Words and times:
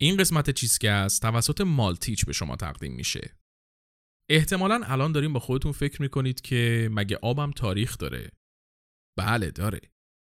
این 0.00 0.16
قسمت 0.16 0.50
چیزکست 0.50 1.22
توسط 1.22 1.60
مالتیچ 1.60 2.26
به 2.26 2.32
شما 2.32 2.56
تقدیم 2.56 2.92
میشه. 2.92 3.36
احتمالا 4.30 4.80
الان 4.84 5.12
داریم 5.12 5.32
با 5.32 5.40
خودتون 5.40 5.72
فکر 5.72 6.02
می‌کنید 6.02 6.40
که 6.40 6.88
مگه 6.92 7.18
آبم 7.22 7.50
تاریخ 7.50 7.98
داره؟ 7.98 8.30
بله 9.18 9.50
داره. 9.50 9.80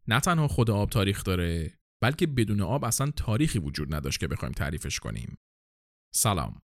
نه 0.07 0.19
تنها 0.19 0.47
خود 0.47 0.69
آب 0.69 0.89
تاریخ 0.89 1.23
داره 1.23 1.79
بلکه 2.03 2.27
بدون 2.27 2.61
آب 2.61 2.85
اصلا 2.85 3.11
تاریخی 3.11 3.59
وجود 3.59 3.95
نداشت 3.95 4.19
که 4.19 4.27
بخوایم 4.27 4.53
تعریفش 4.53 4.99
کنیم. 4.99 5.37
سلام. 6.15 6.61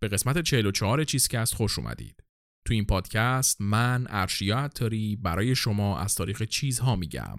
به 0.00 0.08
قسمت 0.08 0.42
44 0.42 1.04
چیزکست 1.04 1.54
خوش 1.54 1.78
اومدید. 1.78 2.24
تو 2.66 2.74
این 2.74 2.86
پادکست 2.86 3.60
من 3.60 4.06
ارشیا 4.10 4.58
عطاری 4.58 5.16
برای 5.16 5.54
شما 5.54 5.98
از 5.98 6.14
تاریخ 6.14 6.42
چیزها 6.42 6.96
میگم 6.96 7.38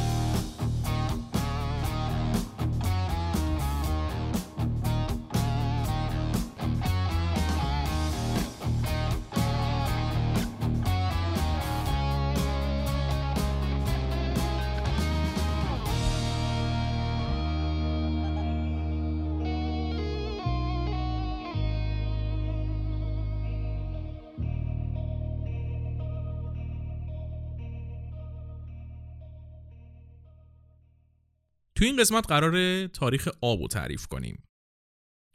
تو 31.81 31.85
این 31.85 31.97
قسمت 31.97 32.27
قرار 32.27 32.87
تاریخ 32.87 33.29
آب 33.41 33.61
رو 33.61 33.67
تعریف 33.67 34.07
کنیم. 34.07 34.43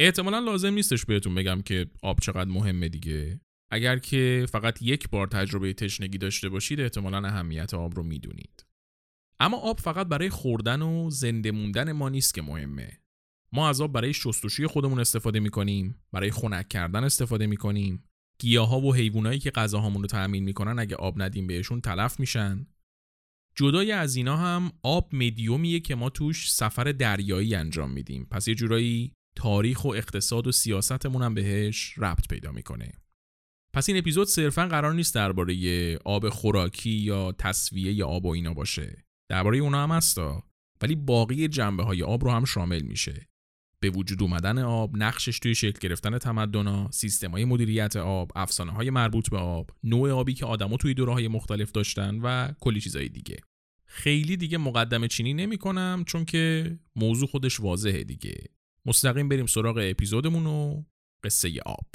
احتمالا 0.00 0.38
لازم 0.38 0.74
نیستش 0.74 1.04
بهتون 1.04 1.34
بگم 1.34 1.62
که 1.62 1.86
آب 2.02 2.20
چقدر 2.20 2.50
مهمه 2.50 2.88
دیگه. 2.88 3.40
اگر 3.72 3.98
که 3.98 4.46
فقط 4.52 4.82
یک 4.82 5.08
بار 5.10 5.26
تجربه 5.26 5.72
تشنگی 5.72 6.18
داشته 6.18 6.48
باشید 6.48 6.80
احتمالا 6.80 7.28
اهمیت 7.28 7.74
آب 7.74 7.94
رو 7.94 8.02
می‌دونید. 8.02 8.66
اما 9.40 9.56
آب 9.56 9.80
فقط 9.80 10.06
برای 10.06 10.30
خوردن 10.30 10.82
و 10.82 11.10
زنده 11.10 11.50
موندن 11.50 11.92
ما 11.92 12.08
نیست 12.08 12.34
که 12.34 12.42
مهمه. 12.42 13.00
ما 13.52 13.68
از 13.68 13.80
آب 13.80 13.92
برای 13.92 14.14
شستشوی 14.14 14.66
خودمون 14.66 14.98
استفاده 14.98 15.40
می‌کنیم، 15.40 16.00
برای 16.12 16.30
خنک 16.30 16.68
کردن 16.68 17.04
استفاده 17.04 17.46
می‌کنیم. 17.46 18.04
گیاها 18.38 18.80
و 18.80 18.94
حیوانایی 18.94 19.38
که 19.38 19.50
غذاهامون 19.50 20.02
رو 20.02 20.08
تأمین 20.08 20.44
می‌کنن 20.44 20.78
اگه 20.78 20.96
آب 20.96 21.22
ندیم 21.22 21.46
بهشون 21.46 21.80
تلف 21.80 22.20
میشن 22.20 22.66
جدای 23.58 23.92
از 23.92 24.16
اینا 24.16 24.36
هم 24.36 24.72
آب 24.82 25.14
مدیومیه 25.14 25.80
که 25.80 25.94
ما 25.94 26.10
توش 26.10 26.52
سفر 26.52 26.84
دریایی 26.84 27.54
انجام 27.54 27.90
میدیم. 27.90 28.26
پس 28.30 28.48
یه 28.48 28.54
جورایی 28.54 29.12
تاریخ 29.36 29.84
و 29.84 29.88
اقتصاد 29.88 30.46
و 30.46 30.52
سیاستمون 30.52 31.22
هم 31.22 31.34
بهش 31.34 31.94
ربط 31.98 32.28
پیدا 32.28 32.52
می‌کنه. 32.52 32.92
پس 33.74 33.88
این 33.88 33.98
اپیزود 33.98 34.26
صرفا 34.26 34.66
قرار 34.66 34.94
نیست 34.94 35.14
درباره 35.14 35.98
آب 36.04 36.28
خوراکی 36.28 36.90
یا 36.90 37.32
تصویه 37.32 37.92
یا 37.92 38.06
آب 38.06 38.24
و 38.24 38.28
اینا 38.28 38.54
باشه. 38.54 39.04
درباره 39.30 39.58
اونا 39.58 39.82
هم 39.82 39.90
هستا 39.90 40.42
ولی 40.82 40.94
باقی 40.94 41.48
جنبه 41.48 41.82
های 41.84 42.02
آب 42.02 42.24
رو 42.24 42.30
هم 42.30 42.44
شامل 42.44 42.82
میشه. 42.82 43.26
به 43.90 43.98
وجود 43.98 44.22
اومدن 44.22 44.58
آب، 44.58 44.96
نقشش 44.96 45.38
توی 45.38 45.54
شکل 45.54 45.78
گرفتن 45.80 46.18
تمدنا، 46.18 46.90
سیستم 46.90 47.30
های 47.30 47.44
مدیریت 47.44 47.96
آب، 47.96 48.32
افسانه 48.36 48.72
های 48.72 48.90
مربوط 48.90 49.30
به 49.30 49.38
آب، 49.38 49.70
نوع 49.84 50.10
آبی 50.10 50.34
که 50.34 50.46
آدما 50.46 50.76
توی 50.76 50.94
دوره 50.94 51.12
های 51.12 51.28
مختلف 51.28 51.72
داشتن 51.72 52.18
و 52.22 52.52
کلی 52.60 52.80
چیزای 52.80 53.08
دیگه. 53.08 53.36
خیلی 53.84 54.36
دیگه 54.36 54.58
مقدمه 54.58 55.08
چینی 55.08 55.34
نمی 55.34 55.58
کنم 55.58 56.04
چون 56.06 56.24
که 56.24 56.76
موضوع 56.96 57.28
خودش 57.28 57.60
واضحه 57.60 58.04
دیگه. 58.04 58.34
مستقیم 58.86 59.28
بریم 59.28 59.46
سراغ 59.46 59.78
اپیزودمون 59.82 60.46
و 60.46 60.82
قصه 61.24 61.60
آب. 61.66 61.86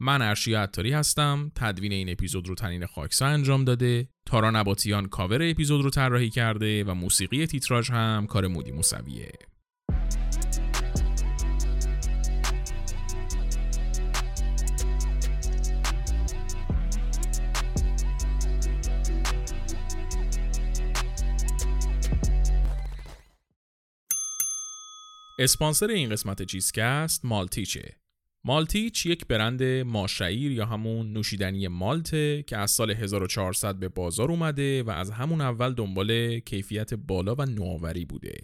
من 0.00 0.22
ارشیا 0.22 0.62
عطاری 0.62 0.92
هستم 0.92 1.52
تدوین 1.54 1.92
این 1.92 2.08
اپیزود 2.10 2.48
رو 2.48 2.54
تنین 2.54 2.86
خاکسا 2.86 3.26
انجام 3.26 3.64
داده 3.64 4.08
تارا 4.26 4.50
نباتیان 4.50 5.06
کاور 5.06 5.50
اپیزود 5.50 5.84
رو 5.84 5.90
طراحی 5.90 6.30
کرده 6.30 6.84
و 6.84 6.94
موسیقی 6.94 7.46
تیتراژ 7.46 7.90
هم 7.90 8.26
کار 8.26 8.46
مودی 8.46 8.72
موسویه 8.72 9.32
اسپانسر 25.40 25.86
این 25.86 26.10
قسمت 26.10 26.42
چیزکست 26.42 27.24
مالتیچه 27.24 27.96
مالتیچ 28.44 29.06
یک 29.06 29.26
برند 29.26 29.62
ماشعیر 29.62 30.52
یا 30.52 30.66
همون 30.66 31.12
نوشیدنی 31.12 31.68
مالته 31.68 32.44
که 32.46 32.56
از 32.56 32.70
سال 32.70 32.90
1400 32.90 33.76
به 33.76 33.88
بازار 33.88 34.30
اومده 34.30 34.82
و 34.82 34.90
از 34.90 35.10
همون 35.10 35.40
اول 35.40 35.74
دنبال 35.74 36.38
کیفیت 36.38 36.94
بالا 36.94 37.34
و 37.34 37.42
نوآوری 37.42 38.04
بوده. 38.04 38.40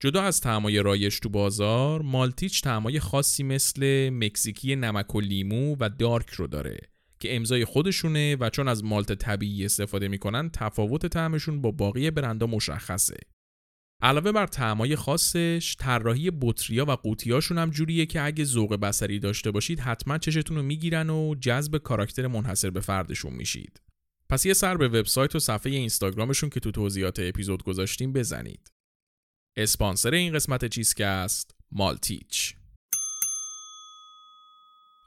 جدا 0.00 0.22
از 0.22 0.40
تعمای 0.40 0.82
رایش 0.82 1.20
تو 1.20 1.28
بازار، 1.28 2.02
مالتیچ 2.02 2.62
تعمای 2.62 3.00
خاصی 3.00 3.42
مثل 3.42 4.10
مکزیکی 4.10 4.76
نمک 4.76 5.14
و 5.14 5.20
لیمو 5.20 5.76
و 5.80 5.88
دارک 5.88 6.30
رو 6.30 6.46
داره 6.46 6.80
که 7.20 7.36
امضای 7.36 7.64
خودشونه 7.64 8.36
و 8.36 8.50
چون 8.50 8.68
از 8.68 8.84
مالت 8.84 9.12
طبیعی 9.12 9.64
استفاده 9.64 10.08
می‌کنن 10.08 10.50
تفاوت 10.50 11.06
طعمشون 11.06 11.60
با 11.60 11.70
باقی 11.70 12.10
برندها 12.10 12.48
مشخصه. 12.48 13.16
علاوه 14.02 14.32
بر 14.32 14.46
طعمای 14.46 14.96
خاصش 14.96 15.76
طراحی 15.78 16.30
بطریا 16.40 16.84
و 16.84 16.90
قوطیاشون 16.90 17.58
هم 17.58 17.70
جوریه 17.70 18.06
که 18.06 18.22
اگه 18.22 18.44
ذوق 18.44 18.76
بسری 18.76 19.18
داشته 19.18 19.50
باشید 19.50 19.80
حتما 19.80 20.18
چشتون 20.18 20.56
رو 20.56 20.62
می‌گیرن 20.62 21.10
و 21.10 21.34
جذب 21.34 21.78
کاراکتر 21.78 22.26
منحصر 22.26 22.70
به 22.70 22.80
فردشون 22.80 23.32
میشید. 23.32 23.82
پس 24.30 24.46
یه 24.46 24.54
سر 24.54 24.76
به 24.76 24.88
وبسایت 24.88 25.34
و 25.34 25.38
صفحه 25.38 25.72
اینستاگرامشون 25.72 26.50
که 26.50 26.60
تو 26.60 26.70
توضیحات 26.70 27.18
اپیزود 27.18 27.62
گذاشتیم 27.62 28.12
بزنید. 28.12 28.72
اسپانسر 29.56 30.14
این 30.14 30.34
قسمت 30.34 30.64
چیزکست 30.64 31.54
مالتیچ. 31.72 32.54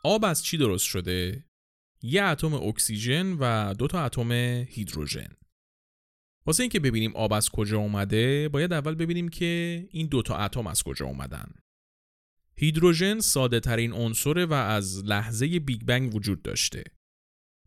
آب 0.03 0.25
از 0.25 0.43
چی 0.43 0.57
درست 0.57 0.85
شده؟ 0.85 1.45
یه 2.03 2.23
اتم 2.23 2.53
اکسیژن 2.53 3.37
و 3.39 3.73
دو 3.73 3.87
تا 3.87 4.05
اتم 4.05 4.31
هیدروژن. 4.69 5.29
واسه 6.45 6.63
اینکه 6.63 6.79
ببینیم 6.79 7.15
آب 7.15 7.33
از 7.33 7.49
کجا 7.49 7.77
اومده 7.77 8.49
باید 8.49 8.73
اول 8.73 8.95
ببینیم 8.95 9.29
که 9.29 9.87
این 9.91 10.07
دوتا 10.07 10.37
اتم 10.37 10.67
از 10.67 10.83
کجا 10.83 11.05
اومدن. 11.05 11.51
هیدروژن 12.55 13.19
ساده 13.19 13.59
ترین 13.59 13.93
عنصره 13.93 14.45
و 14.45 14.53
از 14.53 15.05
لحظه 15.05 15.59
بیگ 15.59 15.81
بنگ 15.81 16.15
وجود 16.15 16.41
داشته. 16.41 16.83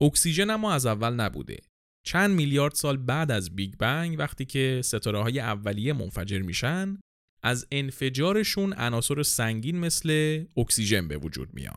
اکسیژن 0.00 0.50
اما 0.50 0.72
از 0.72 0.86
اول 0.86 1.14
نبوده. 1.14 1.58
چند 2.06 2.30
میلیارد 2.30 2.74
سال 2.74 2.96
بعد 2.96 3.30
از 3.30 3.56
بیگ 3.56 3.74
بنگ 3.74 4.18
وقتی 4.18 4.44
که 4.44 4.80
ستاره 4.84 5.22
های 5.22 5.40
اولیه 5.40 5.92
منفجر 5.92 6.38
میشن 6.38 6.98
از 7.42 7.66
انفجارشون 7.72 8.72
عناصر 8.72 9.22
سنگین 9.22 9.78
مثل 9.78 10.44
اکسیژن 10.56 11.08
به 11.08 11.18
وجود 11.18 11.54
میان. 11.54 11.76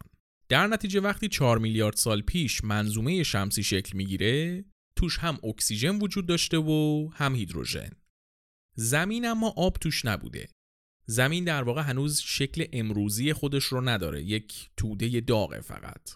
در 0.50 0.68
نتیجه 0.68 1.00
وقتی 1.00 1.28
4 1.28 1.58
میلیارد 1.58 1.96
سال 1.96 2.22
پیش 2.22 2.64
منظومه 2.64 3.24
شمسی 3.24 3.64
شکل 3.64 3.98
می‌گیره 3.98 4.66
توش 4.98 5.18
هم 5.18 5.40
اکسیژن 5.44 6.00
وجود 6.00 6.26
داشته 6.26 6.58
و 6.58 7.10
هم 7.14 7.36
هیدروژن. 7.36 7.90
زمین 8.76 9.26
اما 9.26 9.54
آب 9.58 9.74
توش 9.74 10.06
نبوده. 10.06 10.50
زمین 11.06 11.44
در 11.44 11.64
واقع 11.64 11.82
هنوز 11.82 12.20
شکل 12.20 12.66
امروزی 12.74 13.34
خودش 13.34 13.64
رو 13.64 13.82
نداره 13.82 14.24
یک 14.24 14.70
توده 14.78 15.20
داغه 15.22 15.62
فقط. 15.62 16.10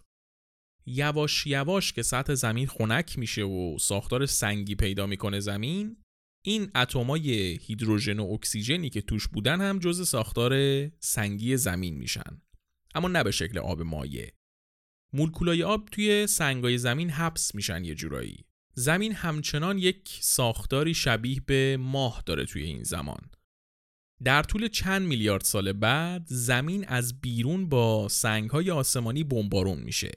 یواش 0.86 1.48
یواش 1.48 1.94
که 1.94 2.02
سطح 2.02 2.34
زمین 2.34 2.68
خنک 2.68 3.20
میشه 3.20 3.44
و 3.44 3.78
ساختار 3.80 4.26
سنگی 4.26 4.76
پیدا 4.76 5.08
می‌کنه 5.08 5.40
زمین 5.40 5.98
این 6.46 6.72
اتمای 6.76 7.32
هیدروژن 7.62 8.20
و 8.20 8.32
اکسیژنی 8.34 8.90
که 8.90 9.02
توش 9.02 9.28
بودن 9.28 9.62
هم 9.62 9.80
جز 9.80 10.08
ساختار 10.08 10.54
سنگی 11.00 11.58
زمین 11.58 11.96
میشن. 11.98 12.42
اما 12.96 13.08
نه 13.08 13.24
به 13.24 13.32
شکل 13.32 13.58
آب 13.58 13.82
مایع. 13.82 14.32
مولکولای 15.14 15.64
آب 15.64 15.90
توی 15.90 16.28
سنگای 16.28 16.78
زمین 16.78 17.10
حبس 17.10 17.56
میشن 17.56 17.86
یه 17.86 17.96
جورایی. 17.96 18.46
زمین 18.74 19.14
همچنان 19.14 19.78
یک 19.78 20.20
ساختاری 20.22 20.94
شبیه 20.94 21.42
به 21.46 21.78
ماه 21.80 22.24
داره 22.26 22.46
توی 22.46 22.64
این 22.64 22.84
زمان. 22.84 23.30
در 24.24 24.44
طول 24.44 24.68
چند 24.68 25.08
میلیارد 25.08 25.44
سال 25.44 25.74
بعد 25.74 26.26
زمین 26.26 26.88
از 26.88 27.22
بیرون 27.22 27.70
با 27.70 28.08
سنگهای 28.08 28.72
آسمانی 28.72 29.24
بمبارون 29.24 29.80
میشه. 29.80 30.12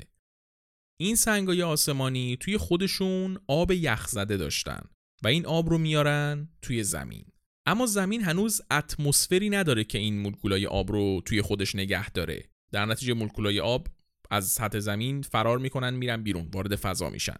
این 1.00 1.16
سنگهای 1.16 1.62
آسمانی 1.62 2.36
توی 2.36 2.56
خودشون 2.56 3.38
آب 3.48 3.72
یخزده 3.72 4.36
داشتن 4.36 4.80
و 5.22 5.28
این 5.28 5.46
آب 5.46 5.68
رو 5.68 5.78
میارن 5.78 6.48
توی 6.62 6.84
زمین. 6.84 7.24
اما 7.66 7.86
زمین 7.86 8.22
هنوز 8.22 8.60
اتمسفری 8.70 9.50
نداره 9.50 9.84
که 9.84 9.98
این 9.98 10.18
مولکولای 10.18 10.66
آب 10.66 10.92
رو 10.92 11.22
توی 11.24 11.42
خودش 11.42 11.74
نگه 11.74 12.10
داره. 12.10 12.42
در 12.72 12.86
نتیجه 12.86 13.14
مولکولای 13.14 13.60
آب 13.60 13.88
از 14.30 14.48
سطح 14.48 14.78
زمین 14.78 15.22
فرار 15.22 15.58
می‌کنن 15.58 15.94
میرن 15.94 16.22
بیرون 16.22 16.50
وارد 16.54 16.76
فضا 16.76 17.10
میشن. 17.10 17.36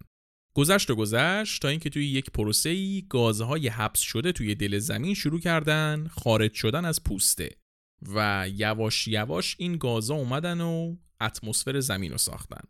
گذشت 0.55 0.91
و 0.91 0.95
گذشت 0.95 1.63
تا 1.63 1.69
اینکه 1.69 1.91
توی 1.91 2.07
یک 2.07 2.31
پروسه 2.31 3.01
گازهای 3.01 3.69
حبس 3.69 4.01
شده 4.01 4.33
توی 4.33 4.55
دل 4.55 4.79
زمین 4.79 5.15
شروع 5.15 5.41
کردن 5.41 6.07
خارج 6.09 6.55
شدن 6.55 6.85
از 6.85 7.05
پوسته 7.05 7.57
و 8.03 8.49
یواش 8.55 9.09
یواش 9.09 9.57
این 9.59 9.77
گازها 9.77 10.17
اومدن 10.17 10.61
و 10.61 10.97
اتمسفر 11.21 11.81
زمین 11.81 12.13
رو 12.13 12.19
ساختن. 12.19 12.65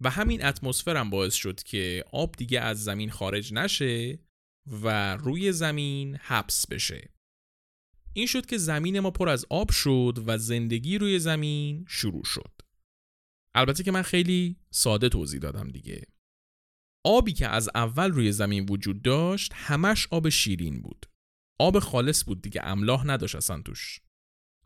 و 0.00 0.10
همین 0.10 0.44
اتمسفر 0.44 0.96
هم 0.96 1.10
باعث 1.10 1.34
شد 1.34 1.62
که 1.62 2.04
آب 2.12 2.34
دیگه 2.36 2.60
از 2.60 2.84
زمین 2.84 3.10
خارج 3.10 3.52
نشه 3.52 4.18
و 4.66 5.16
روی 5.16 5.52
زمین 5.52 6.16
حبس 6.16 6.66
بشه. 6.66 7.10
این 8.12 8.26
شد 8.26 8.46
که 8.46 8.58
زمین 8.58 9.00
ما 9.00 9.10
پر 9.10 9.28
از 9.28 9.46
آب 9.50 9.70
شد 9.70 10.18
و 10.26 10.38
زندگی 10.38 10.98
روی 10.98 11.18
زمین 11.18 11.84
شروع 11.88 12.24
شد. 12.24 12.52
البته 13.54 13.82
که 13.82 13.92
من 13.92 14.02
خیلی 14.02 14.56
ساده 14.70 15.08
توضیح 15.08 15.40
دادم 15.40 15.68
دیگه. 15.68 16.02
آبی 17.04 17.32
که 17.32 17.48
از 17.48 17.70
اول 17.74 18.10
روی 18.10 18.32
زمین 18.32 18.66
وجود 18.70 19.02
داشت 19.02 19.52
همش 19.54 20.08
آب 20.10 20.28
شیرین 20.28 20.82
بود. 20.82 21.06
آب 21.60 21.78
خالص 21.78 22.24
بود 22.24 22.42
دیگه 22.42 22.60
املاح 22.64 23.06
نداشت 23.06 23.34
اصلا 23.34 23.62
توش. 23.62 24.00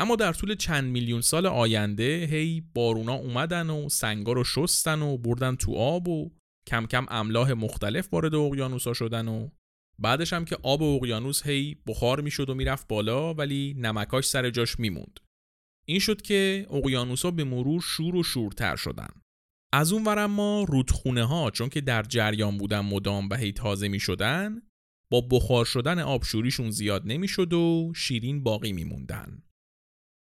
اما 0.00 0.17
در 0.17 0.32
طول 0.32 0.55
چند 0.55 0.85
میلیون 0.85 1.20
سال 1.20 1.46
آینده 1.46 2.29
هی 2.31 2.61
بارونا 2.75 3.14
اومدن 3.14 3.70
و 3.70 3.88
سنگا 3.88 4.32
رو 4.32 4.44
شستن 4.44 5.02
و 5.02 5.19
بردن 5.19 5.56
تو 5.56 5.75
آب 5.75 6.08
و 6.08 6.31
کم 6.67 6.87
کم 6.87 7.06
املاح 7.08 7.52
مختلف 7.52 8.08
وارد 8.12 8.35
اقیانوسا 8.35 8.93
شدن 8.93 9.29
و 9.29 9.49
بعدش 9.99 10.32
هم 10.32 10.44
که 10.44 10.58
آب 10.62 10.82
اقیانوس 10.82 11.46
هی 11.46 11.76
بخار 11.87 12.20
می‌شد 12.20 12.50
و 12.50 12.55
می‌رفت 12.55 12.88
بالا 12.88 13.35
ولی 13.35 13.75
نمکاش 13.79 14.29
سر 14.29 14.50
جاش 14.50 14.81
میموند. 14.81 15.20
این 15.87 15.99
شد 15.99 16.23
که 16.23 16.67
اقیانوسا 16.70 17.31
به 17.31 17.44
مرور 17.44 17.81
شور 17.81 18.17
و 18.17 18.23
شورتر 18.23 18.76
شدن. 18.76 19.08
از 19.73 19.93
اون 19.93 20.05
ورم 20.05 20.31
ما 20.31 20.65
رودخونه 20.69 21.25
ها 21.25 21.50
چون 21.50 21.69
که 21.69 21.81
در 21.81 22.03
جریان 22.03 22.59
بودن 22.59 22.81
مدام 22.81 23.29
و 23.29 23.35
هی 23.35 23.53
تازه 23.53 23.88
می 23.88 24.00
شدن 24.00 24.62
با 25.11 25.20
بخار 25.31 25.65
شدن 25.65 25.99
آب 25.99 26.25
شوریشون 26.25 26.70
زیاد 26.70 27.03
نمی‌شد 27.06 27.53
و 27.53 27.93
شیرین 27.97 28.43
باقی 28.43 28.73
میموندن. 28.73 29.43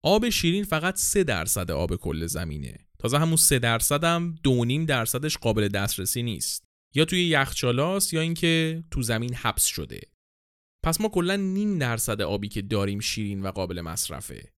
آب 0.04 0.28
شیرین 0.28 0.64
فقط 0.64 0.96
3 0.96 1.24
درصد 1.24 1.70
آب 1.70 1.96
کل 1.96 2.26
زمینه. 2.26 2.78
تازه 2.98 3.18
همون 3.18 3.36
3 3.36 3.58
درصد 3.58 4.04
هم 4.04 4.34
2.5 4.44 4.86
درصدش 4.86 5.38
قابل 5.38 5.68
دسترسی 5.68 6.22
نیست. 6.22 6.64
یا 6.94 7.04
توی 7.04 7.24
یخچالاست 7.24 8.14
یا 8.14 8.20
اینکه 8.20 8.84
تو 8.90 9.02
زمین 9.02 9.34
حبس 9.34 9.64
شده. 9.64 10.00
پس 10.84 11.00
ما 11.00 11.08
کلا 11.08 11.36
نیم 11.36 11.78
درصد 11.78 12.22
آبی 12.22 12.48
که 12.48 12.62
داریم 12.62 13.00
شیرین 13.00 13.42
و 13.42 13.50
قابل 13.50 13.80
مصرفه. 13.80 14.52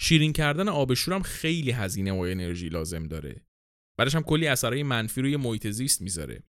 شیرین 0.00 0.32
کردن 0.32 0.68
آب 0.68 0.94
شور 0.94 1.14
هم 1.14 1.22
خیلی 1.22 1.70
هزینه 1.70 2.12
و 2.12 2.18
انرژی 2.18 2.68
لازم 2.68 3.06
داره. 3.06 3.43
بعدش 3.98 4.14
هم 4.14 4.22
کلی 4.22 4.46
اثرهای 4.46 4.82
منفی 4.82 5.22
روی 5.22 5.36
محیط 5.36 5.66
زیست 5.66 6.02
می‌ذاره. 6.02 6.42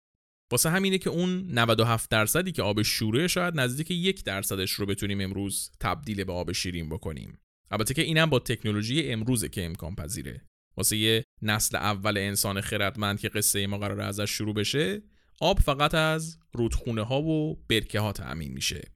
واسه 0.53 0.71
همینه 0.71 0.99
که 0.99 1.11
اون 1.11 1.47
97 1.51 2.11
درصدی 2.11 2.53
که 2.53 2.63
آب 2.63 2.83
شوره 2.83 3.29
شاید 3.29 3.61
نزدیک 3.61 3.91
یک 3.91 4.25
درصدش 4.25 4.71
رو 4.71 4.87
بتونیم 4.87 5.21
امروز 5.21 5.71
تبدیل 5.81 6.25
به 6.25 6.33
آب 6.33 6.53
شیرین 6.53 6.89
بکنیم. 6.89 7.39
البته 7.71 7.95
که 7.95 8.03
اینم 8.03 8.31
با 8.31 8.39
تکنولوژی 8.39 9.13
امروزه 9.13 9.49
که 9.49 9.65
امکان 9.65 9.95
پذیره. 9.95 10.41
واسه 10.77 10.97
یه 10.97 11.25
نسل 11.43 11.77
اول 11.77 12.19
انسان 12.19 12.61
خردمند 12.61 13.21
که 13.21 13.29
قصه 13.29 13.67
ما 13.67 13.79
قرار 13.79 14.01
ازش 14.01 14.31
شروع 14.31 14.55
بشه 14.55 15.03
آب 15.41 15.61
فقط 15.61 15.95
از 15.95 16.39
رودخونه 16.53 17.03
ها 17.03 17.23
و 17.23 17.65
برکه 17.69 18.01
ها 18.01 18.13
تأمین 18.13 18.53
میشه. 18.53 18.93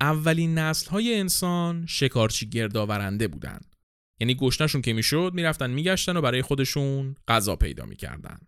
اولین 0.00 0.58
نسل 0.58 0.90
های 0.90 1.14
انسان 1.14 1.86
شکارچی 1.86 2.48
گردآورنده 2.48 3.28
بودن. 3.28 3.60
یعنی 4.22 4.34
گشنشون 4.34 4.82
که 4.82 4.92
می‌شد 4.92 5.32
می‌رفتن 5.34 5.70
میگشتن 5.70 6.16
و 6.16 6.20
برای 6.20 6.42
خودشون 6.42 7.16
غذا 7.28 7.56
پیدا 7.56 7.84
می‌کردن. 7.84 8.38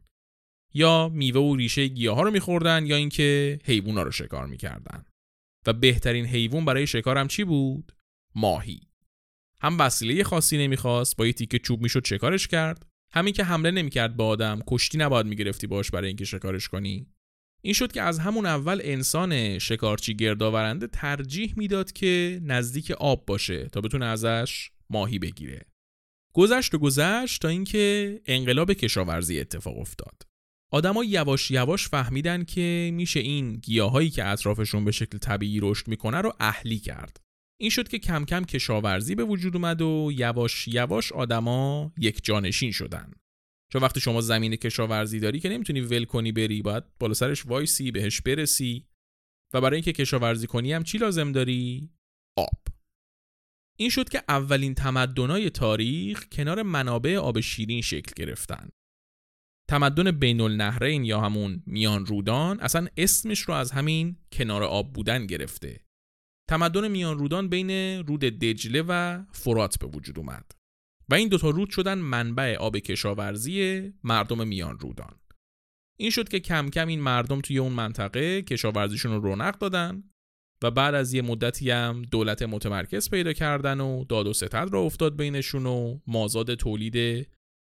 یا 0.75 1.09
میوه 1.09 1.41
و 1.41 1.56
ریشه 1.56 1.87
گیاه 1.87 2.17
ها 2.17 2.23
رو 2.23 2.31
میخوردن 2.31 2.87
یا 2.87 2.97
اینکه 2.97 3.59
حیوونا 3.65 4.03
رو 4.03 4.11
شکار 4.11 4.47
می‌کردن. 4.47 5.05
و 5.67 5.73
بهترین 5.73 6.26
حیوان 6.26 6.65
برای 6.65 6.87
شکارم 6.87 7.29
چی 7.29 7.44
بود؟ 7.44 7.93
ماهی. 8.35 8.81
هم 9.61 9.79
وسیله 9.81 10.25
خاصی 10.25 10.59
نمی‌خواست 10.59 11.17
با 11.17 11.26
یه 11.26 11.32
تیکه 11.32 11.59
چوب 11.59 11.82
می‌شد 11.82 12.06
شکارش 12.06 12.49
کرد 12.49 12.87
همین 13.12 13.35
که 13.35 13.44
حمله 13.44 13.71
نمی‌کرد 13.71 14.17
به 14.17 14.23
آدم 14.23 14.61
کشتی 14.67 14.99
نباید 14.99 15.26
می‌گرفتی 15.26 15.67
باش 15.67 15.91
برای 15.91 16.09
اینکه 16.09 16.25
شکارش 16.25 16.69
کنی 16.69 17.06
این 17.62 17.75
شد 17.75 17.93
که 17.93 18.03
از 18.03 18.19
همون 18.19 18.47
اول 18.47 18.81
انسان 18.85 19.59
شکارچی 19.59 20.15
گردآورنده 20.15 20.87
ترجیح 20.87 21.55
می‌داد 21.56 21.93
که 21.93 22.41
نزدیک 22.43 22.91
آب 22.91 23.26
باشه 23.26 23.69
تا 23.69 23.81
بتونه 23.81 24.05
ازش 24.05 24.71
ماهی 24.90 25.19
بگیره. 25.19 25.66
گذشت 26.34 26.75
و 26.75 26.78
گذشت 26.78 27.42
تا 27.42 27.48
اینکه 27.48 28.20
انقلاب 28.26 28.72
کشاورزی 28.72 29.40
اتفاق 29.40 29.78
افتاد. 29.78 30.22
آدما 30.72 31.04
یواش 31.04 31.50
یواش 31.50 31.88
فهمیدن 31.88 32.44
که 32.44 32.90
میشه 32.94 33.20
این 33.20 33.52
گیاهایی 33.52 34.10
که 34.10 34.25
اطرافشون 34.25 34.84
به 34.84 34.92
شکل 34.92 35.19
طبیعی 35.19 35.60
رشد 35.60 35.88
می‌کنه 35.88 36.20
رو 36.20 36.32
اهلی 36.40 36.78
کرد. 36.78 37.20
این 37.60 37.70
شد 37.70 37.88
که 37.88 37.98
کم 37.98 38.25
کم 38.25 38.44
کشاورزی 38.44 39.14
به 39.14 39.25
وجود 39.25 39.56
اومد 39.56 39.82
و 39.82 40.10
یواش 40.14 40.69
یواش 40.69 41.12
آدما 41.12 41.92
یک 41.98 42.25
جانشین 42.25 42.72
شدن. 42.72 43.12
چون 43.72 43.82
وقتی 43.82 44.00
شما 44.00 44.20
زمین 44.20 44.56
کشاورزی 44.56 45.20
داری 45.20 45.40
که 45.40 45.48
نمی‌تونی 45.48 45.80
ول 45.80 46.04
کنی 46.04 46.32
بری 46.32 46.62
باید 46.62 46.84
بالا 46.98 47.14
سرش 47.14 47.46
وایسی 47.46 47.90
بهش 47.90 48.20
برسی. 48.20 48.87
و 49.54 49.60
برای 49.60 49.76
اینکه 49.76 49.92
کشاورزی 49.92 50.46
کنی 50.46 50.72
هم 50.72 50.84
چی 50.84 50.98
لازم 50.98 51.32
داری؟ 51.32 51.90
آب. 52.37 52.63
این 53.76 53.91
شد 53.91 54.09
که 54.09 54.23
اولین 54.29 54.75
تمدنای 54.75 55.50
تاریخ 55.50 56.26
کنار 56.32 56.62
منابع 56.62 57.17
آب 57.17 57.41
شیرین 57.41 57.82
شکل 57.82 58.12
گرفتن. 58.17 58.69
تمدن 59.69 60.11
بین 60.11 60.41
النهرین 60.41 61.05
یا 61.05 61.21
همون 61.21 61.62
میان 61.67 62.06
رودان 62.06 62.61
اصلا 62.61 62.87
اسمش 62.97 63.41
رو 63.41 63.55
از 63.55 63.71
همین 63.73 64.17
کنار 64.32 64.62
آب 64.62 64.93
بودن 64.93 65.26
گرفته. 65.26 65.81
تمدن 66.49 66.88
میان 66.88 67.19
رودان 67.19 67.49
بین 67.49 67.71
رود 68.06 68.21
دجله 68.21 68.82
و 68.82 69.23
فرات 69.32 69.79
به 69.79 69.87
وجود 69.87 70.19
اومد 70.19 70.53
و 71.09 71.15
این 71.15 71.29
دوتا 71.29 71.50
رود 71.50 71.71
شدن 71.71 71.99
منبع 71.99 72.56
آب 72.56 72.79
کشاورزی 72.79 73.93
مردم 74.05 74.49
میان 74.49 74.79
رودان. 74.79 75.21
این 75.97 76.11
شد 76.11 76.29
که 76.29 76.41
کم 76.41 76.71
کم 76.71 76.87
این 76.87 77.00
مردم 77.00 77.41
توی 77.41 77.59
اون 77.59 77.73
منطقه 77.73 78.43
کشاورزیشون 78.43 79.12
رو 79.12 79.21
رونق 79.21 79.59
دادن 79.59 80.05
و 80.64 80.70
بعد 80.70 80.94
از 80.94 81.14
یه 81.14 81.22
مدتی 81.22 81.70
هم 81.70 82.02
دولت 82.02 82.43
متمرکز 82.43 83.11
پیدا 83.11 83.32
کردن 83.32 83.81
و 83.81 84.05
داد 84.05 84.26
و 84.26 84.32
ستد 84.32 84.69
را 84.72 84.81
افتاد 84.81 85.16
بینشون 85.16 85.66
و 85.66 85.99
مازاد 86.06 86.55
تولید 86.55 87.28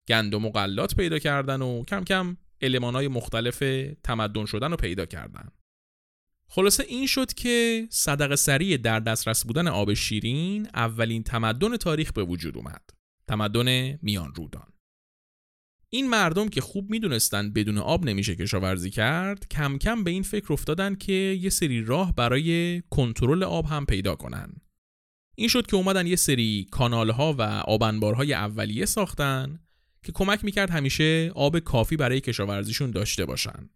گندم 0.07 0.45
و 0.45 0.49
غلات 0.49 0.95
پیدا 0.95 1.19
کردن 1.19 1.61
و 1.61 1.83
کم 1.83 2.03
کم 2.03 2.37
علمانای 2.61 3.07
مختلف 3.07 3.63
تمدن 4.03 4.45
شدن 4.45 4.71
رو 4.71 4.77
پیدا 4.77 5.05
کردن 5.05 5.49
خلاصه 6.47 6.83
این 6.83 7.07
شد 7.07 7.33
که 7.33 7.87
صدق 7.89 8.35
سریع 8.35 8.77
در 8.77 8.99
دسترس 8.99 9.45
بودن 9.45 9.67
آب 9.67 9.93
شیرین 9.93 10.67
اولین 10.73 11.23
تمدن 11.23 11.77
تاریخ 11.77 12.13
به 12.13 12.23
وجود 12.23 12.57
اومد. 12.57 12.89
تمدن 13.27 13.99
میان 14.01 14.33
رودان. 14.35 14.68
این 15.91 16.09
مردم 16.09 16.49
که 16.49 16.61
خوب 16.61 16.89
می‌دونستن 16.89 17.53
بدون 17.53 17.77
آب 17.77 18.05
نمیشه 18.05 18.35
کشاورزی 18.35 18.89
کرد 18.89 19.47
کم 19.47 19.77
کم 19.77 20.03
به 20.03 20.11
این 20.11 20.23
فکر 20.23 20.53
افتادن 20.53 20.95
که 20.95 21.13
یه 21.13 21.49
سری 21.49 21.83
راه 21.83 22.15
برای 22.15 22.81
کنترل 22.89 23.43
آب 23.43 23.65
هم 23.65 23.85
پیدا 23.85 24.15
کنن. 24.15 24.53
این 25.37 25.47
شد 25.47 25.67
که 25.67 25.75
اومدن 25.75 26.07
یه 26.07 26.15
سری 26.15 26.67
کانال 26.71 27.09
ها 27.09 27.33
و 27.33 27.41
آبنبارهای 27.41 28.33
اولیه 28.33 28.85
ساختن 28.85 29.59
که 30.03 30.11
کمک 30.11 30.45
می‌کرد 30.45 30.69
همیشه 30.69 31.31
آب 31.35 31.59
کافی 31.59 31.97
برای 31.97 32.21
کشاورزیشون 32.21 32.91
داشته 32.91 33.25
باشن. 33.25 33.69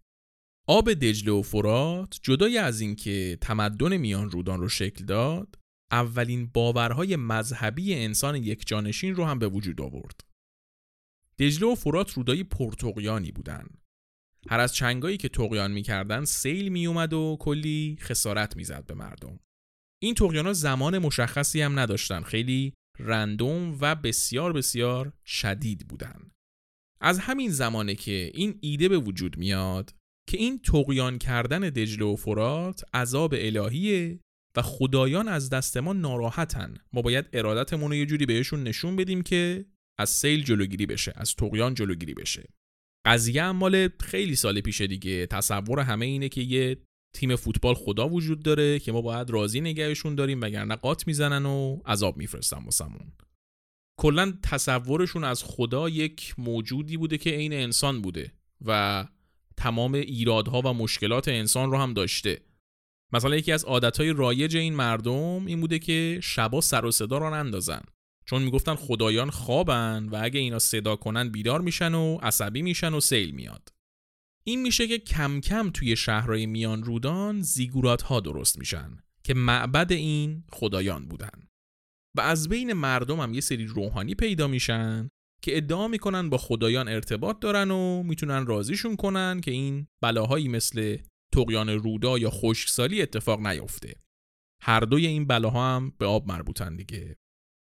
آب 0.67 0.93
دجله 0.93 1.31
و 1.31 1.41
فرات 1.41 2.19
جدای 2.21 2.57
از 2.57 2.81
اینکه 2.81 3.37
تمدن 3.41 3.97
میان 3.97 4.31
رودان 4.31 4.59
رو 4.59 4.69
شکل 4.69 5.05
داد 5.05 5.55
اولین 5.91 6.49
باورهای 6.53 7.15
مذهبی 7.15 7.93
انسان 7.93 8.35
یک 8.35 8.67
جانشین 8.67 9.15
رو 9.15 9.25
هم 9.25 9.39
به 9.39 9.47
وجود 9.47 9.81
آورد. 9.81 10.32
دجله 11.39 11.67
و 11.67 11.75
فرات 11.75 12.13
رودایی 12.13 12.43
پرتقیانی 12.43 13.31
بودن. 13.31 13.67
هر 14.49 14.59
از 14.59 14.75
چنگایی 14.75 15.17
که 15.17 15.29
تقیان 15.29 15.71
می‌کردن 15.71 16.25
سیل 16.25 16.69
میومد 16.69 17.13
و 17.13 17.37
کلی 17.39 17.97
خسارت 17.99 18.57
می‌زد 18.57 18.85
به 18.85 18.93
مردم. 18.93 19.39
این 20.01 20.15
ها 20.19 20.53
زمان 20.53 20.97
مشخصی 20.97 21.61
هم 21.61 21.79
نداشتن 21.79 22.21
خیلی 22.21 22.73
رندوم 22.99 23.77
و 23.81 23.95
بسیار 23.95 24.53
بسیار 24.53 25.13
شدید 25.25 25.87
بودن. 25.87 26.31
از 27.01 27.19
همین 27.19 27.49
زمانه 27.49 27.95
که 27.95 28.31
این 28.33 28.57
ایده 28.61 28.89
به 28.89 28.97
وجود 28.97 29.37
میاد 29.37 29.95
که 30.29 30.37
این 30.37 30.59
تقیان 30.59 31.17
کردن 31.17 31.59
دجله 31.59 32.05
و 32.05 32.15
فرات 32.15 32.83
عذاب 32.93 33.33
الهیه 33.37 34.19
و 34.57 34.61
خدایان 34.61 35.27
از 35.27 35.49
دست 35.49 35.77
ما 35.77 35.93
ناراحتن 35.93 36.77
ما 36.93 37.01
باید 37.01 37.25
ارادتمون 37.33 37.91
رو 37.91 37.95
یه 37.95 38.05
جوری 38.05 38.25
بهشون 38.25 38.63
نشون 38.63 38.95
بدیم 38.95 39.21
که 39.21 39.65
از 40.03 40.09
سیل 40.09 40.43
جلوگیری 40.43 40.85
بشه 40.85 41.13
از 41.15 41.35
تقیان 41.35 41.73
جلوگیری 41.73 42.13
بشه. 42.13 42.43
قضیه 43.05 43.51
مال 43.51 43.89
خیلی 43.99 44.35
سال 44.35 44.61
پیشه 44.61 44.87
دیگه. 44.87 45.25
تصور 45.25 45.79
همه 45.79 46.05
اینه 46.05 46.29
که 46.29 46.41
یه 46.41 46.77
تیم 47.15 47.35
فوتبال 47.35 47.75
خدا 47.75 48.09
وجود 48.09 48.43
داره 48.43 48.79
که 48.79 48.91
ما 48.91 49.01
باید 49.01 49.29
راضی 49.29 49.61
نگهشون 49.61 50.15
داریم 50.15 50.41
وگرنه 50.41 50.75
قات 50.75 51.07
می‌زنن 51.07 51.45
و 51.45 51.81
عذاب 51.85 52.17
میفرستن 52.17 52.63
واسمون. 52.63 53.11
کلا 53.99 54.33
تصورشون 54.43 55.23
از 55.23 55.43
خدا 55.43 55.89
یک 55.89 56.35
موجودی 56.37 56.97
بوده 56.97 57.17
که 57.17 57.29
عین 57.29 57.53
انسان 57.53 58.01
بوده 58.01 58.31
و 58.65 59.05
تمام 59.57 59.93
ایرادها 59.93 60.61
و 60.61 60.73
مشکلات 60.73 61.27
انسان 61.27 61.71
رو 61.71 61.77
هم 61.77 61.93
داشته. 61.93 62.41
مثلا 63.13 63.35
یکی 63.35 63.51
از 63.51 63.65
عادتهای 63.65 64.13
رایج 64.13 64.57
این 64.57 64.75
مردم 64.75 65.45
این 65.45 65.61
بوده 65.61 65.79
که 65.79 66.19
شبا 66.23 66.61
سر 66.61 66.85
و 66.85 66.91
صدا 66.91 67.17
را 67.17 67.29
نندازن. 67.29 67.81
چون 68.25 68.41
می‌گفتن 68.41 68.75
خدایان 68.75 69.29
خوابن 69.29 70.09
و 70.11 70.19
اگه 70.21 70.39
اینا 70.39 70.59
صدا 70.59 70.95
کنن 70.95 71.29
بیدار 71.29 71.61
میشن 71.61 71.93
و 71.93 72.17
عصبی 72.21 72.61
میشن 72.61 72.93
و 72.93 72.99
سیل 72.99 73.31
میاد. 73.31 73.69
این 74.45 74.61
میشه 74.61 74.87
که 74.87 74.97
کم 74.97 75.41
کم 75.41 75.69
توی 75.69 75.95
شهرهای 75.95 76.45
میان 76.45 76.83
رودان 76.83 77.41
زیگورات 77.41 78.01
ها 78.01 78.19
درست 78.19 78.59
میشن 78.59 78.97
که 79.23 79.33
معبد 79.33 79.91
این 79.91 80.43
خدایان 80.51 81.07
بودن. 81.07 81.47
و 82.17 82.21
از 82.21 82.49
بین 82.49 82.73
مردم 82.73 83.19
هم 83.19 83.33
یه 83.33 83.41
سری 83.41 83.65
روحانی 83.65 84.15
پیدا 84.15 84.47
میشن 84.47 85.09
که 85.41 85.57
ادعا 85.57 85.87
می‌کنن 85.87 86.29
با 86.29 86.37
خدایان 86.37 86.87
ارتباط 86.87 87.39
دارن 87.39 87.71
و 87.71 88.03
می‌تونن 88.03 88.45
رازیشون 88.45 88.95
کنن 88.95 89.41
که 89.41 89.51
این 89.51 89.87
بلاهایی 90.03 90.47
مثل 90.47 90.97
تقیان 91.33 91.69
رودا 91.69 92.17
یا 92.17 92.29
خشکسالی 92.29 93.01
اتفاق 93.01 93.47
نیفته. 93.47 93.95
هر 94.61 94.79
دوی 94.79 95.07
این 95.07 95.27
بلاها 95.27 95.75
هم 95.75 95.93
به 95.97 96.05
آب 96.05 96.27
مربوطن 96.27 96.75
دیگه. 96.75 97.15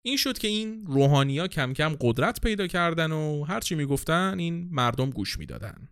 این 0.07 0.17
شد 0.17 0.39
که 0.39 0.49
این 0.49 0.87
روحانیا 0.87 1.49
کم 1.49 1.73
کم 1.73 1.97
قدرت 2.01 2.41
پیدا 2.41 2.67
کردن 2.67 3.13
و 3.13 3.45
هرچی 3.45 3.75
می‌گفتن 3.75 4.39
این 4.39 4.69
مردم 4.71 5.11
گوش 5.11 5.39
می‌دادن. 5.39 5.89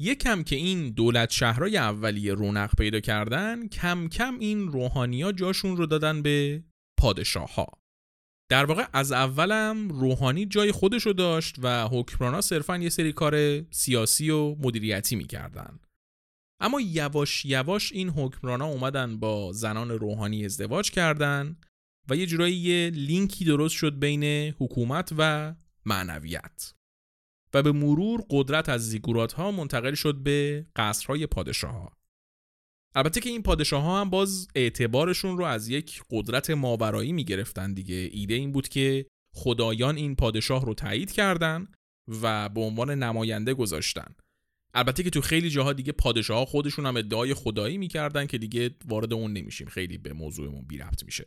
یکم 0.00 0.42
که 0.42 0.56
این 0.56 0.90
دولت 0.90 1.30
شهرهای 1.30 1.76
اولیه 1.76 2.34
رونق 2.34 2.74
پیدا 2.78 3.00
کردن 3.00 3.68
کم 3.68 4.08
کم 4.08 4.38
این 4.38 4.68
روحانیا 4.68 5.32
جاشون 5.32 5.76
رو 5.76 5.86
دادن 5.86 6.22
به 6.22 6.64
پادشاه 7.00 7.54
ها 7.54 7.66
در 8.50 8.64
واقع 8.64 8.86
از 8.92 9.12
اولم 9.12 9.88
روحانی 9.88 10.46
جای 10.46 10.72
خودش 10.72 11.02
رو 11.02 11.12
داشت 11.12 11.56
و 11.62 11.88
حکمرانا 11.88 12.40
صرفا 12.40 12.76
یه 12.76 12.88
سری 12.88 13.12
کار 13.12 13.62
سیاسی 13.70 14.30
و 14.30 14.54
مدیریتی 14.54 15.16
می‌کردن. 15.16 15.80
اما 16.60 16.80
یواش 16.80 17.44
یواش 17.44 17.92
این 17.92 18.08
حکمرانا 18.08 18.66
اومدن 18.66 19.18
با 19.20 19.52
زنان 19.52 19.90
روحانی 19.90 20.44
ازدواج 20.44 20.90
کردن 20.90 21.56
و 22.08 22.16
یه 22.16 22.26
جورایی 22.26 22.56
یه 22.56 22.90
لینکی 22.90 23.44
درست 23.44 23.74
شد 23.74 23.98
بین 23.98 24.24
حکومت 24.58 25.12
و 25.18 25.54
معنویت. 25.86 26.74
و 27.54 27.62
به 27.62 27.72
مرور 27.72 28.24
قدرت 28.30 28.68
از 28.68 28.88
زیگورات 28.88 29.32
ها 29.32 29.50
منتقل 29.50 29.94
شد 29.94 30.14
به 30.14 30.66
قصرهای 30.76 31.26
پادشاه 31.26 31.72
ها. 31.72 31.96
البته 32.94 33.20
که 33.20 33.30
این 33.30 33.42
پادشاه 33.42 33.82
ها 33.82 34.00
هم 34.00 34.10
باز 34.10 34.48
اعتبارشون 34.54 35.38
رو 35.38 35.44
از 35.44 35.68
یک 35.68 36.02
قدرت 36.10 36.50
ماورایی 36.50 37.12
می 37.12 37.24
گرفتن 37.24 37.74
دیگه. 37.74 38.08
ایده 38.12 38.34
این 38.34 38.52
بود 38.52 38.68
که 38.68 39.06
خدایان 39.34 39.96
این 39.96 40.16
پادشاه 40.16 40.64
رو 40.64 40.74
تایید 40.74 41.12
کردن 41.12 41.68
و 42.22 42.48
به 42.48 42.60
عنوان 42.60 42.90
نماینده 42.90 43.54
گذاشتن. 43.54 44.14
البته 44.74 45.02
که 45.02 45.10
تو 45.10 45.20
خیلی 45.20 45.50
جاها 45.50 45.72
دیگه 45.72 45.92
پادشاه 45.92 46.38
ها 46.38 46.44
خودشون 46.44 46.86
هم 46.86 46.96
ادعای 46.96 47.34
خدایی 47.34 47.78
می‌کردن 47.78 48.26
که 48.26 48.38
دیگه 48.38 48.70
وارد 48.84 49.12
اون 49.12 49.32
نمیشیم. 49.32 49.68
خیلی 49.68 49.98
به 49.98 50.12
موضوعمون 50.12 50.64
بی 50.64 50.78
ربط 50.78 51.04
میشه. 51.04 51.24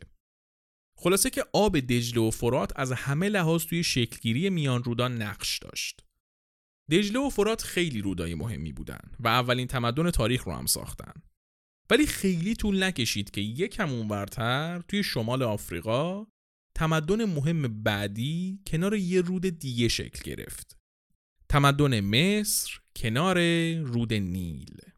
خلاصه 0.96 1.30
که 1.30 1.44
آب 1.52 1.78
دجله 1.78 2.20
و 2.20 2.30
فرات 2.30 2.72
از 2.76 2.92
همه 2.92 3.28
لحاظ 3.28 3.64
توی 3.64 3.84
شکلگیری 3.84 4.50
میان 4.50 4.84
رودان 4.84 5.22
نقش 5.22 5.58
داشت. 5.58 6.00
دجله 6.90 7.18
و 7.18 7.30
فرات 7.30 7.62
خیلی 7.62 8.00
رودای 8.00 8.34
مهمی 8.34 8.72
بودن 8.72 9.00
و 9.20 9.28
اولین 9.28 9.66
تمدن 9.66 10.10
تاریخ 10.10 10.44
رو 10.44 10.52
هم 10.52 10.66
ساختن. 10.66 11.12
ولی 11.90 12.06
خیلی 12.06 12.54
طول 12.54 12.82
نکشید 12.82 13.30
که 13.30 13.40
یکم 13.40 13.90
اونورتر 13.90 14.82
توی 14.88 15.02
شمال 15.02 15.42
آفریقا 15.42 16.26
تمدن 16.74 17.24
مهم 17.24 17.82
بعدی 17.82 18.60
کنار 18.66 18.94
یه 18.94 19.20
رود 19.20 19.46
دیگه 19.46 19.88
شکل 19.88 20.22
گرفت. 20.30 20.76
تمدن 21.48 22.00
مصر 22.00 22.78
کنار 22.96 23.38
رود 23.74 24.12
نیل. 24.12 24.93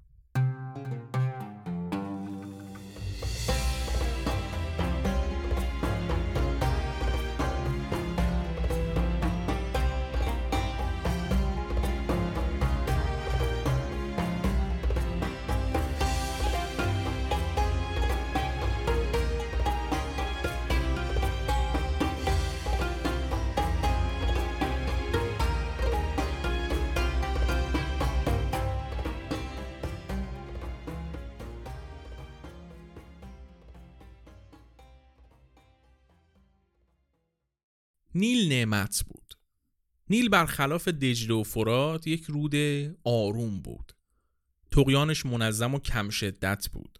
نیل 38.16 38.48
نعمت 38.48 39.04
بود 39.08 39.34
نیل 40.10 40.28
برخلاف 40.28 40.88
دجله 40.88 41.34
و 41.34 41.42
فرات 41.42 42.06
یک 42.06 42.24
رود 42.24 42.54
آروم 43.04 43.60
بود 43.60 43.92
تقیانش 44.70 45.26
منظم 45.26 45.74
و 45.74 45.78
کم 45.78 46.08
شدت 46.10 46.68
بود 46.72 46.98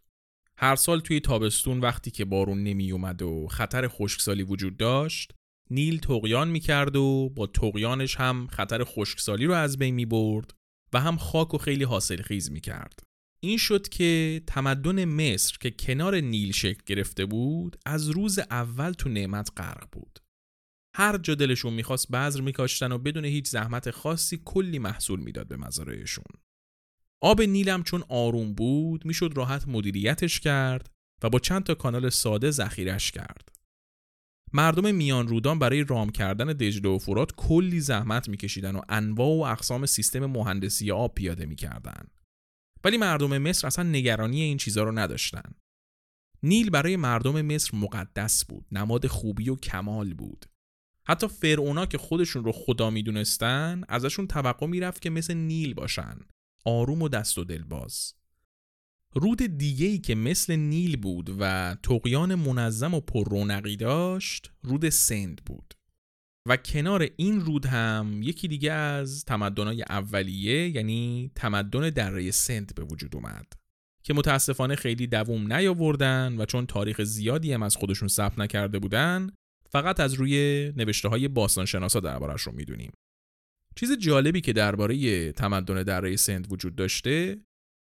هر 0.59 0.77
سال 0.77 1.01
توی 1.01 1.21
تابستون 1.21 1.81
وقتی 1.81 2.11
که 2.11 2.25
بارون 2.25 2.63
نمی 2.63 2.93
اومد 2.93 3.23
و 3.23 3.47
خطر 3.51 3.89
خشکسالی 3.89 4.43
وجود 4.43 4.77
داشت 4.77 5.33
نیل 5.71 5.99
تقیان 5.99 6.49
می 6.49 6.61
کرد 6.61 6.97
و 6.97 7.33
با 7.37 7.47
تقیانش 7.47 8.17
هم 8.17 8.47
خطر 8.47 8.85
خشکسالی 8.85 9.47
رو 9.47 9.55
از 9.55 9.79
بین 9.79 9.95
می 9.95 10.07
برد 10.07 10.55
و 10.93 11.01
هم 11.01 11.17
خاک 11.17 11.55
و 11.55 11.59
خیلی 11.59 11.85
حاصل 11.85 12.23
خیز 12.23 12.51
می 12.51 12.61
کرد. 12.61 13.01
این 13.41 13.59
شد 13.59 13.89
که 13.89 14.43
تمدن 14.47 15.05
مصر 15.05 15.57
که 15.61 15.71
کنار 15.71 16.21
نیل 16.21 16.53
شکل 16.53 16.83
گرفته 16.87 17.27
بود 17.27 17.77
از 17.87 18.09
روز 18.09 18.39
اول 18.39 18.93
تو 18.93 19.09
نعمت 19.09 19.51
غرق 19.57 19.89
بود. 19.93 20.26
هر 20.99 21.19
جا 21.19 21.35
دلشون 21.35 21.73
می‌خواست 21.73 22.11
بذر 22.11 22.41
میکاشتن 22.41 22.93
و 22.93 22.99
بدون 22.99 23.25
هیچ 23.25 23.49
زحمت 23.49 23.91
خاصی 23.91 24.43
کلی 24.45 24.79
محصول 24.79 25.21
می‌داد 25.21 25.49
به 25.49 25.57
مزارعشون. 25.57 26.25
آب 27.23 27.43
نیلم 27.43 27.83
چون 27.83 28.05
آروم 28.09 28.55
بود 28.55 29.07
می‌شد 29.07 29.33
راحت 29.37 29.69
مدیریتش 29.69 30.41
کرد 30.41 30.91
و 31.23 31.31
با 31.31 31.39
چند 31.39 31.65
تا 31.65 31.75
کانال 31.75 32.11
ساده 32.11 32.51
ذخیرش 32.51 33.11
کرد. 33.11 33.49
مردم 34.53 34.95
میان 34.95 35.29
رودان 35.29 35.59
برای 35.59 35.85
رام 35.85 36.11
کردن 36.11 36.47
دجله 36.47 36.89
و 36.89 36.99
فرات 36.99 37.33
کلی 37.37 37.81
زحمت 37.81 38.29
میکشیدن 38.29 38.77
و 38.77 38.81
انواع 38.89 39.29
و 39.29 39.53
اقسام 39.53 39.87
سیستم 39.87 40.27
مهندسی 40.27 40.91
آب 40.91 41.15
پیاده 41.15 41.47
می‌کردن. 41.47 42.07
ولی 42.85 42.97
مردم 42.97 43.39
مصر 43.39 43.67
اصلا 43.67 43.85
نگرانی 43.85 44.41
این 44.41 44.57
چیزها 44.57 44.85
رو 44.85 44.99
نداشتن. 44.99 45.55
نیل 46.43 46.71
برای 46.71 46.97
مردم 46.97 47.43
مصر 47.43 47.77
مقدس 47.77 48.45
بود، 48.45 48.67
نماد 48.73 49.07
خوبی 49.07 49.51
و 49.51 49.57
کمال 49.57 50.15
بود. 50.15 50.47
حتی 51.09 51.29
فرعونا 51.29 51.87
که 51.87 51.99
خودشون 51.99 52.45
رو 52.45 52.53
خدا 52.53 52.91
می‌دونستن 52.91 53.83
ازشون 53.89 54.27
توقع 54.27 54.67
می‌رفت 54.67 55.03
که 55.03 55.11
مثل 55.11 55.35
نیل 55.35 55.75
باشن. 55.75 56.19
آروم 56.65 57.03
و 57.03 57.09
دست 57.09 57.39
و 57.39 57.45
دل 57.45 57.63
باز 57.63 58.15
رود 59.15 59.43
دیگه 59.43 59.87
ای 59.87 59.99
که 59.99 60.15
مثل 60.15 60.57
نیل 60.57 60.97
بود 60.97 61.37
و 61.39 61.77
تقیان 61.83 62.35
منظم 62.35 62.95
و 62.95 63.01
پر 63.01 63.29
رونقی 63.29 63.77
داشت 63.77 64.53
رود 64.63 64.89
سند 64.89 65.43
بود. 65.47 65.75
و 66.49 66.57
کنار 66.57 67.09
این 67.17 67.41
رود 67.41 67.67
هم 67.67 68.21
یکی 68.23 68.49
دیگه 68.49 68.73
از 68.73 69.25
تمدنهای 69.25 69.83
اولیه 69.83 70.69
یعنی 70.69 71.31
تمدن 71.35 71.91
دره 71.91 72.31
سند 72.31 72.75
به 72.75 72.85
وجود 72.85 73.17
اومد. 73.17 73.53
که 74.03 74.15
متاسفانه 74.15 74.77
خیلی 74.77 75.07
دووم 75.07 75.53
نیاوردن 75.53 76.37
و 76.39 76.45
چون 76.45 76.67
تاریخ 76.67 77.03
زیادی 77.03 77.53
هم 77.53 77.63
از 77.63 77.77
خودشون 77.77 78.09
ثبت 78.09 78.39
نکرده 78.39 78.79
بودن 78.79 79.31
فقط 79.71 80.01
از 80.01 80.15
روی 80.15 80.73
نوشته 80.77 81.09
های 81.09 81.29
باستانشناسا 81.29 82.01
دربارش 82.01 82.43
رو 82.43 82.53
می‌دونیم. 82.53 82.93
چیز 83.77 83.93
جالبی 83.93 84.41
که 84.41 84.53
درباره 84.53 85.33
تمدن 85.33 85.83
دره 85.83 86.17
سند 86.17 86.53
وجود 86.53 86.77
داشته 86.77 87.39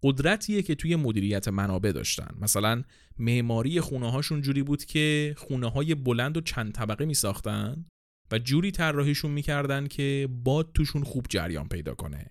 قدرتیه 0.02 0.62
که 0.62 0.74
توی 0.74 0.96
مدیریت 0.96 1.48
منابع 1.48 1.92
داشتن. 1.92 2.34
مثلا 2.40 2.82
معماری 3.18 3.80
خونه 3.80 4.10
هاشون 4.10 4.40
جوری 4.40 4.62
بود 4.62 4.84
که 4.84 5.34
خونه 5.38 5.70
های 5.70 5.94
بلند 5.94 6.36
و 6.36 6.40
چند 6.40 6.72
طبقه 6.72 7.04
می 7.04 7.14
ساختن 7.14 7.86
و 8.32 8.38
جوری 8.38 8.70
طراحیشون 8.70 9.30
می‌کردن 9.30 9.86
که 9.86 10.28
باد 10.44 10.72
توشون 10.74 11.04
خوب 11.04 11.26
جریان 11.28 11.68
پیدا 11.68 11.94
کنه. 11.94 12.26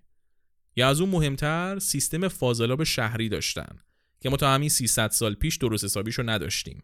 یا 0.76 0.90
از 0.90 1.02
اون 1.02 1.10
مهمتر 1.10 1.80
سیستم 1.80 2.28
فاضلاب 2.28 2.84
شهری 2.84 3.30
داشتن 3.30 3.80
که 4.22 4.30
ما 4.30 4.38
تا 4.38 4.54
همین 4.54 4.70
300 4.70 5.10
سال 5.10 5.34
پیش 5.34 5.58
درست 5.58 5.84
حسابیشو 5.84 6.24
نداشتیم. 6.30 6.84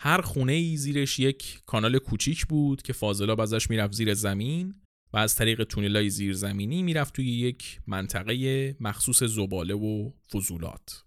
هر 0.00 0.20
خونه 0.20 0.52
ای 0.52 0.76
زیرش 0.76 1.18
یک 1.18 1.60
کانال 1.66 1.98
کوچیک 1.98 2.46
بود 2.46 2.82
که 2.82 2.92
فاضلاب 2.92 3.40
ازش 3.40 3.70
می‌رفت 3.70 3.92
زیر 3.92 4.14
زمین 4.14 4.74
و 5.12 5.16
از 5.16 5.36
طریق 5.36 5.64
تونلای 5.64 6.10
زیرزمینی 6.10 6.82
می‌رفت 6.82 7.14
توی 7.14 7.26
یک 7.30 7.80
منطقه 7.86 8.76
مخصوص 8.80 9.22
زباله 9.22 9.74
و 9.74 10.10
فضولات. 10.32 11.04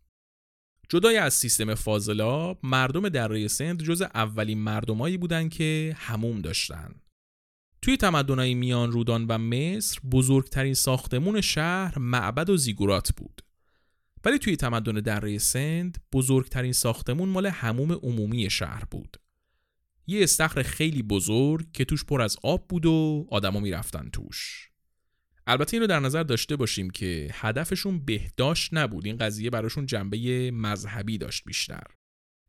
جدای 0.90 1.18
از 1.18 1.34
سیستم 1.34 1.76
فاضلاب، 1.76 2.60
مردم 2.64 3.10
دره 3.10 3.48
سند 3.48 3.84
جز 3.84 4.02
اولین 4.02 4.58
مردمایی 4.58 5.18
بودند 5.18 5.54
که 5.54 5.96
هموم 5.98 6.42
داشتن. 6.42 6.96
توی 7.82 7.98
تمدنهای 7.98 8.54
میان 8.54 8.92
رودان 8.92 9.26
و 9.30 9.38
مصر 9.38 10.00
بزرگترین 10.12 10.74
ساختمون 10.74 11.42
شهر 11.42 12.00
معبد 12.00 12.50
و 12.50 12.58
زیگورات 12.58 13.12
بود. 13.18 13.42
ولی 14.26 14.40
توی 14.40 14.56
تمدن 14.56 14.94
دره 14.94 15.38
سند 15.38 15.98
بزرگترین 16.14 16.74
ساختمون 16.74 17.30
مال 17.30 17.46
هموم 17.46 17.92
عمومی 17.92 18.50
شهر 18.50 18.84
بود. 18.92 19.18
یه 20.08 20.24
استخر 20.24 20.64
خیلی 20.64 21.04
بزرگ 21.04 21.72
که 21.72 21.86
توش 21.86 22.06
پر 22.06 22.22
از 22.22 22.38
آب 22.44 22.68
بود 22.68 22.86
و 22.86 23.28
آدما 23.32 23.60
می‌رفتن 23.60 24.10
توش. 24.14 24.70
البته 25.48 25.78
اینو 25.78 25.88
در 25.88 26.00
نظر 26.00 26.24
داشته 26.24 26.56
باشیم 26.56 26.90
که 26.90 27.30
هدفشون 27.34 28.06
بهداشت 28.06 28.70
نبود 28.74 29.06
این 29.06 29.18
قضیه 29.18 29.50
براشون 29.50 29.86
جنبه 29.86 30.52
مذهبی 30.52 31.18
داشت 31.18 31.44
بیشتر. 31.46 31.84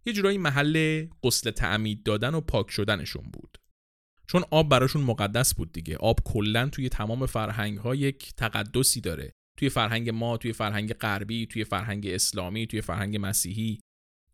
یه 0.06 0.12
جورایی 0.12 0.38
محل 0.38 1.06
غسل 1.22 1.50
تعمید 1.50 2.02
دادن 2.02 2.34
و 2.34 2.40
پاک 2.40 2.70
شدنشون 2.70 3.24
بود. 3.32 3.58
چون 4.26 4.44
آب 4.50 4.68
براشون 4.68 5.02
مقدس 5.02 5.54
بود 5.54 5.72
دیگه 5.72 5.96
آب 5.96 6.20
کلا 6.24 6.68
توی 6.68 6.88
تمام 6.88 7.26
فرهنگ 7.26 7.78
ها 7.78 7.94
یک 7.94 8.34
تقدسی 8.36 9.00
داره 9.00 9.34
توی 9.58 9.68
فرهنگ 9.68 10.10
ما 10.10 10.36
توی 10.36 10.52
فرهنگ 10.52 10.92
غربی 10.92 11.46
توی 11.46 11.64
فرهنگ 11.64 12.06
اسلامی 12.06 12.66
توی 12.66 12.80
فرهنگ 12.80 13.18
مسیحی 13.20 13.80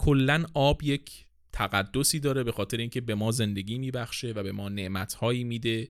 کلا 0.00 0.46
آب 0.54 0.82
یک 0.82 1.26
تقدسی 1.52 2.20
داره 2.20 2.44
به 2.44 2.52
خاطر 2.52 2.76
اینکه 2.76 3.00
به 3.00 3.14
ما 3.14 3.30
زندگی 3.30 3.78
میبخشه 3.78 4.32
و 4.32 4.42
به 4.42 4.52
ما 4.52 4.68
نعمتهایی 4.68 5.44
میده 5.44 5.88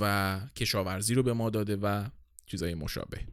و 0.00 0.40
کشاورزی 0.56 1.14
رو 1.14 1.22
به 1.22 1.32
ما 1.32 1.50
داده 1.50 1.76
و 1.76 2.08
چیزای 2.46 2.74
مشابه 2.74 3.26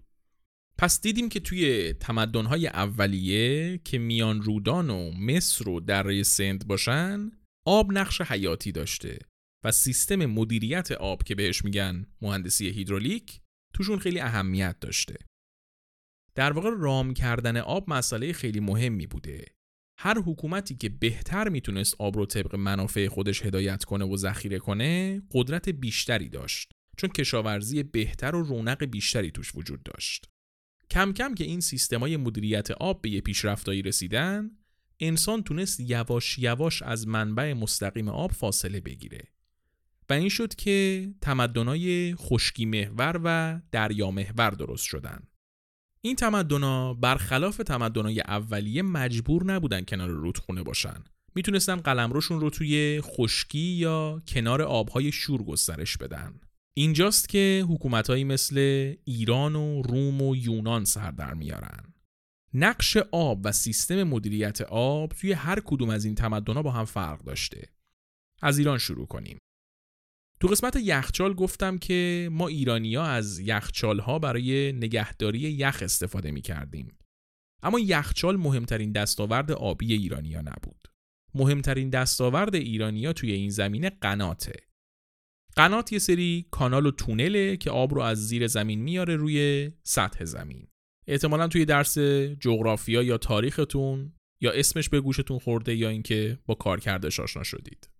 پس 0.78 1.02
دیدیم 1.02 1.30
که 1.30 1.40
توی 1.40 1.94
تمدنهای 1.94 2.68
اولیه 2.68 3.78
که 3.78 3.98
میان 3.98 4.42
رودان 4.42 4.90
و 4.90 5.12
مصر 5.12 5.70
و 5.70 5.80
دره 5.80 6.24
سند 6.24 6.68
باشن 6.68 7.32
آب 7.66 7.92
نقش 7.92 8.22
حیاتی 8.22 8.72
داشته 8.72 9.20
و 9.64 9.72
سیستم 9.72 10.26
مدیریت 10.26 10.92
آب 10.92 11.24
که 11.24 11.36
بهش 11.36 11.66
میگن 11.66 12.06
مهندسی 12.22 12.70
هیدرولیک 12.70 13.40
توشون 13.74 14.00
خیلی 14.00 14.20
اهمیت 14.20 14.80
داشته. 14.80 15.16
در 16.36 16.54
واقع 16.54 16.70
رام 16.80 17.14
کردن 17.14 17.58
آب 17.58 17.90
مسئله 17.90 18.34
خیلی 18.34 18.60
مهمی 18.60 19.08
بوده. 19.08 19.46
هر 19.98 20.18
حکومتی 20.20 20.76
که 20.76 20.90
بهتر 20.90 21.50
می‌تونست 21.50 21.96
آب 22.00 22.18
رو 22.18 22.26
طبق 22.26 22.56
منافع 22.56 23.08
خودش 23.08 23.46
هدایت 23.46 23.84
کنه 23.84 24.06
و 24.06 24.18
ذخیره 24.18 24.60
کنه 24.60 25.22
قدرت 25.32 25.70
بیشتری 25.70 26.30
داشت 26.30 26.72
چون 26.98 27.10
کشاورزی 27.10 27.84
بهتر 27.84 28.36
و 28.36 28.44
رونق 28.44 28.86
بیشتری 28.86 29.32
توش 29.32 29.56
وجود 29.56 29.84
داشت. 29.84 30.30
کم 30.90 31.14
کم 31.14 31.36
که 31.36 31.44
این 31.44 31.60
سیستمای 31.60 32.18
مدیریت 32.18 32.72
آب 32.72 33.02
به 33.02 33.10
یه 33.10 33.22
پیشرفتایی 33.22 33.82
رسیدن 33.82 34.52
انسان 35.00 35.44
تونست 35.44 35.80
یواش 35.80 36.40
یواش 36.40 36.82
از 36.82 37.08
منبع 37.08 37.54
مستقیم 37.54 38.10
آب 38.10 38.32
فاصله 38.32 38.80
بگیره 38.80 39.28
و 40.10 40.14
این 40.14 40.30
شد 40.30 40.56
که 40.56 41.10
تمدنای 41.22 42.16
خشکی 42.16 42.66
محور 42.66 43.22
و 43.24 43.62
دریا 43.72 44.12
محور 44.12 44.50
درست 44.50 44.86
شدن. 44.86 45.28
این 46.06 46.16
تمدنا 46.16 46.94
برخلاف 46.94 47.58
تمدنای 47.58 48.22
اولیه 48.22 48.82
مجبور 48.82 49.46
نبودن 49.46 49.84
کنار 49.84 50.10
رودخونه 50.10 50.64
باشن. 50.64 51.04
می‌تونستن 51.36 51.76
قلمروشون 51.76 52.40
رو 52.40 52.50
توی 52.50 53.02
خشکی 53.02 53.60
یا 53.60 54.22
کنار 54.28 54.62
آبهای 54.62 55.12
شور 55.12 55.44
گسترش 55.44 55.98
بدن. 55.98 56.40
اینجاست 56.74 57.30
که 57.30 57.66
حکومتهایی 57.70 58.24
مثل 58.24 58.58
ایران 59.06 59.56
و 59.56 59.82
روم 59.82 60.22
و 60.22 60.36
یونان 60.36 60.86
سر 60.86 61.12
در 61.12 61.34
میارن. 61.34 61.94
نقش 62.54 62.98
آب 63.12 63.40
و 63.44 63.52
سیستم 63.52 64.04
مدیریت 64.04 64.62
آب 64.62 65.12
توی 65.12 65.32
هر 65.32 65.60
کدوم 65.60 65.90
از 65.90 66.06
این 66.06 66.16
تمدن‌ها 66.16 66.62
با 66.62 66.72
هم 66.72 66.86
فرق 66.86 67.24
داشته. 67.24 67.70
از 68.42 68.58
ایران 68.58 68.78
شروع 68.78 69.08
کنیم. 69.08 69.38
تو 70.44 70.50
قسمت 70.50 70.76
یخچال 70.76 71.34
گفتم 71.34 71.78
که 71.78 72.30
ما 72.32 72.48
ایرانیا 72.48 73.04
از 73.04 73.40
یخچال 73.40 74.00
ها 74.00 74.20
برای 74.20 74.72
نگهداری 74.72 75.40
یخ 75.40 75.80
استفاده 75.82 76.32
می 76.32 76.42
کردیم. 76.42 76.98
اما 77.62 77.80
یخچال 77.80 78.38
مهمترین 78.38 78.92
دستاورد 78.92 79.52
آبی 79.52 79.94
ایرانیا 79.94 80.42
نبود. 80.42 80.88
مهمترین 81.36 81.90
دستاورد 81.90 82.56
ایرانیا 82.56 83.14
توی 83.14 83.32
این 83.32 83.50
زمینه 83.50 83.90
قناته. 83.90 84.54
قنات 85.56 85.94
یه 85.94 86.00
سری 86.00 86.46
کانال 86.52 86.86
و 86.86 86.92
تونله 86.92 87.58
که 87.58 87.72
آب 87.72 87.94
رو 87.94 88.02
از 88.02 88.28
زیر 88.28 88.48
زمین 88.48 88.82
میاره 88.82 89.16
روی 89.16 89.72
سطح 89.84 90.26
زمین. 90.26 90.68
احتمالا 91.08 91.48
توی 91.48 91.66
درس 91.66 91.98
جغرافیا 92.40 93.04
یا 93.04 93.18
تاریختون 93.18 94.14
یا 94.42 94.52
اسمش 94.52 94.90
به 94.90 95.02
گوشتون 95.02 95.40
خورده 95.40 95.76
یا 95.76 95.90
اینکه 95.90 96.40
با 96.46 96.56
کارکردش 96.56 97.20
آشنا 97.20 97.44
شدید. 97.44 97.93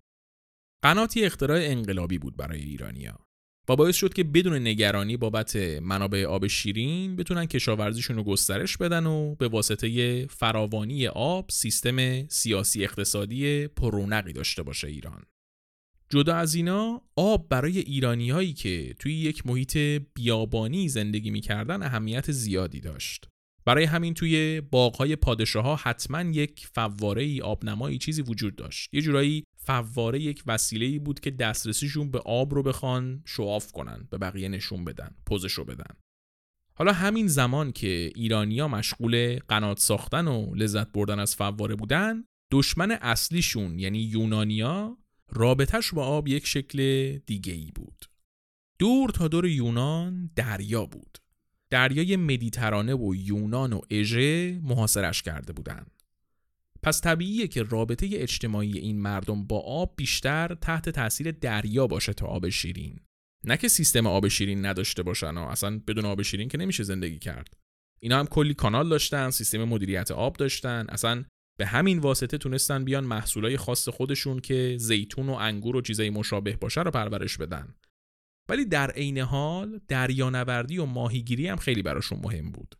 قناتی 0.84 1.24
اختراع 1.24 1.60
انقلابی 1.62 2.18
بود 2.18 2.36
برای 2.36 2.60
ایرانیا 2.60 3.18
و 3.68 3.76
باعث 3.76 3.96
شد 3.96 4.14
که 4.14 4.24
بدون 4.24 4.54
نگرانی 4.54 5.16
بابت 5.16 5.56
منابع 5.56 6.24
آب 6.24 6.46
شیرین 6.46 7.16
بتونن 7.16 7.46
کشاورزیشون 7.46 8.16
رو 8.16 8.24
گسترش 8.24 8.76
بدن 8.76 9.06
و 9.06 9.34
به 9.34 9.48
واسطه 9.48 10.26
فراوانی 10.26 11.06
آب 11.06 11.50
سیستم 11.50 12.28
سیاسی 12.28 12.84
اقتصادی 12.84 13.66
پررونقی 13.66 14.32
داشته 14.32 14.62
باشه 14.62 14.88
ایران. 14.88 15.22
جدا 16.08 16.34
از 16.34 16.54
اینا 16.54 17.02
آب 17.16 17.48
برای 17.48 17.78
ایرانی 17.78 18.30
هایی 18.30 18.52
که 18.52 18.94
توی 18.98 19.14
یک 19.14 19.46
محیط 19.46 19.76
بیابانی 20.14 20.88
زندگی 20.88 21.30
می‌کردن 21.30 21.82
اهمیت 21.82 22.32
زیادی 22.32 22.80
داشت. 22.80 23.28
برای 23.66 23.84
همین 23.84 24.14
توی 24.14 24.60
باغهای 24.60 25.16
پادشاه 25.16 25.64
ها 25.64 25.76
حتما 25.76 26.22
یک 26.22 26.66
فواره 26.66 27.22
ای 27.22 27.40
آبنمایی 27.40 27.98
چیزی 27.98 28.22
وجود 28.22 28.56
داشت. 28.56 28.94
یه 28.94 29.02
جورایی 29.02 29.44
فواره 29.66 30.20
یک 30.20 30.42
وسیله 30.46 30.86
ای 30.86 30.98
بود 30.98 31.20
که 31.20 31.30
دسترسیشون 31.30 32.10
به 32.10 32.18
آب 32.18 32.54
رو 32.54 32.62
بخوان 32.62 33.22
شواف 33.24 33.72
کنن 33.72 34.08
به 34.10 34.18
بقیه 34.18 34.48
نشون 34.48 34.84
بدن 34.84 35.10
پوزش 35.26 35.52
رو 35.52 35.64
بدن. 35.64 35.94
حالا 36.74 36.92
همین 36.92 37.28
زمان 37.28 37.72
که 37.72 38.12
ایرانیا 38.14 38.68
مشغول 38.68 39.38
قنات 39.48 39.78
ساختن 39.78 40.28
و 40.28 40.54
لذت 40.54 40.92
بردن 40.92 41.18
از 41.18 41.36
فواره 41.36 41.74
بودن 41.74 42.24
دشمن 42.50 42.90
اصلیشون 42.90 43.78
یعنی 43.78 43.98
یونانیا 43.98 44.98
رابطهش 45.32 45.94
با 45.94 46.06
آب 46.06 46.28
یک 46.28 46.46
شکل 46.46 46.78
دیگه 47.26 47.52
ای 47.52 47.70
بود. 47.74 48.04
دور 48.78 49.10
تا 49.10 49.28
دور 49.28 49.46
یونان 49.46 50.30
دریا 50.36 50.86
بود. 50.86 51.18
دریای 51.70 52.16
مدیترانه 52.16 52.94
و 52.94 53.14
یونان 53.14 53.72
و 53.72 53.80
اژه 53.90 54.60
محاصرش 54.62 55.22
کرده 55.22 55.52
بودند 55.52 55.93
پس 56.84 57.00
طبیعیه 57.00 57.48
که 57.48 57.62
رابطه 57.62 58.08
اجتماعی 58.12 58.78
این 58.78 59.00
مردم 59.00 59.44
با 59.44 59.60
آب 59.60 59.94
بیشتر 59.96 60.54
تحت 60.54 60.88
تاثیر 60.88 61.30
دریا 61.30 61.86
باشه 61.86 62.12
تا 62.12 62.26
آب 62.26 62.48
شیرین. 62.48 63.00
نه 63.44 63.56
که 63.56 63.68
سیستم 63.68 64.06
آب 64.06 64.28
شیرین 64.28 64.66
نداشته 64.66 65.02
باشن 65.02 65.38
و 65.38 65.40
اصلا 65.40 65.80
بدون 65.88 66.04
آب 66.04 66.22
شیرین 66.22 66.48
که 66.48 66.58
نمیشه 66.58 66.82
زندگی 66.82 67.18
کرد. 67.18 67.56
اینا 68.00 68.18
هم 68.18 68.26
کلی 68.26 68.54
کانال 68.54 68.88
داشتن 68.88 69.30
سیستم 69.30 69.64
مدیریت 69.64 70.10
آب 70.10 70.36
داشتن 70.36 70.86
اصلا 70.88 71.24
به 71.58 71.66
همین 71.66 71.98
واسطه 71.98 72.38
تونستن 72.38 72.84
بیان 72.84 73.04
محصولای 73.04 73.56
خاص 73.56 73.88
خودشون 73.88 74.40
که 74.40 74.76
زیتون 74.78 75.28
و 75.28 75.32
انگور 75.32 75.76
و 75.76 75.80
چیزای 75.80 76.10
مشابه 76.10 76.56
باشه 76.56 76.82
رو 76.82 76.90
پرورش 76.90 77.36
بدن. 77.36 77.74
ولی 78.48 78.64
در 78.64 78.90
عین 78.90 79.18
حال 79.18 79.80
دریانوردی 79.88 80.78
و 80.78 80.84
ماهیگیری 80.84 81.48
هم 81.48 81.56
خیلی 81.56 81.82
براشون 81.82 82.20
مهم 82.24 82.52
بود. 82.52 82.74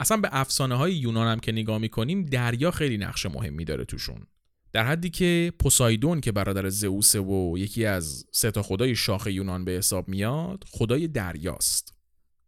اصلا 0.00 0.16
به 0.16 0.28
افسانه 0.32 0.74
های 0.74 0.94
یونان 0.94 1.26
هم 1.26 1.40
که 1.40 1.52
نگاه 1.52 1.78
می‌کنیم 1.78 2.24
دریا 2.24 2.70
خیلی 2.70 2.96
نقش 2.96 3.26
مهمی 3.26 3.64
داره 3.64 3.84
توشون. 3.84 4.26
در 4.72 4.86
حدی 4.86 5.10
که 5.10 5.52
پوسایدون 5.58 6.20
که 6.20 6.32
برادر 6.32 6.68
زئوس 6.68 7.16
و 7.16 7.54
یکی 7.58 7.84
از 7.84 8.26
سه 8.32 8.50
تا 8.50 8.62
خدای 8.62 8.96
شاخ 8.96 9.26
یونان 9.26 9.64
به 9.64 9.72
حساب 9.72 10.08
میاد 10.08 10.64
خدای 10.68 11.08
دریاست. 11.08 11.94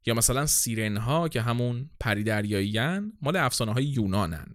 یا 0.07 0.15
مثلا 0.15 0.47
سیرن 0.47 0.97
ها 0.97 1.29
که 1.29 1.43
همون 1.43 1.91
پری 2.01 2.23
دریاییان 2.25 3.13
مال 3.23 3.37
افسانه 3.37 3.73
های 3.73 3.85
یونانن 3.85 4.47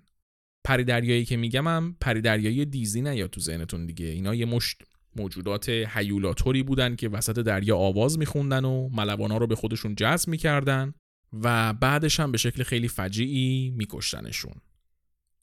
پری 0.63 0.84
دریایی 0.84 1.25
که 1.25 1.38
میگم 1.38 1.67
هم 1.67 1.97
پری 2.01 2.21
دریایی 2.21 2.65
دیزی 2.65 3.01
نه 3.01 3.15
یا 3.15 3.27
تو 3.27 3.41
ذهنتون 3.41 3.86
دیگه. 3.86 4.06
اینا 4.06 4.36
یه 4.36 4.45
مشت 4.45 4.82
موجودات 5.15 5.69
هیولاتوری 5.69 6.63
بودن 6.63 6.95
که 6.95 7.10
وسط 7.10 7.39
دریا 7.39 7.77
آواز 7.77 8.19
میخوندن 8.19 8.65
و 8.65 8.89
ملوانا 8.89 9.38
رو 9.38 9.47
به 9.47 9.56
خودشون 9.56 9.95
جذب 9.95 10.30
می‌کردن. 10.30 10.93
و 11.33 11.73
بعدش 11.73 12.19
هم 12.19 12.31
به 12.31 12.37
شکل 12.37 12.63
خیلی 12.63 12.87
فجیعی 12.87 13.69
میکشتنشون. 13.69 14.61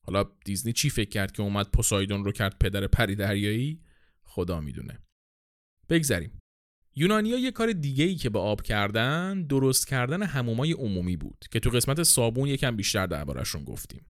حالا 0.01 0.25
دیزنی 0.45 0.73
چی 0.73 0.91
فکر 0.91 1.09
کرد 1.09 1.33
که 1.33 1.43
اومد 1.43 1.71
پوسایدون 1.71 2.25
رو 2.25 2.33
کرد 2.33 2.59
پدر 2.61 2.87
پری 2.87 3.15
دریایی؟ 3.15 3.81
خدا 4.23 4.61
می‌دونه. 4.61 4.99
بگذریم. 5.89 6.39
یونانیا 6.97 7.39
یه 7.39 7.51
کار 7.51 7.73
دیگه 7.73 8.05
ای 8.05 8.15
که 8.15 8.31
به 8.31 8.39
آب 8.39 8.63
کردن 8.63 9.43
درست 9.43 9.89
کردن 9.89 10.23
همومای 10.23 10.73
عمومی 10.73 11.17
بود 11.17 11.45
که 11.51 11.61
تو 11.61 11.71
قسمت 11.71 12.03
صابون 12.03 12.49
یکم 12.49 12.77
بیشتر 12.77 13.07
دربارشون 13.07 13.65
گفتیم. 13.65 14.07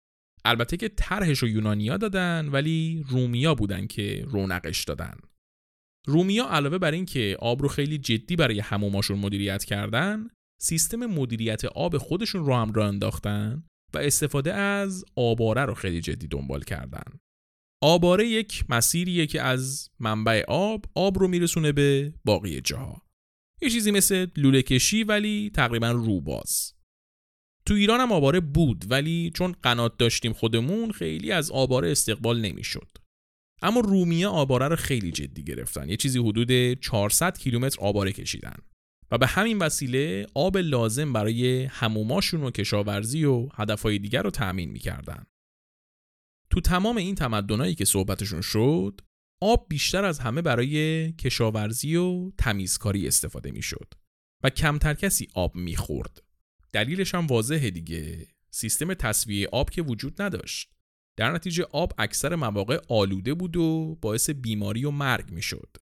البته 0.44 0.76
که 0.76 0.88
طرحش 0.88 1.38
رو 1.38 1.48
یونانیا 1.48 1.96
دادن 1.96 2.48
ولی 2.48 3.04
رومیا 3.08 3.54
بودن 3.54 3.86
که 3.86 4.24
رونقش 4.28 4.84
دادن. 4.84 5.14
رومیا 6.06 6.48
علاوه 6.48 6.78
بر 6.78 6.92
این 6.92 7.06
که 7.06 7.36
آب 7.40 7.62
رو 7.62 7.68
خیلی 7.68 7.98
جدی 7.98 8.36
برای 8.36 8.60
هموماشون 8.60 9.18
مدیریت 9.18 9.64
کردن 9.64 10.28
سیستم 10.62 11.06
مدیریت 11.06 11.64
آب 11.64 11.98
خودشون 11.98 12.44
رو 12.44 12.54
هم 12.54 12.72
راه 12.72 12.88
انداختن 12.88 13.64
و 13.94 13.98
استفاده 13.98 14.54
از 14.54 15.04
آباره 15.16 15.64
رو 15.64 15.74
خیلی 15.74 16.00
جدی 16.00 16.26
دنبال 16.26 16.62
کردن. 16.62 17.18
آباره 17.82 18.28
یک 18.28 18.64
مسیریه 18.68 19.26
که 19.26 19.42
از 19.42 19.90
منبع 20.00 20.44
آب 20.48 20.84
آب 20.94 21.18
رو 21.18 21.28
میرسونه 21.28 21.72
به 21.72 22.14
باقی 22.24 22.60
جاها. 22.60 23.02
یه 23.62 23.70
چیزی 23.70 23.90
مثل 23.90 24.26
لوله 24.36 24.62
کشی 24.62 25.04
ولی 25.04 25.50
تقریبا 25.54 25.90
روباز 25.90 26.72
تو 27.66 27.74
ایران 27.74 28.00
هم 28.00 28.12
آباره 28.12 28.40
بود 28.40 28.84
ولی 28.90 29.30
چون 29.34 29.52
قنات 29.62 29.96
داشتیم 29.98 30.32
خودمون 30.32 30.92
خیلی 30.92 31.32
از 31.32 31.50
آباره 31.50 31.90
استقبال 31.90 32.40
نمی‌شد. 32.40 32.98
اما 33.62 33.80
رومیه 33.80 34.26
آباره 34.26 34.68
رو 34.68 34.76
خیلی 34.76 35.10
جدی 35.10 35.44
گرفتن 35.44 35.88
یه 35.88 35.96
چیزی 35.96 36.18
حدود 36.18 36.80
400 36.80 37.38
کیلومتر 37.38 37.80
آباره 37.80 38.12
کشیدن 38.12 38.56
و 39.12 39.18
به 39.18 39.26
همین 39.26 39.58
وسیله 39.58 40.26
آب 40.34 40.56
لازم 40.56 41.12
برای 41.12 41.64
هموماشون 41.64 42.42
و 42.42 42.50
کشاورزی 42.50 43.24
و 43.24 43.48
هدفهای 43.54 43.98
دیگر 43.98 44.22
رو 44.22 44.30
تأمین 44.30 44.70
می‌کردن. 44.70 45.26
تو 46.50 46.60
تمام 46.60 46.96
این 46.96 47.14
تمدنایی 47.14 47.74
که 47.74 47.84
صحبتشون 47.84 48.40
شد 48.40 49.00
آب 49.40 49.66
بیشتر 49.68 50.04
از 50.04 50.18
همه 50.18 50.42
برای 50.42 51.12
کشاورزی 51.12 51.96
و 51.96 52.30
تمیزکاری 52.38 53.08
استفاده 53.08 53.50
می‌شد 53.50 53.94
و 54.42 54.50
کمتر 54.50 54.94
کسی 54.94 55.28
آب 55.34 55.56
می‌خورد. 55.56 56.22
دلیلش 56.72 57.14
هم 57.14 57.26
واضحه 57.26 57.70
دیگه. 57.70 58.26
سیستم 58.50 58.94
تصویه 58.94 59.48
آب 59.52 59.70
که 59.70 59.82
وجود 59.82 60.22
نداشت. 60.22 60.70
در 61.16 61.32
نتیجه 61.32 61.64
آب 61.72 61.92
اکثر 61.98 62.34
مواقع 62.34 62.80
آلوده 62.88 63.34
بود 63.34 63.56
و 63.56 63.98
باعث 64.02 64.30
بیماری 64.30 64.84
و 64.84 64.90
مرگ 64.90 65.30
می‌شد. 65.30 65.76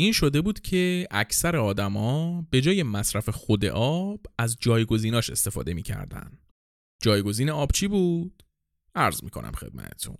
این 0.00 0.12
شده 0.12 0.40
بود 0.40 0.60
که 0.60 1.06
اکثر 1.10 1.56
آدما 1.56 2.42
به 2.50 2.60
جای 2.60 2.82
مصرف 2.82 3.28
خود 3.28 3.64
آب 3.64 4.20
از 4.38 4.56
جایگزیناش 4.60 5.30
استفاده 5.30 5.74
می‌کردن. 5.74 6.38
جایگزین 7.02 7.50
آب 7.50 7.72
چی 7.72 7.88
بود؟ 7.88 8.42
عرض 8.94 9.24
می‌کنم 9.24 9.52
خدمتتون. 9.52 10.16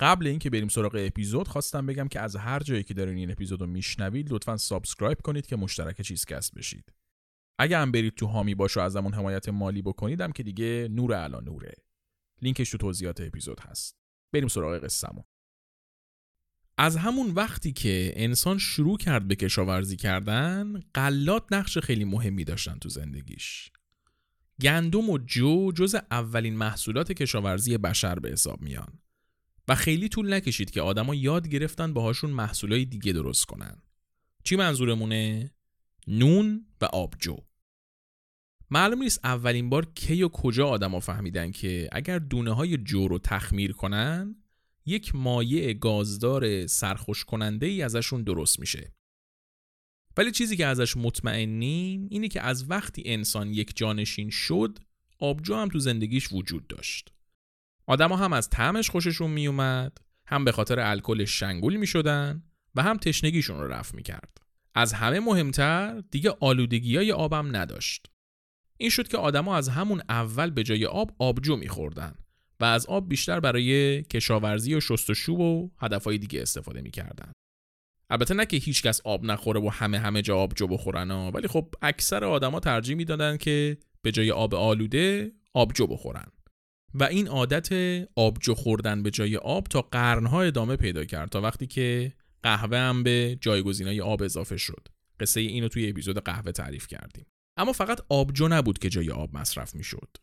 قبل 0.00 0.26
اینکه 0.26 0.50
بریم 0.50 0.68
سراغ 0.68 0.96
اپیزود 0.98 1.48
خواستم 1.48 1.86
بگم 1.86 2.08
که 2.08 2.20
از 2.20 2.36
هر 2.36 2.60
جایی 2.60 2.82
که 2.82 2.94
دارین 2.94 3.16
این 3.16 3.30
اپیزود 3.30 3.60
رو 3.60 3.66
میشنوید 3.66 4.32
لطفا 4.32 4.56
subscribe 4.56 5.20
کنید 5.20 5.46
که 5.46 5.56
مشترک 5.56 6.00
چیزکست 6.00 6.54
بشید. 6.54 6.92
اگه 7.58 7.78
هم 7.78 7.92
برید 7.92 8.14
تو 8.14 8.26
حامی 8.26 8.54
باش 8.54 8.76
و 8.76 8.80
ازمون 8.80 9.14
حمایت 9.14 9.48
مالی 9.48 9.82
بکنیدم 9.82 10.32
که 10.32 10.42
دیگه 10.42 10.88
نور 10.90 11.14
الان 11.14 11.44
نوره. 11.44 11.74
لینکش 12.42 12.70
تو 12.70 12.78
توضیحات 12.78 13.20
اپیزود 13.20 13.60
هست. 13.60 13.96
بریم 14.32 14.48
سراغ 14.48 14.84
قصهمون. 14.84 15.24
از 16.78 16.96
همون 16.96 17.30
وقتی 17.30 17.72
که 17.72 18.12
انسان 18.16 18.58
شروع 18.58 18.98
کرد 18.98 19.28
به 19.28 19.36
کشاورزی 19.36 19.96
کردن 19.96 20.80
غلات 20.94 21.44
نقش 21.52 21.78
خیلی 21.78 22.04
مهمی 22.04 22.44
داشتن 22.44 22.78
تو 22.78 22.88
زندگیش. 22.88 23.70
گندم 24.60 25.10
و 25.10 25.18
جو 25.18 25.72
جز 25.72 25.96
اولین 26.10 26.56
محصولات 26.56 27.12
کشاورزی 27.12 27.78
بشر 27.78 28.18
به 28.18 28.30
حساب 28.30 28.62
میان. 28.62 28.98
و 29.68 29.74
خیلی 29.74 30.08
طول 30.08 30.32
نکشید 30.32 30.70
که 30.70 30.82
آدما 30.82 31.14
یاد 31.14 31.48
گرفتن 31.48 31.92
باهاشون 31.92 32.30
محصولای 32.30 32.84
دیگه 32.84 33.12
درست 33.12 33.44
کنن. 33.44 33.82
چی 34.44 34.56
منظورمونه؟ 34.56 35.50
نون 36.06 36.66
و 36.80 36.84
آبجو. 36.84 37.36
معلوم 38.70 39.02
نیست 39.02 39.20
اولین 39.24 39.70
بار 39.70 39.92
کی 39.94 40.22
و 40.22 40.28
کجا 40.28 40.68
آدما 40.68 41.00
فهمیدن 41.00 41.50
که 41.50 41.88
اگر 41.92 42.18
دونه 42.18 42.52
های 42.52 42.76
جو 42.76 43.08
رو 43.08 43.18
تخمیر 43.18 43.72
کنن 43.72 44.36
یک 44.86 45.14
مایع 45.14 45.72
گازدار 45.72 46.66
سرخوش 46.66 47.24
کننده 47.24 47.66
ای 47.66 47.82
ازشون 47.82 48.22
درست 48.22 48.60
میشه. 48.60 48.92
ولی 50.16 50.30
چیزی 50.30 50.56
که 50.56 50.66
ازش 50.66 50.96
مطمئنیم 50.96 52.08
اینه 52.10 52.28
که 52.28 52.40
از 52.40 52.70
وقتی 52.70 53.02
انسان 53.06 53.54
یک 53.54 53.76
جانشین 53.76 54.30
شد 54.30 54.78
آبجو 55.18 55.54
هم 55.54 55.68
تو 55.68 55.78
زندگیش 55.78 56.32
وجود 56.32 56.66
داشت. 56.66 57.15
آدما 57.86 58.16
هم 58.16 58.32
از 58.32 58.50
طعمش 58.50 58.90
خوششون 58.90 59.30
میومد 59.30 59.98
هم 60.26 60.44
به 60.44 60.52
خاطر 60.52 60.80
الکل 60.80 61.24
شنگول 61.24 61.76
می‌شدن 61.76 62.42
و 62.74 62.82
هم 62.82 62.96
تشنگیشون 62.96 63.60
رو 63.60 63.68
رفع 63.68 63.96
می‌کرد. 63.96 64.38
از 64.74 64.92
همه 64.92 65.20
مهمتر 65.20 66.02
دیگه 66.10 66.36
آلودگی 66.40 66.96
های 66.96 67.12
آبم 67.12 67.56
نداشت. 67.56 68.06
این 68.76 68.90
شد 68.90 69.08
که 69.08 69.16
آدما 69.16 69.56
از 69.56 69.68
همون 69.68 70.02
اول 70.08 70.50
به 70.50 70.62
جای 70.62 70.86
آب 70.86 71.14
آبجو 71.18 71.56
میخوردن 71.56 72.14
و 72.60 72.64
از 72.64 72.86
آب 72.86 73.08
بیشتر 73.08 73.40
برای 73.40 74.02
کشاورزی 74.02 74.74
و 74.74 74.80
شستشو 74.80 75.32
و 75.32 75.68
هدفهای 75.78 76.18
دیگه 76.18 76.42
استفاده 76.42 76.80
می‌کردن. 76.80 77.32
البته 78.10 78.34
نه 78.34 78.46
که 78.46 78.56
هیچکس 78.56 79.00
آب 79.04 79.24
نخوره 79.24 79.60
و 79.60 79.68
همه 79.68 79.98
همه 79.98 80.22
جا 80.22 80.36
آبجو 80.36 80.66
بخورن 80.66 81.10
ولی 81.10 81.48
خب 81.48 81.74
اکثر 81.82 82.24
آدما 82.24 82.60
ترجیح 82.60 82.96
می‌دادن 82.96 83.36
که 83.36 83.78
به 84.02 84.12
جای 84.12 84.30
آب 84.30 84.54
آلوده 84.54 85.32
آبجو 85.54 85.86
بخورن. 85.86 86.26
و 87.00 87.04
این 87.04 87.28
عادت 87.28 87.68
آبجو 88.16 88.54
خوردن 88.54 89.02
به 89.02 89.10
جای 89.10 89.36
آب 89.36 89.66
تا 89.66 89.82
قرنها 89.82 90.42
ادامه 90.42 90.76
پیدا 90.76 91.04
کرد 91.04 91.28
تا 91.28 91.40
وقتی 91.40 91.66
که 91.66 92.12
قهوه 92.42 92.78
هم 92.78 93.02
به 93.02 93.38
جایگزینای 93.40 94.00
آب 94.00 94.22
اضافه 94.22 94.56
شد. 94.56 94.88
قصه 95.20 95.40
اینو 95.40 95.68
توی 95.68 95.88
اپیزود 95.88 96.18
قهوه 96.18 96.52
تعریف 96.52 96.86
کردیم. 96.86 97.26
اما 97.56 97.72
فقط 97.72 98.00
آبجو 98.08 98.48
نبود 98.48 98.78
که 98.78 98.88
جای 98.88 99.10
آب 99.10 99.36
مصرف 99.36 99.74
می‌شد. 99.74 100.16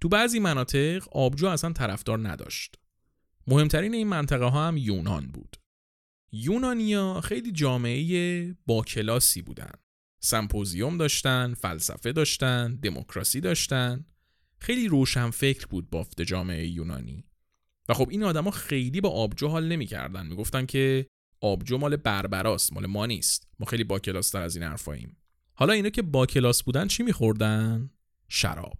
تو 0.00 0.08
بعضی 0.08 0.38
مناطق 0.38 1.08
آبجو 1.12 1.46
اصلا 1.46 1.72
طرفدار 1.72 2.28
نداشت. 2.28 2.74
مهمترین 3.46 3.94
این 3.94 4.08
منطقه 4.08 4.44
ها 4.44 4.68
هم 4.68 4.76
یونان 4.76 5.26
بود. 5.26 5.56
یونانیا 6.32 7.20
خیلی 7.20 7.52
جامعه 7.52 8.54
با 8.66 8.82
کلاسی 8.82 9.42
بودن. 9.42 9.72
سمپوزیوم 10.20 10.98
داشتن، 10.98 11.54
فلسفه 11.54 12.12
داشتن، 12.12 12.76
دموکراسی 12.76 13.40
داشتن. 13.40 14.04
خیلی 14.58 14.88
روشن 14.88 15.30
فکر 15.30 15.66
بود 15.66 15.90
بافت 15.90 16.22
جامعه 16.22 16.66
یونانی. 16.66 17.24
و 17.88 17.94
خب 17.94 18.08
این 18.10 18.24
آدما 18.24 18.50
خیلی 18.50 19.00
با 19.00 19.10
آبجو 19.10 19.48
حال 19.48 19.68
نمی‌کردن. 19.68 20.26
می‌گفتن 20.26 20.66
که 20.66 21.06
آبجو 21.40 21.78
مال 21.78 21.96
بربراست 21.96 22.72
مال 22.72 22.86
ما 22.86 23.06
نیست. 23.06 23.48
ما 23.58 23.66
خیلی 23.66 23.84
با 23.84 23.98
کلاس 23.98 24.30
تر 24.30 24.42
از 24.42 24.56
این 24.56 24.64
حرفاییم 24.64 25.16
حالا 25.58 25.72
اینا 25.72 25.88
که 25.88 26.02
با 26.02 26.26
کلاس 26.26 26.62
بودن 26.62 26.86
چی 26.86 27.02
میخوردن؟ 27.02 27.90
شراب. 28.28 28.78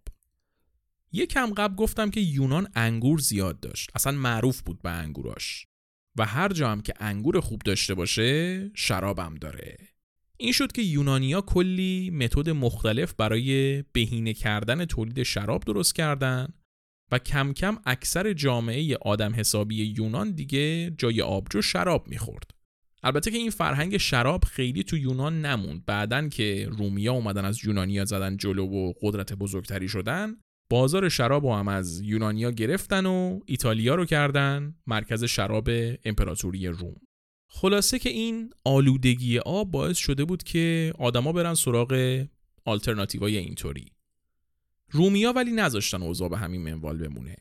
کم 1.31 1.55
قبل 1.55 1.75
گفتم 1.75 2.11
که 2.11 2.21
یونان 2.21 2.69
انگور 2.75 3.19
زیاد 3.19 3.61
داشت. 3.61 3.91
اصلا 3.95 4.13
معروف 4.13 4.61
بود 4.61 4.83
به 4.83 4.91
انگوراش. 4.91 5.67
و 6.19 6.25
هر 6.25 6.49
جا 6.49 6.71
هم 6.71 6.81
که 6.81 6.95
انگور 7.01 7.41
خوب 7.41 7.63
داشته 7.65 7.95
باشه 7.95 8.71
شرابم 8.75 9.35
داره. 9.35 9.77
این 10.39 10.53
شد 10.53 10.73
که 10.73 10.83
یونانیا 10.83 11.41
کلی 11.41 12.11
متد 12.11 12.51
مختلف 12.51 13.15
برای 13.15 13.83
بهینه 13.93 14.35
کردن 14.35 14.85
تولید 14.85 15.23
شراب 15.23 15.65
درست 15.65 15.95
کردن 15.95 16.49
و 17.13 17.19
کم 17.19 17.53
کم 17.53 17.79
اکثر 17.87 18.33
جامعه 18.33 18.97
آدم 18.97 19.35
حسابی 19.35 19.85
یونان 19.85 20.31
دیگه 20.31 20.91
جای 20.91 21.23
آبجو 21.23 21.63
شراب 21.63 22.09
می‌خورد. 22.09 22.51
البته 23.03 23.31
که 23.31 23.37
این 23.37 23.51
فرهنگ 23.51 23.97
شراب 23.97 24.45
خیلی 24.45 24.83
تو 24.83 24.97
یونان 24.97 25.47
نموند 25.47 25.85
بعدن 25.87 26.29
که 26.29 26.69
رومیا 26.71 27.13
اومدن 27.13 27.45
از 27.45 27.65
یونانیا 27.65 28.05
زدن 28.05 28.37
جلو 28.37 28.67
و 28.67 28.93
قدرت 29.03 29.33
بزرگتری 29.33 29.89
شدن 29.89 30.37
بازار 30.71 31.09
شراب 31.09 31.47
رو 31.47 31.55
هم 31.55 31.69
از 31.69 32.01
یونانیا 32.01 32.51
گرفتن 32.51 33.07
و 33.07 33.41
ایتالیا 33.47 33.95
رو 33.95 34.05
کردن 34.05 34.75
مرکز 34.87 35.25
شراب 35.25 35.69
امپراتوری 36.05 36.67
روم 36.67 36.97
خلاصه 37.49 37.99
که 37.99 38.09
این 38.09 38.51
آلودگی 38.65 39.39
آب 39.39 39.71
باعث 39.71 39.97
شده 39.97 40.25
بود 40.25 40.43
که 40.43 40.93
آدما 40.99 41.33
برن 41.33 41.55
سراغ 41.55 42.25
آلترناتیوهای 42.65 43.37
اینطوری. 43.37 43.87
رومیا 44.91 45.33
ولی 45.33 45.51
نذاشتن 45.51 46.03
اوضاع 46.03 46.29
به 46.29 46.39
همین 46.39 46.63
منوال 46.63 46.99
بمونه. 46.99 47.37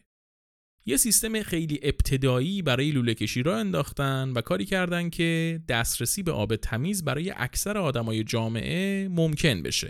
یه 0.85 0.97
سیستم 0.97 1.43
خیلی 1.43 1.79
ابتدایی 1.83 2.61
برای 2.61 2.91
لوله 2.91 3.13
کشی 3.13 3.43
را 3.43 3.57
انداختن 3.57 4.31
و 4.31 4.41
کاری 4.41 4.65
کردن 4.65 5.09
که 5.09 5.61
دسترسی 5.67 6.23
به 6.23 6.31
آب 6.31 6.55
تمیز 6.55 7.03
برای 7.03 7.33
اکثر 7.35 7.77
آدمای 7.77 8.23
جامعه 8.23 9.07
ممکن 9.07 9.61
بشه. 9.61 9.89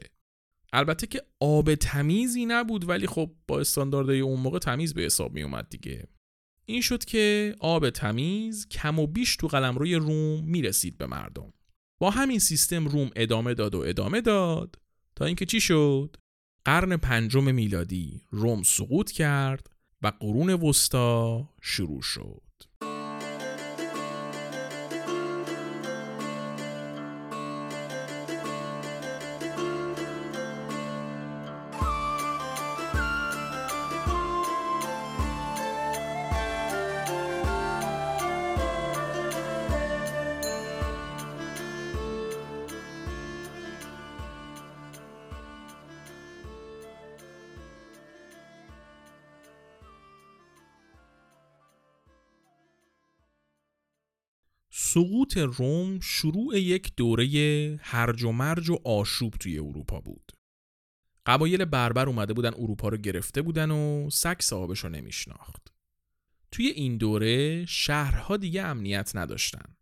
البته 0.74 1.08
که 1.08 1.22
آب 1.40 1.76
تمیزی 1.76 2.46
نبود 2.46 2.90
ولی 2.90 3.08
خب 3.08 3.32
با 3.48 3.60
استانداردهای 3.60 4.20
اون 4.20 4.40
موقع 4.40 4.60
تمیز 4.60 4.94
به 4.94 5.02
حساب 5.02 5.34
می 5.34 5.44
اومد 5.44 5.70
دیگه. 5.70 6.08
این 6.66 6.82
شد 6.82 7.06
که 7.06 7.56
آب 7.60 7.90
تمیز 7.90 8.68
کم 8.68 9.00
و 9.00 9.08
بیش 9.08 9.36
تو 9.36 9.48
قلمروی 9.48 9.96
روم 9.96 10.44
می‌رسید 10.46 10.98
به 10.98 11.08
مردم. 11.08 11.54
با 12.00 12.10
همین 12.10 12.40
سیستم 12.40 12.88
روم 12.88 13.12
ادامه 13.16 13.54
داد 13.54 13.76
و 13.76 13.80
ادامه 13.80 14.22
داد 14.22 14.76
تا 15.16 15.26
اینکه 15.26 15.46
چی 15.46 15.62
شد؟ 15.62 16.18
قرن 16.66 16.98
پنجم 16.98 17.54
میلادی 17.54 18.22
روم 18.30 18.64
سقوط 18.64 19.12
کرد 19.12 19.70
و 20.02 20.12
قرون 20.20 20.50
وسطا 20.50 21.50
شروع 21.62 22.02
شد. 22.02 22.45
سقوط 54.96 55.38
روم 55.38 56.00
شروع 56.00 56.60
یک 56.60 56.96
دوره 56.98 57.80
هرج 57.82 58.24
و 58.24 58.32
مرج 58.32 58.70
و 58.70 58.80
آشوب 58.84 59.34
توی 59.34 59.60
اروپا 59.60 60.00
بود. 60.00 60.32
قبایل 61.26 61.66
بربر 61.66 62.10
اومده 62.10 62.34
بودن 62.34 62.54
اروپا 62.54 62.90
رو 62.90 62.98
گرفته 62.98 63.42
بودن 63.42 63.72
و 63.72 64.10
سگ 64.10 64.42
صاحبش 64.42 64.80
رو 64.80 64.90
نمیشناخت. 64.90 65.74
توی 66.52 66.68
این 66.68 66.98
دوره 66.98 67.66
شهرها 67.66 68.38
دیگه 68.38 68.62
امنیت 68.62 69.12
نداشتن. 69.16 69.76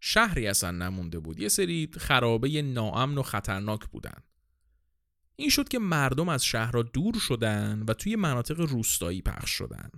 شهری 0.00 0.46
اصلا 0.46 0.70
نمونده 0.70 1.18
بود. 1.18 1.40
یه 1.40 1.48
سری 1.48 1.90
خرابه 1.98 2.62
ناامن 2.62 3.18
و 3.18 3.22
خطرناک 3.22 3.86
بودن. 3.86 4.22
این 5.36 5.48
شد 5.50 5.68
که 5.68 5.78
مردم 5.78 6.28
از 6.28 6.44
شهرها 6.44 6.82
دور 6.82 7.14
شدن 7.18 7.84
و 7.88 7.94
توی 7.94 8.16
مناطق 8.16 8.60
روستایی 8.60 9.22
پخش 9.22 9.50
شدن. 9.50 9.90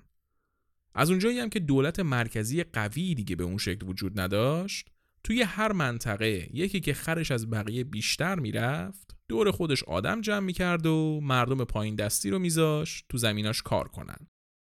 از 0.95 1.11
اونجایی 1.11 1.39
هم 1.39 1.51
که 1.51 1.61
دولت 1.61 2.01
مرکزی 2.01 2.63
قوی 2.63 3.15
دیگه 3.15 3.37
به 3.37 3.45
اون 3.45 3.59
شکل 3.59 3.87
وجود 3.87 4.21
نداشت 4.21 4.89
توی 5.25 5.43
هر 5.43 5.73
منطقه 5.73 6.49
یکی 6.53 6.81
که 6.81 6.95
خرش 6.95 7.31
از 7.31 7.51
بقیه 7.51 7.85
بیشتر 7.85 8.39
می‌رفت 8.39 9.17
دور 9.29 9.51
خودش 9.51 9.83
آدم 9.83 10.21
جمع 10.21 10.47
می‌کرد 10.47 10.87
و 10.87 11.21
مردم 11.23 11.65
پایین 11.65 11.95
دستی 11.95 12.31
رو 12.31 12.39
میذاشت 12.39 13.05
تو 13.09 13.19
زمیناش 13.19 13.63
کار 13.63 13.89
کنن 13.89 14.27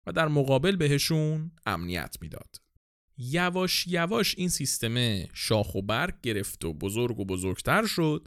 و 0.07 0.13
در 0.13 0.29
مقابل 0.29 0.77
بهشون 0.77 1.51
امنیت 1.67 2.17
می‌داد. 2.21 2.57
یواش 3.19 3.87
یواش 3.87 4.35
این 4.39 4.49
سیستم 4.49 5.27
شاخ 5.33 5.75
و 5.75 5.83
برگ 5.83 6.21
گرفت 6.23 6.65
و 6.65 6.75
بزرگ 6.75 7.21
و 7.21 7.25
بزرگتر 7.25 7.87
شد 7.87 8.27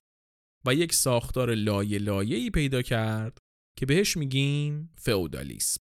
و 0.66 0.74
یک 0.74 0.94
ساختار 0.94 1.54
لایه 1.54 2.00
لایه‌ای 2.00 2.50
پیدا 2.50 2.82
کرد 2.82 3.38
که 3.78 3.86
بهش 3.86 4.18
میگیم 4.18 4.90
فئودالیسم. 4.98 5.87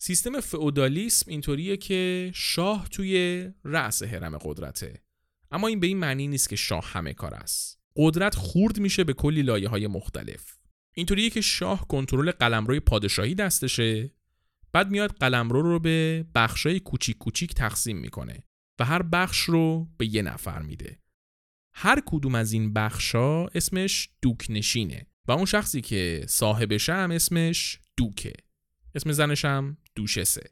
سیستم 0.00 0.40
فئودالیسم 0.40 1.30
اینطوریه 1.30 1.76
که 1.76 2.30
شاه 2.34 2.88
توی 2.88 3.44
رأس 3.64 4.02
حرم 4.02 4.38
قدرته. 4.38 5.02
اما 5.50 5.68
این 5.68 5.80
به 5.80 5.86
این 5.86 5.98
معنی 5.98 6.28
نیست 6.28 6.48
که 6.48 6.56
شاه 6.56 6.84
همه 6.84 7.14
کار 7.14 7.34
است. 7.34 7.80
قدرت 7.96 8.34
خورد 8.34 8.78
میشه 8.78 9.04
به 9.04 9.12
کلی 9.12 9.42
لایه 9.42 9.68
های 9.68 9.86
مختلف. 9.86 10.58
اینطوریه 10.94 11.30
که 11.30 11.40
شاه 11.40 11.88
کنترل 11.88 12.30
قلمروی 12.30 12.80
پادشاهی 12.80 13.34
دستشه 13.34 14.10
بعد 14.72 14.90
میاد 14.90 15.10
قلمرو 15.10 15.62
رو 15.62 15.78
به 15.78 16.26
بخشای 16.34 16.80
کوچیک 16.80 17.18
کوچیک 17.18 17.54
تقسیم 17.54 17.96
می‌کنه 17.96 18.44
و 18.78 18.84
هر 18.84 19.02
بخش 19.02 19.40
رو 19.40 19.88
به 19.98 20.14
یه 20.14 20.22
نفر 20.22 20.62
میده. 20.62 20.98
هر 21.74 22.02
کدوم 22.06 22.34
از 22.34 22.52
این 22.52 22.72
بخشا 22.72 23.46
اسمش 23.46 24.08
دوک 24.22 24.46
نشینه 24.48 25.06
و 25.28 25.32
اون 25.32 25.44
شخصی 25.44 25.80
که 25.80 26.24
صاحبشه 26.28 26.94
هم 26.94 27.10
اسمش 27.10 27.80
دوکه. 27.96 28.32
اسم 28.98 29.12
زنش 29.12 29.44
هم 29.44 29.76
دوشسه. 29.94 30.50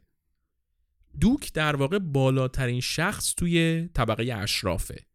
دوک 1.19 1.53
در 1.53 1.75
واقع 1.75 1.99
بالاترین 1.99 2.81
شخص 2.81 3.35
توی 3.35 3.89
طبقه 3.93 4.33
اشرافه. 4.33 5.05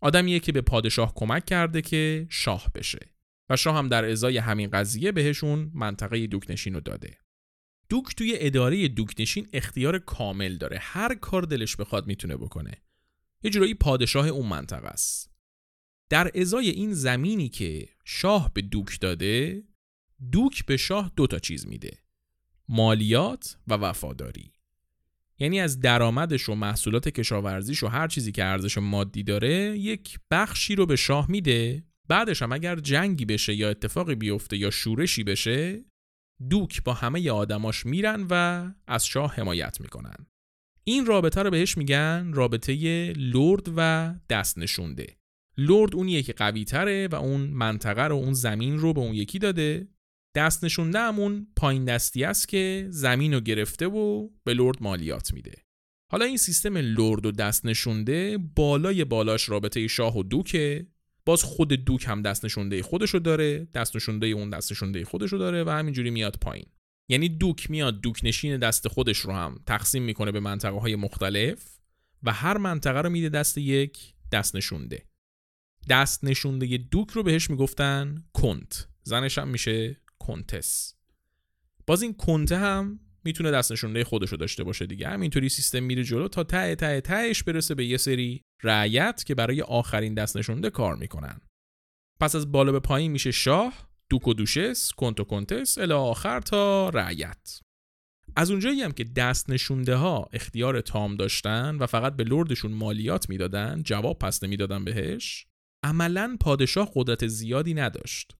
آدمیه 0.00 0.40
که 0.40 0.52
به 0.52 0.60
پادشاه 0.60 1.14
کمک 1.14 1.44
کرده 1.46 1.82
که 1.82 2.26
شاه 2.30 2.70
بشه 2.74 3.10
و 3.50 3.56
شاه 3.56 3.76
هم 3.76 3.88
در 3.88 4.04
ازای 4.04 4.38
همین 4.38 4.70
قضیه 4.70 5.12
بهشون 5.12 5.70
منطقه 5.74 6.26
دوکنشین 6.26 6.74
رو 6.74 6.80
داده. 6.80 7.18
دوک 7.88 8.14
توی 8.16 8.36
اداره 8.36 8.88
دوکنشین 8.88 9.48
اختیار 9.52 9.98
کامل 9.98 10.56
داره. 10.56 10.78
هر 10.80 11.14
کار 11.14 11.42
دلش 11.42 11.76
بخواد 11.76 12.06
می‌تونه 12.06 12.36
بکنه. 12.36 12.82
یه 13.42 13.50
جورایی 13.50 13.74
پادشاه 13.74 14.28
اون 14.28 14.46
منطقه 14.46 14.86
است. 14.88 15.30
در 16.08 16.30
ازای 16.34 16.70
این 16.70 16.92
زمینی 16.92 17.48
که 17.48 17.88
شاه 18.04 18.50
به 18.54 18.62
دوک 18.62 19.00
داده 19.00 19.62
دوک 20.32 20.66
به 20.66 20.76
شاه 20.76 21.12
دو 21.16 21.26
تا 21.26 21.38
چیز 21.38 21.66
میده. 21.66 21.98
مالیات 22.72 23.58
و 23.66 23.74
وفاداری. 23.74 24.52
یعنی 25.38 25.60
از 25.60 25.80
درآمدش 25.80 26.48
و 26.48 26.54
محصولات 26.54 27.08
کشاورزیش 27.08 27.82
و 27.82 27.86
هر 27.86 28.08
چیزی 28.08 28.32
که 28.32 28.44
ارزش 28.44 28.78
مادی 28.78 29.22
داره 29.22 29.78
یک 29.78 30.18
بخشی 30.30 30.74
رو 30.74 30.86
به 30.86 30.96
شاه 30.96 31.30
میده. 31.30 31.84
بعدش 32.08 32.42
هم 32.42 32.52
اگر 32.52 32.76
جنگی 32.76 33.24
بشه 33.24 33.54
یا 33.54 33.70
اتفاقی 33.70 34.14
بیفته 34.14 34.56
یا 34.56 34.70
شورشی 34.70 35.24
بشه 35.24 35.84
دوک 36.50 36.82
با 36.84 36.94
همه 36.94 37.30
آدماش 37.30 37.86
میرن 37.86 38.26
و 38.30 38.64
از 38.86 39.06
شاه 39.06 39.34
حمایت 39.34 39.80
می‌کنن. 39.80 40.26
این 40.84 41.06
رابطه 41.06 41.42
رو 41.42 41.50
بهش 41.50 41.76
میگن 41.76 42.30
رابطه 42.32 43.12
لرد 43.16 43.72
و 43.76 44.14
دست 44.30 44.58
نشونده 44.58 45.16
لرد 45.56 45.94
اونیه 45.94 46.22
که 46.22 46.32
قوی 46.32 46.64
تره 46.64 47.08
و 47.08 47.14
اون 47.14 47.40
منطقه 47.40 48.02
رو 48.02 48.16
اون 48.16 48.32
زمین 48.32 48.78
رو 48.78 48.92
به 48.92 49.00
اون 49.00 49.14
یکی 49.14 49.38
داده. 49.38 49.88
دست 50.34 50.64
نشونده 50.64 50.98
همون 50.98 51.46
پایین 51.56 51.84
دستی 51.84 52.24
است 52.24 52.48
که 52.48 52.86
زمین 52.90 53.34
رو 53.34 53.40
گرفته 53.40 53.86
و 53.86 54.28
به 54.44 54.54
لرد 54.54 54.82
مالیات 54.82 55.34
میده. 55.34 55.54
حالا 56.12 56.24
این 56.24 56.36
سیستم 56.36 56.76
لرد 56.76 57.26
و 57.26 57.32
دست 57.32 57.66
نشونده 57.66 58.38
بالای 58.38 59.04
بالاش 59.04 59.48
رابطه 59.48 59.88
شاه 59.88 60.18
و 60.18 60.22
دوکه 60.22 60.86
باز 61.24 61.42
خود 61.42 61.72
دوک 61.72 62.04
هم 62.08 62.22
دست 62.22 62.44
نشونده 62.44 62.82
خودشو 62.82 63.18
داره 63.18 63.68
دست 63.74 63.96
نشونده 63.96 64.26
اون 64.26 64.50
دست 64.50 64.72
نشونده 64.72 65.04
خودشو 65.04 65.36
داره 65.36 65.64
و 65.64 65.70
همینجوری 65.70 66.10
میاد 66.10 66.36
پایین. 66.40 66.66
یعنی 67.08 67.28
دوک 67.28 67.70
میاد 67.70 68.00
دوک 68.00 68.20
نشین 68.22 68.56
دست 68.56 68.88
خودش 68.88 69.18
رو 69.18 69.32
هم 69.32 69.60
تقسیم 69.66 70.02
می‌کنه 70.02 70.32
به 70.32 70.40
منطقه 70.40 70.78
های 70.78 70.96
مختلف 70.96 71.78
و 72.22 72.32
هر 72.32 72.58
منطقه 72.58 73.00
رو 73.00 73.10
میده 73.10 73.28
دست 73.28 73.58
یک 73.58 74.14
دست 74.32 74.56
نشونده. 74.56 75.06
دست 75.88 76.24
نشونده 76.24 76.76
دوک 76.76 77.10
رو 77.10 77.22
بهش 77.22 77.50
می‌گفتن 77.50 78.24
کنت 78.32 78.88
زنش 79.02 79.38
هم 79.38 79.48
میشه 79.48 79.99
کنتس. 80.20 80.94
باز 81.86 82.02
این 82.02 82.14
کنته 82.14 82.56
هم 82.56 83.00
می‌تونه 83.24 83.50
دست 83.50 83.72
نشونده 83.72 84.04
خودشو 84.04 84.36
داشته 84.36 84.64
باشه 84.64 84.86
دیگه. 84.86 85.08
همینطوری 85.08 85.48
سیستم 85.48 85.82
میره 85.82 86.04
جلو 86.04 86.28
تا 86.28 86.44
ته 86.44 86.74
ته 86.74 87.00
تهش 87.00 87.42
برسه 87.42 87.74
به 87.74 87.86
یه 87.86 87.96
سری 87.96 88.42
رعیت 88.62 89.24
که 89.26 89.34
برای 89.34 89.62
آخرین 89.62 90.14
دست 90.14 90.36
نشونده 90.36 90.70
کار 90.70 90.96
می‌کنن. 90.96 91.40
پس 92.20 92.34
از 92.34 92.52
بالا 92.52 92.72
به 92.72 92.80
پایین 92.80 93.12
میشه 93.12 93.30
شاه 93.30 93.90
دوک 94.08 94.28
و 94.28 94.34
دوشس 94.34 94.92
کنت 94.92 95.20
و 95.20 95.24
کنتس 95.24 95.78
الی 95.78 95.92
آخر 95.92 96.40
تا 96.40 96.88
رعیت. 96.88 97.60
از 98.36 98.50
اونجایی 98.50 98.82
هم 98.82 98.92
که 98.92 99.04
دست 99.04 99.50
نشونده 99.50 99.94
ها 99.94 100.28
اختیار 100.32 100.80
تام 100.80 101.16
داشتن 101.16 101.76
و 101.76 101.86
فقط 101.86 102.16
به 102.16 102.24
لردشون 102.24 102.72
مالیات 102.72 103.28
می‌دادن 103.28 103.82
جواب 103.82 104.18
پس 104.18 104.44
نمی‌دادن 104.44 104.84
بهش 104.84 105.46
عملا 105.82 106.36
پادشاه 106.40 106.90
قدرت 106.94 107.26
زیادی 107.26 107.74
نداشت. 107.74 108.36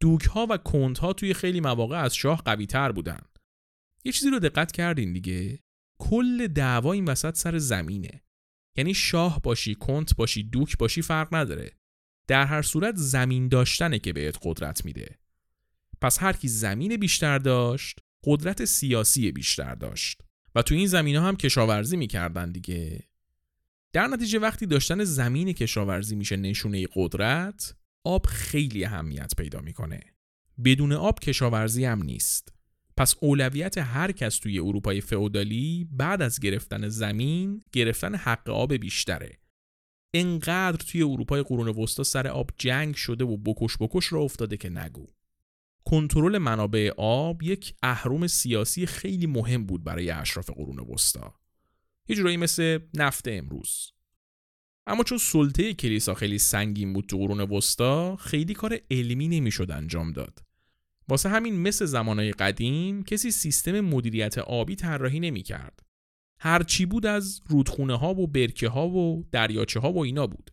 دوک 0.00 0.24
ها 0.24 0.46
و 0.50 0.56
کنت 0.56 0.98
ها 0.98 1.12
توی 1.12 1.34
خیلی 1.34 1.60
مواقع 1.60 1.96
از 1.96 2.14
شاه 2.14 2.42
قوی 2.42 2.66
تر 2.66 2.92
بودن. 2.92 3.20
یه 4.04 4.12
چیزی 4.12 4.30
رو 4.30 4.38
دقت 4.38 4.72
کردین 4.72 5.12
دیگه؟ 5.12 5.58
کل 5.98 6.46
دعوا 6.46 6.92
این 6.92 7.04
وسط 7.04 7.36
سر 7.36 7.58
زمینه. 7.58 8.22
یعنی 8.76 8.94
شاه 8.94 9.40
باشی 9.42 9.74
کنت 9.74 10.16
باشی 10.16 10.42
دوک 10.42 10.78
باشی 10.78 11.02
فرق 11.02 11.34
نداره. 11.34 11.72
در 12.28 12.46
هر 12.46 12.62
صورت 12.62 12.94
زمین 12.96 13.48
داشتنه 13.48 13.98
که 13.98 14.12
بهت 14.12 14.38
قدرت 14.42 14.84
میده. 14.84 15.18
پس 16.00 16.22
هر 16.22 16.32
کی 16.32 16.48
زمین 16.48 16.96
بیشتر 16.96 17.38
داشت 17.38 18.00
قدرت 18.24 18.64
سیاسی 18.64 19.32
بیشتر 19.32 19.74
داشت. 19.74 20.20
و 20.54 20.62
تو 20.62 20.74
این 20.74 20.86
زمین 20.86 21.16
ها 21.16 21.28
هم 21.28 21.36
کشاورزی 21.36 21.96
می‌کردن 21.96 22.52
دیگه. 22.52 23.08
در 23.92 24.06
نتیجه 24.06 24.38
وقتی 24.38 24.66
داشتن 24.66 25.04
زمین 25.04 25.52
کشاورزی 25.52 26.16
میشه 26.16 26.36
نشونه 26.36 26.86
قدرت 26.94 27.74
آب 28.04 28.26
خیلی 28.26 28.84
اهمیت 28.84 29.32
پیدا 29.38 29.60
می‌کنه. 29.60 30.00
بدون 30.64 30.92
آب 30.92 31.20
کشاورزی 31.20 31.84
هم 31.84 32.02
نیست. 32.02 32.52
پس 32.96 33.14
اولویت 33.20 33.78
هر 33.78 34.12
کس 34.12 34.38
توی 34.38 34.58
اروپای 34.58 35.00
فئودالی 35.00 35.88
بعد 35.90 36.22
از 36.22 36.40
گرفتن 36.40 36.88
زمین 36.88 37.62
گرفتن 37.72 38.14
حق 38.14 38.50
آب 38.50 38.74
بیشتره. 38.74 39.38
انقدر 40.14 40.76
توی 40.76 41.02
اروپای 41.02 41.42
قرون 41.42 41.68
وسطا 41.68 42.02
سر 42.02 42.26
آب 42.26 42.50
جنگ 42.58 42.94
شده 42.94 43.24
و 43.24 43.36
بکش 43.36 43.76
بکش 43.80 44.12
را 44.12 44.20
افتاده 44.20 44.56
که 44.56 44.68
نگو. 44.68 45.06
کنترل 45.84 46.38
منابع 46.38 46.90
آب 46.96 47.42
یک 47.42 47.74
اهرم 47.82 48.26
سیاسی 48.26 48.86
خیلی 48.86 49.26
مهم 49.26 49.66
بود 49.66 49.84
برای 49.84 50.10
اشراف 50.10 50.50
قرون 50.50 50.78
وسطا. 50.78 51.34
یه 52.08 52.16
جورایی 52.16 52.36
مثل 52.36 52.78
نفت 52.94 53.28
امروز. 53.28 53.92
اما 54.90 55.04
چون 55.04 55.18
سلطه 55.18 55.74
کلیسا 55.74 56.14
خیلی 56.14 56.38
سنگین 56.38 56.92
بود 56.92 57.06
تو 57.06 57.18
قرون 57.18 57.40
وسطا 57.40 58.16
خیلی 58.16 58.54
کار 58.54 58.78
علمی 58.90 59.28
نمی‌شد 59.28 59.70
انجام 59.70 60.12
داد. 60.12 60.42
واسه 61.08 61.28
همین 61.28 61.60
مثل 61.62 61.84
زمانهای 61.84 62.32
قدیم 62.32 63.04
کسی 63.04 63.30
سیستم 63.30 63.80
مدیریت 63.80 64.38
آبی 64.38 64.76
طراحی 64.76 65.20
نمی‌کرد. 65.20 65.82
هر 66.40 66.62
چی 66.62 66.86
بود 66.86 67.06
از 67.06 67.40
رودخونه 67.48 67.98
ها 67.98 68.14
و 68.14 68.26
برکه 68.26 68.68
ها 68.68 68.88
و 68.88 69.28
دریاچه 69.32 69.80
ها 69.80 69.92
و 69.92 69.98
اینا 69.98 70.26
بود. 70.26 70.50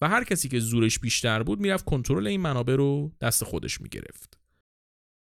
و 0.00 0.08
هر 0.08 0.24
کسی 0.24 0.48
که 0.48 0.60
زورش 0.60 0.98
بیشتر 0.98 1.42
بود 1.42 1.60
می‌رفت 1.60 1.84
کنترل 1.84 2.26
این 2.26 2.40
منابع 2.40 2.74
رو 2.74 3.12
دست 3.20 3.44
خودش 3.44 3.80
می‌گرفت. 3.80 4.40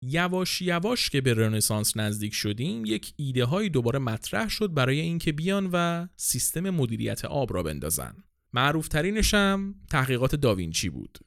یواش 0.02 0.62
یواش 0.62 1.10
که 1.10 1.20
به 1.20 1.34
رنسانس 1.34 1.96
نزدیک 1.96 2.34
شدیم 2.34 2.84
یک 2.84 3.14
ایده 3.16 3.44
های 3.44 3.68
دوباره 3.68 3.98
مطرح 3.98 4.48
شد 4.48 4.74
برای 4.74 5.00
اینکه 5.00 5.32
بیان 5.32 5.70
و 5.72 6.08
سیستم 6.16 6.70
مدیریت 6.70 7.24
آب 7.24 7.54
را 7.54 7.62
بندازن. 7.62 8.14
معروف 8.54 8.88
ترینش 8.88 9.34
هم 9.34 9.74
تحقیقات 9.90 10.34
داوینچی 10.34 10.88
بود. 10.88 11.18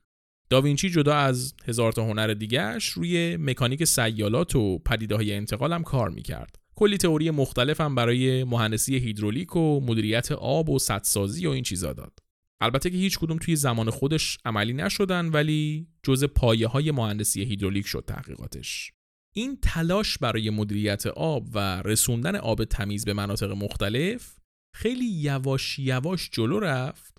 داوینچی 0.50 0.90
جدا 0.90 1.16
از 1.16 1.54
هزار 1.66 1.92
تا 1.92 2.04
هنر 2.04 2.34
دیگهش 2.34 2.86
روی 2.86 3.38
مکانیک 3.38 3.84
سیالات 3.84 4.56
و 4.56 4.80
پدیده 4.80 5.16
های 5.16 5.34
انتقال 5.34 5.74
هم 5.74 5.84
کار 5.84 6.10
می‌کرد. 6.10 6.56
کلی 6.76 6.98
تئوری 6.98 7.32
مختلف 7.32 7.82
هم 7.82 7.96
برای 7.96 8.44
مهندسی 8.44 8.98
هیدرولیک 8.98 9.56
و 9.56 9.82
مدیریت 9.82 10.32
آب 10.32 10.70
و 10.70 10.80
سدسازی 10.80 11.48
و 11.48 11.50
این 11.50 11.64
چیزا 11.64 11.94
داد. 11.94 12.20
البته 12.62 12.90
که 12.90 12.98
هیچ 12.98 13.20
کدوم 13.20 13.38
توی 13.38 13.56
زمان 13.56 13.90
خودش 13.90 14.38
عملی 14.46 14.74
نشدن 14.74 15.26
ولی 15.26 15.88
جز 16.04 16.24
پایه 16.24 16.68
های 16.68 16.92
مهندسی 16.92 17.44
هیدرولیک 17.44 17.88
شد 17.88 18.04
تحقیقاتش. 18.08 18.92
این 19.36 19.58
تلاش 19.62 20.18
برای 20.18 20.50
مدیریت 20.50 21.08
آب 21.08 21.48
و 21.54 21.82
رسوندن 21.82 22.36
آب 22.36 22.64
تمیز 22.64 23.06
به 23.06 23.14
مناطق 23.14 23.52
مختلف 23.52 24.38
خیلی 24.76 25.06
یواش 25.06 25.80
یواش 25.80 26.30
جلو 26.34 26.60
رفت 26.60 27.17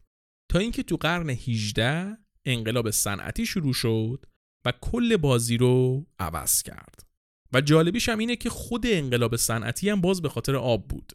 تا 0.48 0.58
اینکه 0.58 0.82
تو 0.82 0.96
قرن 0.96 1.30
18 1.30 2.16
انقلاب 2.44 2.90
صنعتی 2.90 3.46
شروع 3.46 3.72
شد 3.72 4.26
و 4.64 4.72
کل 4.80 5.16
بازی 5.16 5.56
رو 5.56 6.06
عوض 6.18 6.62
کرد. 6.62 7.06
و 7.52 7.60
جالبیش 7.60 8.08
هم 8.08 8.18
اینه 8.18 8.36
که 8.36 8.50
خود 8.50 8.86
انقلاب 8.86 9.36
صنعتی 9.36 9.90
هم 9.90 10.00
باز 10.00 10.22
به 10.22 10.28
خاطر 10.28 10.56
آب 10.56 10.88
بود. 10.88 11.12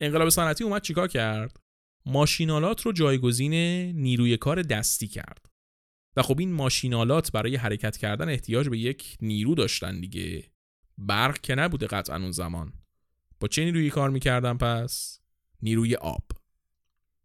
انقلاب 0.00 0.28
صنعتی 0.28 0.64
اومد 0.64 0.82
چیکار 0.82 1.08
کرد؟ 1.08 1.60
ماشینالات 2.06 2.82
رو 2.82 2.92
جایگزین 2.92 3.54
نیروی 3.96 4.36
کار 4.36 4.62
دستی 4.62 5.06
کرد. 5.06 5.46
و 6.16 6.22
خب 6.22 6.38
این 6.38 6.52
ماشینالات 6.52 7.32
برای 7.32 7.56
حرکت 7.56 7.96
کردن 7.96 8.28
احتیاج 8.28 8.68
به 8.68 8.78
یک 8.78 9.16
نیرو 9.20 9.54
داشتن 9.54 10.00
دیگه. 10.00 10.44
برق 10.98 11.40
که 11.40 11.54
نبوده 11.54 11.86
قطعا 11.86 12.16
اون 12.16 12.30
زمان. 12.30 12.72
با 13.40 13.48
چه 13.48 13.64
نیرویی 13.64 13.90
کار 13.90 14.10
می‌کردن 14.10 14.56
پس؟ 14.56 15.20
نیروی 15.62 15.94
آب. 15.94 16.37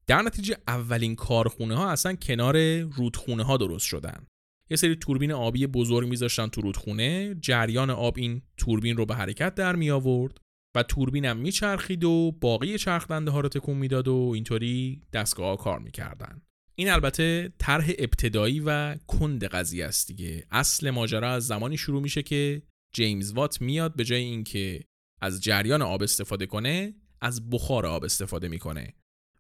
در 0.07 0.21
نتیجه 0.21 0.57
اولین 0.67 1.15
کارخونه 1.15 1.75
ها 1.75 1.89
اصلا 1.89 2.15
کنار 2.15 2.79
رودخونه 2.79 3.43
ها 3.43 3.57
درست 3.57 3.85
شدن. 3.85 4.25
یه 4.69 4.77
سری 4.77 4.95
توربین 4.95 5.31
آبی 5.31 5.67
بزرگ 5.67 6.09
میذاشتن 6.09 6.47
تو 6.47 6.61
رودخونه 6.61 7.35
جریان 7.35 7.89
آب 7.89 8.13
این 8.17 8.41
توربین 8.57 8.97
رو 8.97 9.05
به 9.05 9.15
حرکت 9.15 9.55
در 9.55 9.75
می 9.75 9.91
آورد 9.91 10.37
و 10.75 10.83
توربین 10.83 11.25
هم 11.25 11.37
میچرخید 11.37 12.03
و 12.03 12.31
باقی 12.41 12.77
چرخدنده 12.77 13.31
ها 13.31 13.39
رو 13.39 13.49
تکون 13.49 13.77
می‌داد 13.77 14.07
و 14.07 14.31
اینطوری 14.35 15.01
دستگاه 15.13 15.57
کار 15.57 15.79
می‌کردن. 15.79 16.41
این 16.75 16.89
البته 16.89 17.53
طرح 17.57 17.91
ابتدایی 17.97 18.59
و 18.65 18.95
کند 18.95 19.43
قضیه 19.43 19.85
است 19.85 20.07
دیگه. 20.07 20.45
اصل 20.51 20.89
ماجرا 20.89 21.31
از 21.31 21.47
زمانی 21.47 21.77
شروع 21.77 22.01
میشه 22.01 22.23
که 22.23 22.61
جیمز 22.93 23.33
وات 23.33 23.61
میاد 23.61 23.95
به 23.95 24.03
جای 24.03 24.23
اینکه 24.23 24.83
از 25.21 25.43
جریان 25.43 25.81
آب 25.81 26.03
استفاده 26.03 26.45
کنه 26.45 26.93
از 27.21 27.49
بخار 27.49 27.85
آب 27.85 28.03
استفاده 28.03 28.47
می‌کنه. 28.47 28.93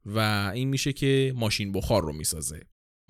و 0.05 0.19
این 0.53 0.69
میشه 0.69 0.93
که 0.93 1.33
ماشین 1.35 1.71
بخار 1.71 2.03
رو 2.03 2.13
می‌سازه. 2.13 2.61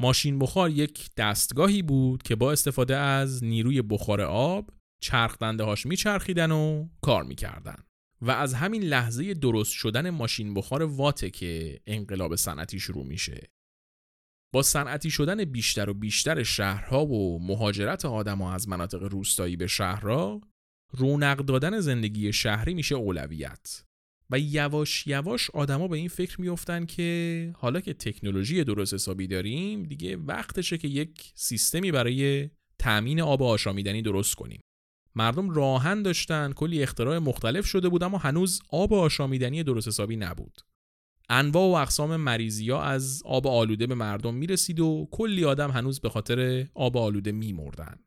ماشین 0.01 0.39
بخار 0.39 0.69
یک 0.69 1.09
دستگاهی 1.17 1.81
بود 1.81 2.23
که 2.23 2.35
با 2.35 2.51
استفاده 2.51 2.95
از 2.95 3.43
نیروی 3.43 3.81
بخار 3.81 4.21
آب 4.21 4.69
چرخ 5.01 5.37
دنده 5.37 5.63
هاش 5.63 5.85
میچرخیدن 5.85 6.51
و 6.51 6.87
کار 7.01 7.23
می‌کردن. 7.23 7.83
و 8.21 8.31
از 8.31 8.53
همین 8.53 8.83
لحظه 8.83 9.33
درست 9.33 9.71
شدن 9.71 10.09
ماشین 10.09 10.53
بخار 10.53 10.83
واته 10.83 11.29
که 11.29 11.81
انقلاب 11.87 12.35
صنعتی 12.35 12.79
شروع 12.79 13.05
میشه. 13.05 13.49
با 14.53 14.61
صنعتی 14.61 15.11
شدن 15.11 15.45
بیشتر 15.45 15.89
و 15.89 15.93
بیشتر 15.93 16.43
شهرها 16.43 17.05
و 17.05 17.39
مهاجرت 17.47 18.05
آدما 18.05 18.53
از 18.53 18.69
مناطق 18.69 19.03
روستایی 19.03 19.55
به 19.55 19.67
شهرها 19.67 20.41
رونق 20.91 21.37
دادن 21.37 21.79
زندگی 21.79 22.33
شهری 22.33 22.73
میشه 22.73 22.95
اولویت. 22.95 23.83
و 24.29 24.39
یواش 24.39 25.07
یواش 25.07 25.49
آدما 25.49 25.87
به 25.87 25.97
این 25.97 26.07
فکر 26.07 26.41
میفتن 26.41 26.85
که 26.85 27.51
حالا 27.57 27.81
که 27.81 27.93
تکنولوژی 27.93 28.63
درست 28.63 28.93
حسابی 28.93 29.27
داریم 29.27 29.83
دیگه 29.83 30.17
وقتشه 30.17 30.77
که 30.77 30.87
یک 30.87 31.31
سیستمی 31.35 31.91
برای 31.91 32.49
تأمین 32.79 33.21
آب 33.21 33.43
آشامیدنی 33.43 34.01
درست 34.01 34.35
کنیم. 34.35 34.61
مردم 35.15 35.49
راهن 35.49 36.01
داشتن 36.01 36.53
کلی 36.53 36.83
اختراع 36.83 37.17
مختلف 37.17 37.65
شده 37.65 37.89
بود 37.89 38.03
اما 38.03 38.17
هنوز 38.17 38.61
آب 38.69 38.93
آشامیدنی 38.93 39.63
درست 39.63 39.87
حسابی 39.87 40.15
نبود. 40.15 40.61
انواع 41.29 41.71
و 41.71 41.73
اقسام 41.73 42.15
مریضی 42.15 42.69
ها 42.69 42.83
از 42.83 43.21
آب 43.25 43.47
آلوده 43.47 43.87
به 43.87 43.95
مردم 43.95 44.33
می‌رسید 44.33 44.79
و 44.79 45.07
کلی 45.11 45.45
آدم 45.45 45.71
هنوز 45.71 45.99
به 45.99 46.09
خاطر 46.09 46.67
آب 46.73 46.97
آلوده 46.97 47.31
میمردن. 47.31 47.99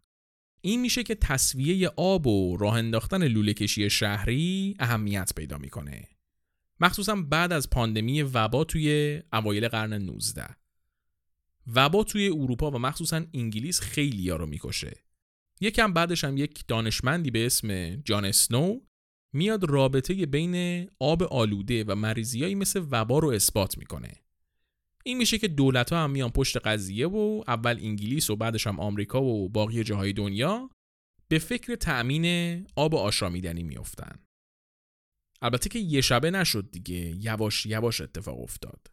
این 0.67 0.81
میشه 0.81 1.03
که 1.03 1.15
تصویه 1.15 1.89
آب 1.97 2.27
و 2.27 2.57
راه 2.57 2.75
انداختن 2.75 3.29
لوله 3.29 3.55
کشی 3.55 3.91
شهری 3.91 4.75
اهمیت 4.79 5.33
پیدا 5.37 5.59
می‌کنه. 5.59 6.09
مخصوصا 6.81 7.17
بعد 7.17 7.53
از 7.53 7.71
پاندمی 7.71 8.23
وبا 8.23 8.65
توی 8.65 9.21
اوایل 9.33 9.69
قرن 9.69 9.93
19 9.93 10.47
وبا 11.75 12.05
توی 12.05 12.29
اروپا 12.29 12.71
و 12.71 12.79
مخصوصا 12.79 13.25
انگلیس 13.35 13.81
خیلی 13.81 14.31
ها 14.31 14.37
رو 14.37 14.47
می‌کشه. 14.47 15.05
یکم 15.61 15.93
بعدش 15.93 16.25
هم 16.25 16.37
یک 16.37 16.67
دانشمندی 16.69 17.31
به 17.31 17.47
اسم 17.47 17.97
جان 17.97 18.25
اسنو 18.25 18.81
میاد 19.33 19.65
رابطه 19.65 20.27
بین 20.27 20.87
آب 20.99 21.23
آلوده 21.23 21.85
و 21.85 21.95
مریضیایی 21.95 22.55
مثل 22.55 22.87
وبا 22.91 23.19
رو 23.19 23.29
اثبات 23.29 23.79
می‌کنه. 23.79 24.26
این 25.07 25.19
میشه 25.19 25.39
که 25.39 25.49
دولت 25.49 25.93
ها 25.93 26.05
هم 26.05 26.11
میان 26.11 26.31
پشت 26.31 26.57
قضیه 26.57 27.07
و 27.07 27.43
اول 27.49 27.79
انگلیس 27.83 28.31
و 28.31 28.37
بعدش 28.37 28.67
هم 28.67 28.81
آمریکا 28.81 29.23
و 29.23 29.49
باقی 29.49 29.85
جاهای 29.85 30.13
دنیا 30.13 30.71
به 31.29 31.39
فکر 31.39 31.75
تأمین 31.75 32.27
آب 32.77 32.95
آشامیدنی 32.95 33.63
میافتن. 33.63 34.19
البته 35.43 35.69
که 35.69 35.79
یه 35.79 36.01
شبه 36.01 36.31
نشد 36.31 36.71
دیگه 36.71 37.25
یواش 37.25 37.67
یواش 37.67 38.01
اتفاق 38.01 38.41
افتاد. 38.41 38.87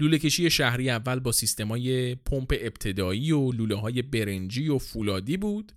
لوله 0.00 0.18
کشی 0.18 0.50
شهری 0.50 0.90
اول 0.90 1.20
با 1.20 1.32
سیستمای 1.32 2.14
پمپ 2.14 2.54
ابتدایی 2.60 3.32
و 3.32 3.52
لوله 3.52 3.74
های 3.74 4.02
برنجی 4.02 4.68
و 4.68 4.78
فولادی 4.78 5.36
بود 5.36 5.72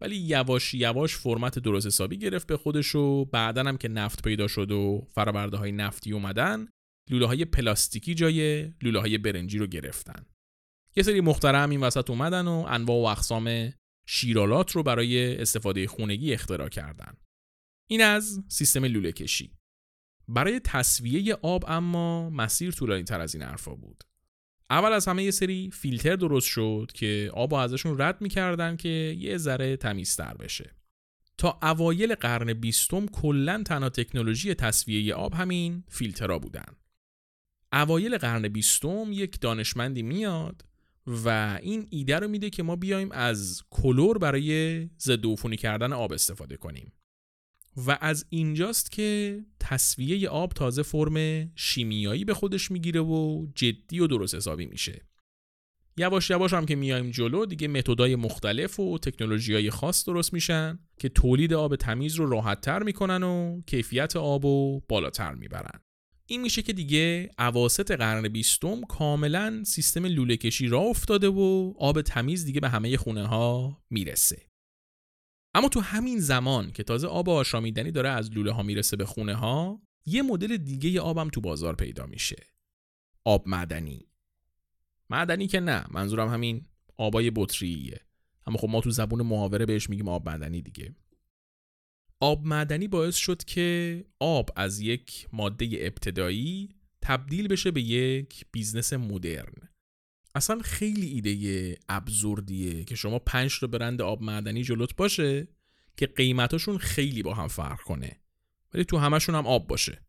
ولی 0.00 0.16
یواش 0.16 0.74
یواش 0.74 1.16
فرمت 1.16 1.58
درست 1.58 1.86
حسابی 1.86 2.18
گرفت 2.18 2.46
به 2.46 2.56
خودش 2.56 2.94
و 2.94 3.24
بعدا 3.24 3.64
هم 3.64 3.76
که 3.76 3.88
نفت 3.88 4.22
پیدا 4.22 4.48
شد 4.48 4.72
و 4.72 5.06
فرآورده 5.12 5.56
های 5.56 5.72
نفتی 5.72 6.12
اومدن 6.12 6.68
لوله 7.10 7.26
های 7.26 7.44
پلاستیکی 7.44 8.14
جای 8.14 8.70
لوله 8.82 9.00
های 9.00 9.18
برنجی 9.18 9.58
رو 9.58 9.66
گرفتن. 9.66 10.26
یه 10.96 11.02
سری 11.02 11.20
مخترم 11.20 11.70
این 11.70 11.80
وسط 11.80 12.10
اومدن 12.10 12.48
و 12.48 12.66
انواع 12.68 13.02
و 13.02 13.04
اقسام 13.04 13.72
شیرالات 14.06 14.72
رو 14.72 14.82
برای 14.82 15.36
استفاده 15.42 15.86
خونگی 15.86 16.32
اختراع 16.32 16.68
کردن. 16.68 17.16
این 17.86 18.02
از 18.02 18.42
سیستم 18.48 18.84
لوله 18.84 19.12
کشی. 19.12 19.54
برای 20.28 20.60
تصویه 20.60 21.34
آب 21.34 21.64
اما 21.68 22.30
مسیر 22.30 22.70
طولانی 22.70 23.04
تر 23.04 23.20
از 23.20 23.34
این 23.34 23.44
حرفا 23.44 23.74
بود. 23.74 24.04
اول 24.70 24.92
از 24.92 25.08
همه 25.08 25.24
یه 25.24 25.30
سری 25.30 25.70
فیلتر 25.70 26.16
درست 26.16 26.46
شد 26.46 26.90
که 26.94 27.30
آب 27.34 27.54
ازشون 27.54 28.00
رد 28.00 28.20
می‌کردن 28.20 28.76
که 28.76 28.88
یه 29.18 29.36
ذره 29.36 29.76
تمیزتر 29.76 30.34
بشه. 30.34 30.74
تا 31.38 31.58
اوایل 31.62 32.14
قرن 32.14 32.52
بیستم 32.52 33.06
کلا 33.06 33.62
تنها 33.62 33.88
تکنولوژی 33.88 34.54
تصویه 34.54 35.14
آب 35.14 35.34
همین 35.34 35.84
فیلترها 35.88 36.38
بودن. 36.38 36.76
اوایل 37.72 38.18
قرن 38.18 38.48
بیستم 38.48 39.06
یک 39.12 39.40
دانشمندی 39.40 40.02
میاد 40.02 40.64
و 41.06 41.58
این 41.62 41.86
ایده 41.90 42.18
رو 42.18 42.28
میده 42.28 42.50
که 42.50 42.62
ما 42.62 42.76
بیایم 42.76 43.12
از 43.12 43.62
کلور 43.70 44.18
برای 44.18 44.88
ضد 45.00 45.54
کردن 45.54 45.92
آب 45.92 46.12
استفاده 46.12 46.56
کنیم. 46.56 46.92
و 47.86 47.98
از 48.00 48.26
اینجاست 48.28 48.92
که 48.92 49.40
تصویه 49.60 50.28
آب 50.28 50.52
تازه 50.52 50.82
فرم 50.82 51.48
شیمیایی 51.54 52.24
به 52.24 52.34
خودش 52.34 52.70
می‌گیره 52.70 53.00
و 53.00 53.46
جدی 53.54 54.00
و 54.00 54.06
درست 54.06 54.34
حسابی 54.34 54.66
میشه. 54.66 55.02
یواش 55.96 56.30
یواش 56.30 56.52
هم 56.54 56.66
که 56.66 56.76
میایم 56.76 57.10
جلو 57.10 57.46
دیگه 57.46 57.68
متدای 57.68 58.16
مختلف 58.16 58.80
و 58.80 58.98
های 59.48 59.70
خاص 59.70 60.04
درست 60.04 60.32
میشن 60.32 60.78
که 60.98 61.08
تولید 61.08 61.54
آب 61.54 61.76
تمیز 61.76 62.14
رو 62.14 62.30
راحتتر 62.30 62.82
می‌کنن 62.82 63.22
و 63.22 63.60
کیفیت 63.66 64.16
آب 64.16 64.46
رو 64.46 64.82
بالاتر 64.88 65.34
می‌برن. 65.34 65.80
این 66.30 66.40
میشه 66.40 66.62
که 66.62 66.72
دیگه 66.72 67.30
عواست 67.38 67.90
قرن 67.90 68.28
بیستم 68.28 68.80
کاملا 68.80 69.64
سیستم 69.64 70.06
لوله 70.06 70.36
کشی 70.36 70.68
را 70.68 70.80
افتاده 70.80 71.28
و 71.28 71.72
آب 71.78 72.02
تمیز 72.02 72.44
دیگه 72.44 72.60
به 72.60 72.68
همه 72.68 72.96
خونه 72.96 73.26
ها 73.26 73.82
می‌رسه. 73.90 74.46
اما 75.54 75.68
تو 75.68 75.80
همین 75.80 76.20
زمان 76.20 76.72
که 76.72 76.82
تازه 76.82 77.06
آب 77.06 77.28
آشامیدنی 77.28 77.90
داره 77.90 78.08
از 78.08 78.30
لوله 78.30 78.52
ها 78.52 78.62
می‌رسه 78.62 78.96
به 78.96 79.04
خونه 79.04 79.34
ها 79.34 79.82
یه 80.06 80.22
مدل 80.22 80.56
دیگه 80.56 81.00
آبم 81.00 81.28
تو 81.28 81.40
بازار 81.40 81.76
پیدا 81.76 82.06
میشه. 82.06 82.46
آب 83.24 83.48
معدنی. 83.48 84.08
معدنی 85.10 85.46
که 85.46 85.60
نه 85.60 85.84
منظورم 85.90 86.28
همین 86.28 86.66
آبای 86.96 87.30
بطریه. 87.30 88.00
اما 88.46 88.58
خب 88.58 88.68
ما 88.68 88.80
تو 88.80 88.90
زبون 88.90 89.22
محاوره 89.22 89.66
بهش 89.66 89.90
میگیم 89.90 90.08
آب 90.08 90.28
معدنی 90.28 90.62
دیگه. 90.62 90.94
آب 92.20 92.46
معدنی 92.46 92.88
باعث 92.88 93.16
شد 93.16 93.44
که 93.44 94.04
آب 94.18 94.50
از 94.56 94.80
یک 94.80 95.28
ماده 95.32 95.68
ابتدایی 95.72 96.68
تبدیل 97.02 97.48
بشه 97.48 97.70
به 97.70 97.82
یک 97.82 98.46
business 98.52 98.92
مدرن. 98.92 99.68
اصلا 100.34 100.58
خیلی 100.58 101.06
ایده 101.06 101.78
absurd 101.88 102.60
یه 102.60 102.84
که 102.84 102.94
شما 102.94 103.18
پنج 103.18 103.60
تا 103.60 103.66
برند 103.66 104.02
آب 104.02 104.22
معدنی 104.22 104.62
جلوت 104.62 104.96
باشه 104.96 105.48
که 105.96 106.06
قیمتاشون 106.06 106.78
خیلی 106.78 107.22
با 107.22 107.34
هم 107.34 107.48
فرق 107.48 107.80
کنه 107.80 108.20
ولی 108.74 108.84
تو 108.84 108.98
همشون 108.98 109.34
هم 109.34 109.46
آب 109.46 109.66
باشه. 109.66 110.02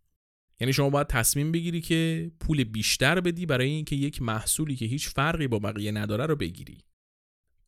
یعنی 0.59 0.73
شما 0.73 0.89
باید 0.89 1.07
تصمیم 1.07 1.51
بگیری 1.51 1.81
که 1.81 2.31
پول 2.39 2.63
بیشتر 2.63 3.19
بدی 3.19 3.45
برای 3.45 3.69
اینکه 3.69 3.95
یک 3.95 4.21
محصولی 4.21 4.75
که 4.75 4.85
هیچ 4.85 5.09
فرقی 5.09 5.47
با 5.47 5.59
بقیه 5.59 5.91
نداره 5.91 6.25
رو 6.25 6.35
بگیری. 6.35 6.77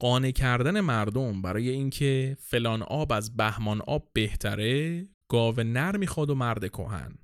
قانع 0.04 0.32
کردن 0.32 0.80
مردم 0.80 1.41
برای 1.41 1.70
اینکه 1.70 2.38
فلان 2.39 2.84
آب 2.84 3.12
از 3.12 3.38
بهمان 3.38 3.82
آب 3.82 4.10
بهتره 4.14 5.08
گاو 5.30 5.56
نر 5.60 5.97
می‌خواد 5.97 6.30
و 6.30 6.36
مرد 6.36 6.70
کهن. 6.70 7.16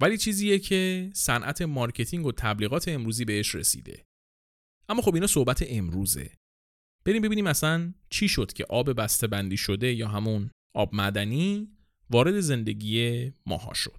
ولی 0.00 0.18
چیزیه 0.18 0.58
که 0.58 1.10
صنعت 1.14 1.62
marketing 1.62 2.26
و 2.26 2.32
تبلیغات 2.32 2.88
امروزی 2.88 3.24
بهش 3.24 3.54
رسیده. 3.54 4.04
اما 4.88 5.02
خب 5.02 5.14
اینا 5.14 5.26
صحبت 5.26 5.64
امروزه. 5.68 6.30
بریم 7.04 7.22
ببینیم 7.22 7.46
اصلا 7.46 7.94
چی 8.10 8.28
شد 8.28 8.52
که 8.52 8.66
آب 8.68 8.92
بسته 8.92 9.26
بندی 9.26 9.56
شده 9.56 9.94
یا 9.94 10.08
همون 10.08 10.50
آب 10.74 10.94
معدنی 10.94 11.68
وارد 12.10 12.40
زندگی 12.40 13.32
ماها 13.46 13.74
شد. 13.74 13.96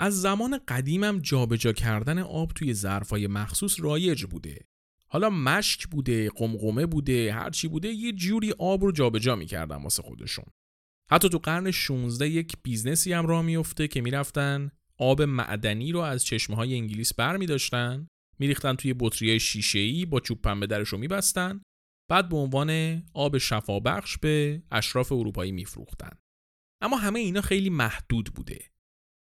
از 0.00 0.20
زمان 0.20 0.60
قدیمم 0.68 1.18
جابجا 1.18 1.72
کردن 1.72 2.18
آب 2.18 2.52
توی 2.52 2.74
ظرفای 2.74 3.26
مخصوص 3.26 3.80
رایج 3.80 4.24
بوده. 4.24 4.66
حالا 5.06 5.30
مشک 5.30 5.86
بوده، 5.86 6.30
قمقمه 6.30 6.86
بوده، 6.86 7.32
هرچی 7.32 7.68
بوده 7.68 7.88
یه 7.88 8.12
جوری 8.12 8.52
آب 8.58 8.84
رو 8.84 8.92
جابجا 8.92 9.36
می‌کردن 9.36 9.76
واسه 9.76 10.02
خودشون. 10.02 10.44
حتی 11.10 11.28
تو 11.28 11.38
قرن 11.38 11.70
16 11.70 12.28
یک 12.28 12.56
business 12.62 13.06
ی 13.06 13.12
هم 13.12 13.26
راه 13.26 13.42
میفته 13.42 13.88
که 13.88 14.00
می‌رفتن 14.00 14.70
آب 14.98 15.22
معدنی 15.22 15.92
رو 15.92 16.00
از 16.00 16.24
چشمه 16.24 16.56
های 16.56 16.74
انگلیس 16.74 17.14
بر 17.14 17.36
می 17.36 17.46
داشتن 17.46 18.08
میریختن 18.38 18.74
توی 18.74 18.94
بطری 18.98 19.40
شیشه 19.40 19.78
ای 19.78 20.04
با 20.04 20.20
چوب 20.20 20.42
پنبه 20.42 20.66
درش 20.66 20.88
رو 20.88 20.98
میبستن 20.98 21.60
بعد 22.10 22.28
به 22.28 22.36
عنوان 22.36 23.02
آب 23.14 23.38
شفابخش 23.38 24.18
به 24.18 24.62
اشراف 24.70 25.12
اروپایی 25.12 25.52
میفروختن 25.52 26.10
اما 26.80 26.96
همه 26.96 27.18
اینا 27.20 27.40
خیلی 27.40 27.70
محدود 27.70 28.26
بوده 28.34 28.58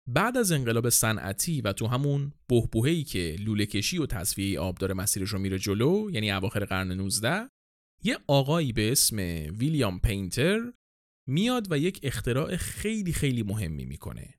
بعد 0.07 0.37
از 0.37 0.53
انقلاب 0.53 0.89
صنعتی 0.89 1.61
و 1.61 1.73
تو 1.73 1.87
همون 1.87 2.33
بهبوهی 2.49 3.05
که 3.05 3.37
لوله 3.41 3.67
کشی 3.67 3.99
و 3.99 4.07
تصفیه 4.07 4.61
آب 4.61 4.79
داره 4.79 4.95
مسیرش 4.95 5.29
رو 5.29 5.39
میره 5.39 5.59
جلو 5.59 6.11
یعنی 6.11 6.31
اواخر 6.31 6.65
قرن 6.65 6.93
19 6.93 7.49
یه 8.03 8.19
آقایی 8.27 8.73
به 8.73 8.93
اسم 8.93 9.17
ویلیام 9.59 10.01
پینتر 10.01 10.73
میاد 11.29 11.73
و 11.73 11.79
یک 11.79 12.01
اختراع 12.03 12.57
خیلی 12.57 13.13
خیلی 13.13 13.43
مهمی 13.43 13.85
می‌کنه. 13.85 14.35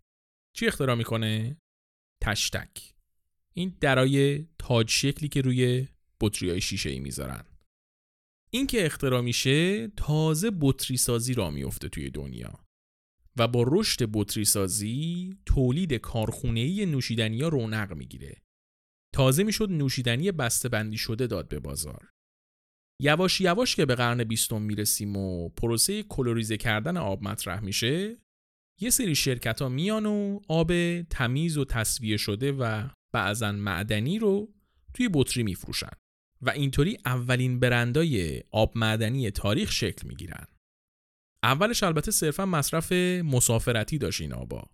چی 0.56 0.68
اختراع 0.68 0.96
می‌کنه؟ 0.96 1.58
تشتک. 2.24 2.96
این 3.54 3.78
درای 3.82 4.46
تاج 4.60 4.90
شکلی 4.90 5.30
که 5.30 5.42
روی 5.42 5.88
بطری 6.22 6.50
های 6.50 6.62
شیشه 6.62 6.90
ای 6.90 7.00
می‌ذارن. 7.00 7.44
این 8.50 8.68
که 8.68 8.86
اختراع 8.86 9.22
میشه 9.22 9.88
تازه 9.88 10.52
بطری 10.62 10.98
سازی 10.98 11.34
را 11.34 11.50
میفته 11.50 11.90
توی 11.90 12.10
دنیا. 12.10 12.65
و 13.38 13.48
با 13.48 13.66
رشد 13.68 14.10
بطری 14.14 14.46
سازی 14.46 15.38
تولید 15.46 15.94
کارخونه‌ای 15.94 16.86
نوشیدنی 16.86 17.42
ها 17.42 17.48
رونق 17.48 17.94
می‌گیره. 17.94 18.42
تازه 19.14 19.44
می‌شد 19.44 19.72
نوشیدنی 19.72 20.32
بسته 20.32 20.70
بندی 20.70 20.98
شده 20.98 21.28
داد 21.28 21.48
به 21.48 21.60
بازار. 21.60 22.10
یواش 23.02 23.42
یواش 23.42 23.76
که 23.76 23.86
به 23.86 23.96
قرن 23.96 24.24
بیستم 24.24 24.62
می‌رسیم 24.62 25.18
و 25.18 25.50
پروسه 25.50 26.04
کلوریزه 26.04 26.58
کردن 26.58 26.98
آب 26.98 27.24
مطرح 27.24 27.60
میشه 27.60 28.18
یه 28.82 28.90
سری 28.90 29.16
شرکت 29.16 29.62
ها 29.62 29.70
میان 29.70 30.06
و 30.06 30.40
آب 30.48 31.02
تمیز 31.02 31.58
و 31.58 31.66
تصویه 31.66 32.18
شده 32.18 32.52
و 32.52 32.90
بعضا 33.14 33.52
معدنی 33.52 34.20
رو 34.20 34.54
توی 34.94 35.10
بطری 35.14 35.44
میفروشن 35.44 35.92
و 36.42 36.50
اینطوری 36.50 36.98
اولین 37.06 37.60
برندای 37.60 38.44
آب 38.52 38.78
معدنی 38.78 39.32
تاریخ 39.32 39.72
شکل 39.72 40.08
می‌گیرن. 40.08 40.48
اولش 41.46 41.84
البته 41.84 42.12
صرفا 42.12 42.46
مصرف 42.46 42.92
مسافرتی 43.24 43.98
داشت 43.98 44.22
این 44.22 44.34
آبا 44.34 44.70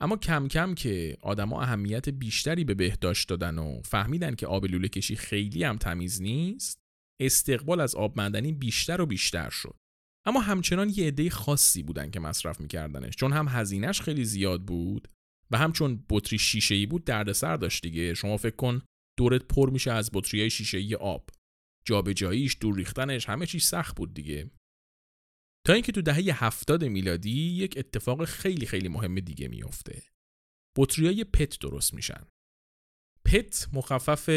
اما 0.00 0.16
کم 0.16 0.48
کم 0.48 0.74
که 0.74 1.16
آدما 1.22 1.62
اهمیت 1.62 2.08
بیشتری 2.08 2.64
به 2.64 2.74
بهداشت 2.74 3.28
دادن 3.28 3.58
و 3.58 3.82
فهمیدن 3.84 4.34
که 4.34 4.46
آب 4.46 4.64
لوله 4.64 4.88
کشی 4.88 5.16
خیلی 5.16 5.64
هم 5.64 5.76
تمیز 5.76 6.22
نیست 6.22 6.78
استقبال 7.20 7.80
از 7.80 7.94
آب 7.94 8.20
معدنی 8.20 8.52
بیشتر 8.52 9.00
و 9.00 9.06
بیشتر 9.06 9.50
شد. 9.50 9.76
اما 10.26 10.40
همچنان 10.40 10.92
یه 10.94 11.06
عده 11.06 11.30
خاصی 11.30 11.82
بودن 11.82 12.10
که 12.10 12.20
مصرف 12.20 12.60
میکردنش. 12.60 13.16
چون 13.16 13.32
هم 13.32 13.48
هزینهش 13.48 14.00
خیلی 14.00 14.24
زیاد 14.24 14.62
بود 14.62 15.08
و 15.50 15.58
هم 15.58 15.72
چون 15.72 16.04
بطری 16.10 16.38
شیشه 16.38 16.74
ای 16.74 16.86
بود 16.86 17.04
دردسر 17.04 17.56
داشت 17.56 17.82
دیگه. 17.82 18.14
شما 18.14 18.36
فکر 18.36 18.56
کن 18.56 18.82
دورت 19.18 19.42
پر 19.44 19.70
میشه 19.70 19.92
از 19.92 20.10
بطری 20.12 20.40
های 20.40 20.50
شیشه 20.50 20.78
ای 20.78 20.94
آب. 20.94 21.30
جابجاییش 21.84 22.56
دور 22.60 22.76
ریختنش 22.76 23.28
همه 23.28 23.46
چیز 23.46 23.64
سخت 23.64 23.96
بود 23.96 24.14
دیگه. 24.14 24.50
تا 25.66 25.72
اینکه 25.72 25.92
تو 25.92 26.02
دهه 26.02 26.44
70 26.44 26.84
میلادی 26.84 27.50
یک 27.50 27.74
اتفاق 27.76 28.24
خیلی 28.24 28.66
خیلی 28.66 28.88
مهم 28.88 29.20
دیگه 29.20 29.48
میفته. 29.48 30.02
بطریای 30.76 31.24
پت 31.24 31.58
درست 31.58 31.94
میشن. 31.94 32.26
پت 33.24 33.68
مخفف 33.72 34.28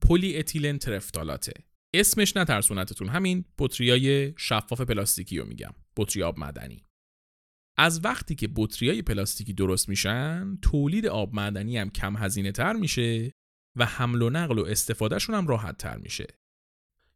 پلی 0.00 0.38
اتیلن 0.38 0.78
ترفتالاته. 0.78 1.52
اسمش 1.94 2.36
نترسونتتون 2.36 3.08
همین 3.08 3.44
بطریای 3.58 4.34
شفاف 4.36 4.80
پلاستیکی 4.80 5.38
رو 5.38 5.46
میگم. 5.46 5.74
بطری 5.96 6.22
آب 6.22 6.38
معدنی. 6.38 6.86
از 7.78 8.04
وقتی 8.04 8.34
که 8.34 8.48
بطریای 8.56 9.02
پلاستیکی 9.02 9.52
درست 9.52 9.88
میشن، 9.88 10.58
تولید 10.62 11.06
آب 11.06 11.34
معدنی 11.34 11.78
هم 11.78 11.90
کم 11.90 12.16
هزینه 12.16 12.52
تر 12.52 12.72
میشه 12.72 13.32
و 13.78 13.86
حمل 13.86 14.22
و 14.22 14.30
نقل 14.30 14.58
و 14.58 14.64
استفادهشون 14.64 15.34
هم 15.34 15.46
راحت 15.46 15.78
تر 15.78 15.96
میشه. 15.96 16.26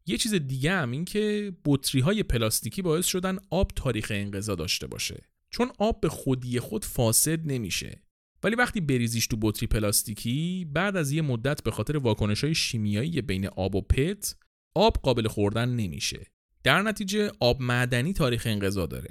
یه 0.07 0.19
چیز 0.19 0.35
دیگه 0.35 0.73
هم 0.73 0.91
این 0.91 1.05
که 1.05 1.53
بطری 1.65 2.01
های 2.01 2.23
پلاستیکی 2.23 2.83
باعث 2.83 3.07
شدن 3.07 3.39
آب 3.51 3.73
تاریخ 3.77 4.13
انقضا 4.15 4.55
داشته 4.55 4.87
باشه. 4.87 5.29
چون 5.51 5.71
آب 5.79 6.01
به 6.01 6.09
خودی 6.09 6.61
خود 6.61 6.85
فاسد 6.85 7.47
نمیشه. 7.47 8.03
ولی 8.43 8.55
وقتی 8.57 8.81
بریزیش 8.81 9.27
تو 9.27 9.37
بطری 9.41 9.67
پلاستیکی 9.67 10.67
بعد 10.73 10.97
از 10.97 11.13
یه 11.13 11.23
مدت 11.23 11.63
به 11.63 11.71
خاطر 11.71 11.97
واکنش 11.97 12.45
های 12.45 12.55
شیمیایی 12.55 13.23
بین 13.23 13.47
آب 13.47 13.75
و 13.75 13.81
پت 13.81 14.35
آب 14.75 14.97
قابل 15.03 15.29
خوردن 15.29 15.69
نمیشه. 15.69 16.27
در 16.63 16.83
نتیجه 16.83 17.33
آب 17.41 17.61
معدنی 17.61 18.13
تاریخ 18.13 18.47
انقضا 18.47 18.87
داره. 18.87 19.11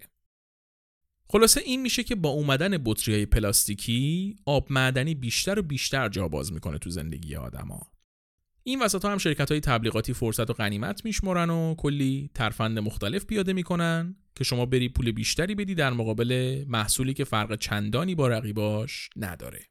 خلاصه 1.29 1.61
این 1.61 1.81
میشه 1.81 2.03
که 2.03 2.15
با 2.15 2.29
اومدن 2.29 2.77
بطری 2.85 3.13
های 3.13 3.25
پلاستیکی 3.25 4.35
آب 4.45 4.71
معدنی 4.71 5.15
بیشتر 5.15 5.59
و 5.59 5.61
بیشتر 5.61 6.09
جا 6.09 6.27
باز 6.27 6.53
می‌کنه 6.53 6.77
تو 6.77 6.89
زندگی 6.89 7.35
آدما. 7.35 7.94
این 8.67 8.81
وسط 8.81 9.05
ها 9.05 9.11
هم 9.11 9.17
شرکت 9.17 9.51
های 9.51 9.59
تبلیغاتی 9.59 10.13
فرصت 10.13 10.49
و 10.49 10.53
غنیمت 10.53 11.05
میشمرن 11.05 11.49
و 11.49 11.75
کلی 11.75 12.29
ترفند 12.33 12.79
مختلف 12.79 13.25
پیاده 13.25 13.53
می‌کنن 13.53 14.15
که 14.35 14.43
شما 14.43 14.65
بری 14.65 14.89
پول 14.89 15.11
بیشتری 15.11 15.55
بدی 15.55 15.75
در 15.75 15.93
مقابل 15.93 16.63
محصولی 16.67 17.13
که 17.13 17.23
فرق 17.23 17.55
چندانی 17.55 18.15
با 18.15 18.27
رقیباش 18.27 19.09
نداره. 19.15 19.65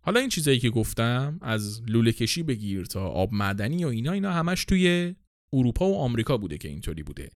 حالا 0.00 0.20
این 0.20 0.28
چیزایی 0.28 0.58
که 0.58 0.70
گفتم 0.70 1.38
از 1.42 1.82
لوله 1.86 2.12
کشی 2.12 2.42
بگیر 2.42 2.84
تا 2.84 3.06
آب 3.06 3.32
معدنی 3.32 3.84
و 3.84 3.88
اینا 3.88 4.12
اینا 4.12 4.32
همش 4.32 4.64
توی 4.64 5.14
اروپا 5.52 5.88
و 5.88 5.96
آمریکا 5.96 6.36
بوده 6.36 6.58
که 6.58 6.68
اینطوری 6.68 7.02
بوده. 7.02 7.30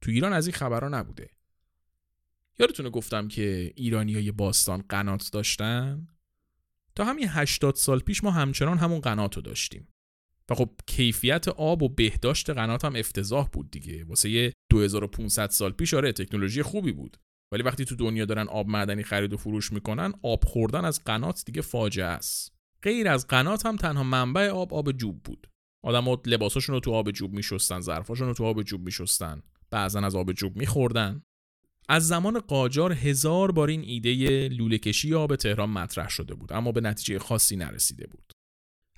تو 0.00 0.10
ایران 0.10 0.32
از 0.32 0.46
این 0.46 0.56
خبرها 0.56 0.88
نبوده. 0.88 1.30
یادتونه 2.58 2.90
گفتم 2.90 3.28
که 3.28 3.72
ایرانی 3.76 4.14
های 4.14 4.32
باستان 4.32 4.84
قنات 4.88 5.30
داشتن؟ 5.32 6.08
تا 6.94 7.04
همین 7.04 7.28
80 7.28 7.74
سال 7.74 8.00
پیش 8.00 8.24
ما 8.24 8.30
همچنان 8.30 8.78
همون 8.78 9.00
قنات 9.00 9.36
رو 9.36 9.42
داشتیم. 9.42 9.88
و 10.50 10.54
خب 10.54 10.70
کیفیت 10.86 11.48
آب 11.48 11.82
و 11.82 11.88
بهداشت 11.88 12.50
قنات 12.50 12.84
هم 12.84 12.96
افتضاح 12.96 13.48
بود 13.48 13.70
دیگه. 13.70 14.04
واسه 14.04 14.30
یه 14.30 14.52
2500 14.70 15.50
سال 15.50 15.72
پیش 15.72 15.94
آره 15.94 16.12
تکنولوژی 16.12 16.62
خوبی 16.62 16.92
بود. 16.92 17.16
ولی 17.52 17.62
وقتی 17.62 17.84
تو 17.84 17.96
دنیا 17.96 18.24
دارن 18.24 18.48
آب 18.48 18.68
معدنی 18.68 19.02
خرید 19.02 19.32
و 19.32 19.36
فروش 19.36 19.72
می‌کنن 19.72 20.12
آب 20.22 20.44
خوردن 20.44 20.84
از 20.84 21.04
قنات 21.04 21.42
دیگه 21.46 21.62
فاجعه 21.62 22.06
است. 22.06 22.52
غیر 22.82 23.08
از 23.08 23.26
قنات 23.26 23.66
هم 23.66 23.76
تنها 23.76 24.02
منبع 24.02 24.48
آب 24.48 24.74
آب 24.74 24.92
جوب 24.92 25.22
بود. 25.22 25.46
آدما 25.84 26.22
لباساشون 26.26 26.74
رو 26.74 26.80
تو 26.80 26.92
آب 26.92 27.10
جوب 27.10 27.32
میشستن 27.32 27.80
ظرفاشون 27.80 28.28
رو 28.28 28.34
تو 28.34 28.44
آب 28.44 28.62
جوب 28.62 28.84
میشستن. 28.84 29.42
بعضا 29.70 30.00
از 30.00 30.14
آب 30.14 30.32
جوب 30.32 30.56
میخوردن. 30.56 31.22
از 31.88 32.08
زمان 32.08 32.40
قاجار 32.40 32.92
هزار 32.92 33.52
بار 33.52 33.68
این 33.68 33.82
ایده 33.82 34.48
لوله 34.48 34.78
کشی 34.78 35.14
آب 35.14 35.36
تهران 35.36 35.70
مطرح 35.70 36.08
شده 36.08 36.34
بود 36.34 36.52
اما 36.52 36.72
به 36.72 36.80
نتیجه 36.80 37.18
خاصی 37.18 37.56
نرسیده 37.56 38.06
بود. 38.06 38.32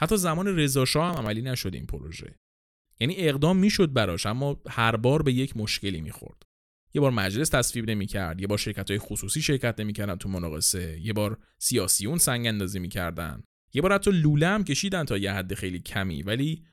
حتی 0.00 0.16
زمان 0.16 0.58
رضا 0.58 0.84
هم 0.94 1.00
عملی 1.00 1.42
نشد 1.42 1.74
این 1.74 1.86
پروژه. 1.86 2.34
یعنی 3.00 3.14
اقدام 3.16 3.56
می‌شد 3.56 3.92
براش 3.92 4.26
اما 4.26 4.60
هر 4.68 4.96
بار 4.96 5.22
به 5.22 5.32
یک 5.32 5.56
مشکلی 5.56 6.00
می‌خورد. 6.00 6.42
یه 6.94 7.00
بار 7.00 7.10
مجلس 7.10 7.48
تصویب 7.48 7.90
نمی‌کرد 7.90 8.40
یه 8.40 8.46
بار 8.46 8.58
شرکت 8.58 8.90
های 8.90 8.98
خصوصی 8.98 9.42
شرکت 9.42 9.80
نمی‌کردن 9.80 10.16
تو 10.16 10.28
مناقصه 10.28 11.00
یه 11.00 11.12
بار 11.12 11.38
سیاسیون 11.58 12.18
سنگ 12.18 12.46
اندازی 12.46 12.78
می‌کردن. 12.78 13.42
یه 13.74 13.82
بار 13.82 13.92
حتی 13.92 14.10
لوله 14.10 14.46
هم 14.46 14.64
کشیدن 14.64 15.04
تا 15.04 15.18
یه 15.18 15.32
حد 15.32 15.54
خیلی 15.54 15.80
کمی 15.80 16.22
ولی 16.22 16.64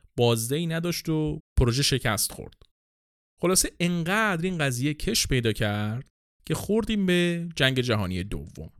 ای 0.51 0.67
نداشت 0.67 1.09
و 1.09 1.39
پروژه 1.59 1.84
شکست 1.84 2.32
خورد. 2.32 2.63
خلاصه 3.41 3.71
انقدر 3.80 4.45
این 4.45 4.57
قضیه 4.57 4.93
کش 4.93 5.28
پیدا 5.28 5.53
کرد 5.53 6.07
که 6.45 6.55
خوردیم 6.55 7.05
به 7.05 7.49
جنگ 7.55 7.80
جهانی 7.80 8.23
دوم. 8.23 8.71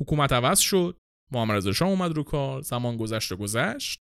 حکومت 0.00 0.32
عوض 0.32 0.58
شد 0.58 0.98
محمد 1.32 1.56
رضا 1.56 1.72
شاه 1.72 1.88
اومد 1.88 2.16
رو 2.16 2.22
کار 2.22 2.62
زمان 2.62 2.96
گذشت 2.96 3.32
و 3.32 3.36
گذشت. 3.36 4.00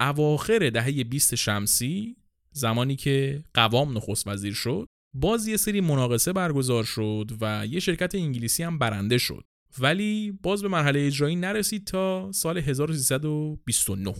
اواخر 0.00 0.70
دهه 0.70 1.04
20 1.04 1.34
شمسی 1.34 2.16
زمانی 2.52 2.96
که 2.96 3.44
قوام 3.54 3.96
نخست 3.96 4.28
وزیر 4.28 4.54
شد 4.54 4.86
باز 5.14 5.48
یه 5.48 5.56
سری 5.56 5.80
مناقصه 5.80 6.32
برگزار 6.32 6.84
شد 6.84 7.30
و 7.40 7.66
یه 7.66 7.80
شرکت 7.80 8.14
انگلیسی 8.14 8.62
هم 8.62 8.78
برنده 8.78 9.18
شد. 9.18 9.44
ولی 9.78 10.38
باز 10.42 10.62
به 10.62 10.68
مرحله 10.68 11.06
اجرایی 11.06 11.36
نرسید 11.36 11.84
تا 11.84 12.32
سال 12.32 12.58
1329 12.58 14.14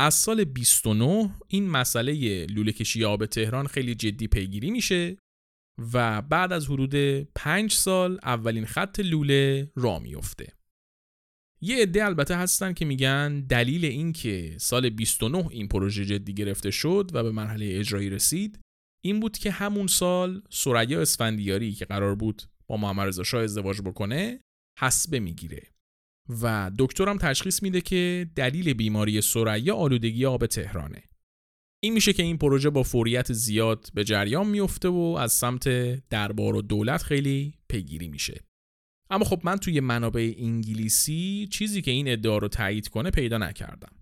از 0.00 0.14
سال 0.14 0.44
29 0.44 1.30
این 1.48 1.70
مسئله 1.70 2.46
لوله 2.46 2.72
کشی 2.72 3.04
آب 3.04 3.26
تهران 3.26 3.66
خیلی 3.66 3.94
جدی 3.94 4.28
پیگیری 4.28 4.70
میشه 4.70 5.16
و 5.92 6.22
بعد 6.22 6.52
از 6.52 6.66
حدود 6.66 6.94
5 7.22 7.72
سال 7.72 8.18
اولین 8.22 8.66
خط 8.66 9.00
لوله 9.00 9.72
را 9.76 9.98
میفته. 9.98 10.57
یه 11.60 11.82
عده 11.82 12.04
البته 12.04 12.36
هستن 12.36 12.72
که 12.72 12.84
میگن 12.84 13.40
دلیل 13.40 13.84
این 13.84 14.12
که 14.12 14.56
سال 14.58 14.90
29 14.90 15.48
این 15.50 15.68
پروژه 15.68 16.04
جدی 16.04 16.34
گرفته 16.34 16.70
شد 16.70 17.10
و 17.14 17.22
به 17.22 17.30
مرحله 17.30 17.68
اجرایی 17.72 18.10
رسید 18.10 18.58
این 19.04 19.20
بود 19.20 19.38
که 19.38 19.50
همون 19.50 19.86
سال 19.86 20.42
سریا 20.50 21.02
اسفندیاری 21.02 21.72
که 21.72 21.84
قرار 21.84 22.14
بود 22.14 22.42
با 22.66 22.76
محمد 22.76 23.08
رضا 23.08 23.22
شاه 23.22 23.42
ازدواج 23.42 23.80
بکنه 23.80 24.40
حسبه 24.80 25.20
می‌گیره. 25.20 25.62
و 26.42 26.70
دکترم 26.78 27.18
تشخیص 27.18 27.62
میده 27.62 27.80
که 27.80 28.30
دلیل 28.34 28.72
بیماری 28.72 29.20
سریا 29.20 29.76
آلودگی 29.76 30.26
آب 30.26 30.46
تهرانه. 30.46 31.02
این 31.84 31.92
میشه 31.92 32.12
که 32.12 32.22
این 32.22 32.38
پروژه 32.38 32.70
با 32.70 32.82
فوریت 32.82 33.32
زیاد 33.32 33.88
به 33.94 34.04
جریان 34.04 34.46
میفته 34.46 34.88
و 34.88 35.16
از 35.20 35.32
سمت 35.32 35.68
دربار 36.08 36.56
و 36.56 36.62
دولت 36.62 37.02
خیلی 37.02 37.54
پیگیری 37.68 38.08
میشه. 38.08 38.47
اما 39.10 39.24
خب 39.24 39.40
من 39.44 39.56
توی 39.56 39.80
منابع 39.80 40.34
انگلیسی 40.38 41.48
چیزی 41.52 41.82
که 41.82 41.90
این 41.90 42.08
ادعا 42.08 42.38
رو 42.38 42.48
تایید 42.48 42.88
کنه 42.88 43.10
پیدا 43.10 43.38
نکردم. 43.38 43.92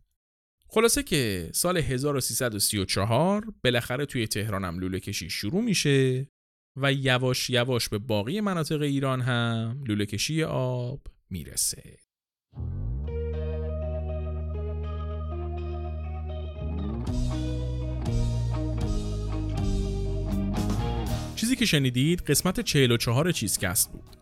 خلاصه 0.69 1.03
که 1.03 1.51
سال 1.55 1.77
1334 1.77 3.55
بالاخره 3.65 4.07
توی 4.07 4.27
تهران 4.27 4.65
هم 4.65 4.79
لوله 4.79 5.01
کشی 5.01 5.31
شروع 5.31 5.63
میشه 5.63 6.29
و 6.77 6.93
یواش 6.93 7.51
یواش 7.51 7.89
به 7.89 7.99
باقی 7.99 8.41
مناطق 8.41 8.83
ایران 8.83 9.21
هم 9.21 9.85
لوله 9.89 10.07
کشی 10.07 10.43
آب 10.45 11.07
می‌رسه. 11.31 11.97
چیزی 21.37 21.57
که 21.57 21.67
شنیدید 21.67 22.21
قسمت 22.21 22.61
44 22.61 23.33
چیزکست 23.33 23.93
بود. 23.93 24.16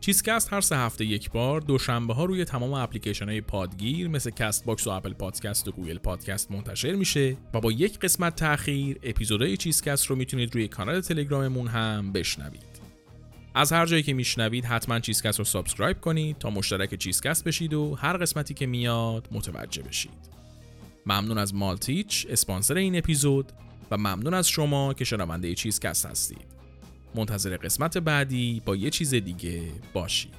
چیزکست 0.00 0.52
هر 0.52 0.60
سه 0.60 0.76
هفته 0.76 1.04
یک 1.04 1.30
بار 1.30 1.60
دوشنبه 1.60 2.14
ها 2.14 2.24
روی 2.24 2.44
تمام 2.44 2.72
اپلیکیشن 2.72 3.28
های 3.28 3.40
پادگیر 3.40 4.08
مثل 4.08 4.30
Castbox 4.30 4.86
و 4.86 4.90
Apple 4.90 5.12
Podcast 5.12 5.68
و 5.68 5.72
Google 5.72 5.98
Podcast 5.98 6.50
منتشر 6.50 6.92
میشه 6.92 7.36
و 7.54 7.60
با 7.60 7.72
یک 7.72 7.98
قسمت 7.98 8.36
تاخیر 8.36 8.98
اپیزودهای 9.02 9.56
چیزکست 9.56 10.06
رو 10.06 10.16
می‌تونید 10.16 10.54
روی 10.54 10.68
کانال 10.68 11.00
تلگراممون 11.00 11.68
هم 11.68 12.12
بشنوید. 12.12 12.80
از 13.54 13.72
هر 13.72 13.86
جایی 13.86 14.02
که 14.02 14.12
میشنوید 14.12 14.64
حتما 14.64 15.00
چیزکست 15.00 15.38
رو 15.38 15.44
subscribe 15.44 16.00
کنید 16.00 16.38
تا 16.38 16.50
مشترک 16.50 16.94
چیزکست 16.94 17.44
بشید 17.44 17.74
و 17.74 17.94
هر 17.94 18.16
قسمتی 18.16 18.54
که 18.54 18.66
میاد 18.66 19.28
متوجه 19.32 19.82
بشید. 19.82 20.30
ممنون 21.06 21.38
از 21.38 21.54
مالتیچ 21.54 22.26
اسپانسر 22.30 22.74
این 22.74 22.98
اپیزود 22.98 23.52
و 23.90 23.96
ممنون 23.96 24.34
از 24.34 24.48
شما 24.48 24.94
که 24.94 25.04
شنونده 25.04 25.54
چیزکست 25.54 26.06
هستید. 26.06 26.59
منتظر 27.14 27.56
قسمت 27.56 27.98
بعدی 27.98 28.62
با 28.64 28.76
یه 28.76 28.90
چیز 28.90 29.14
دیگه 29.14 29.62
باشید. 29.92 30.34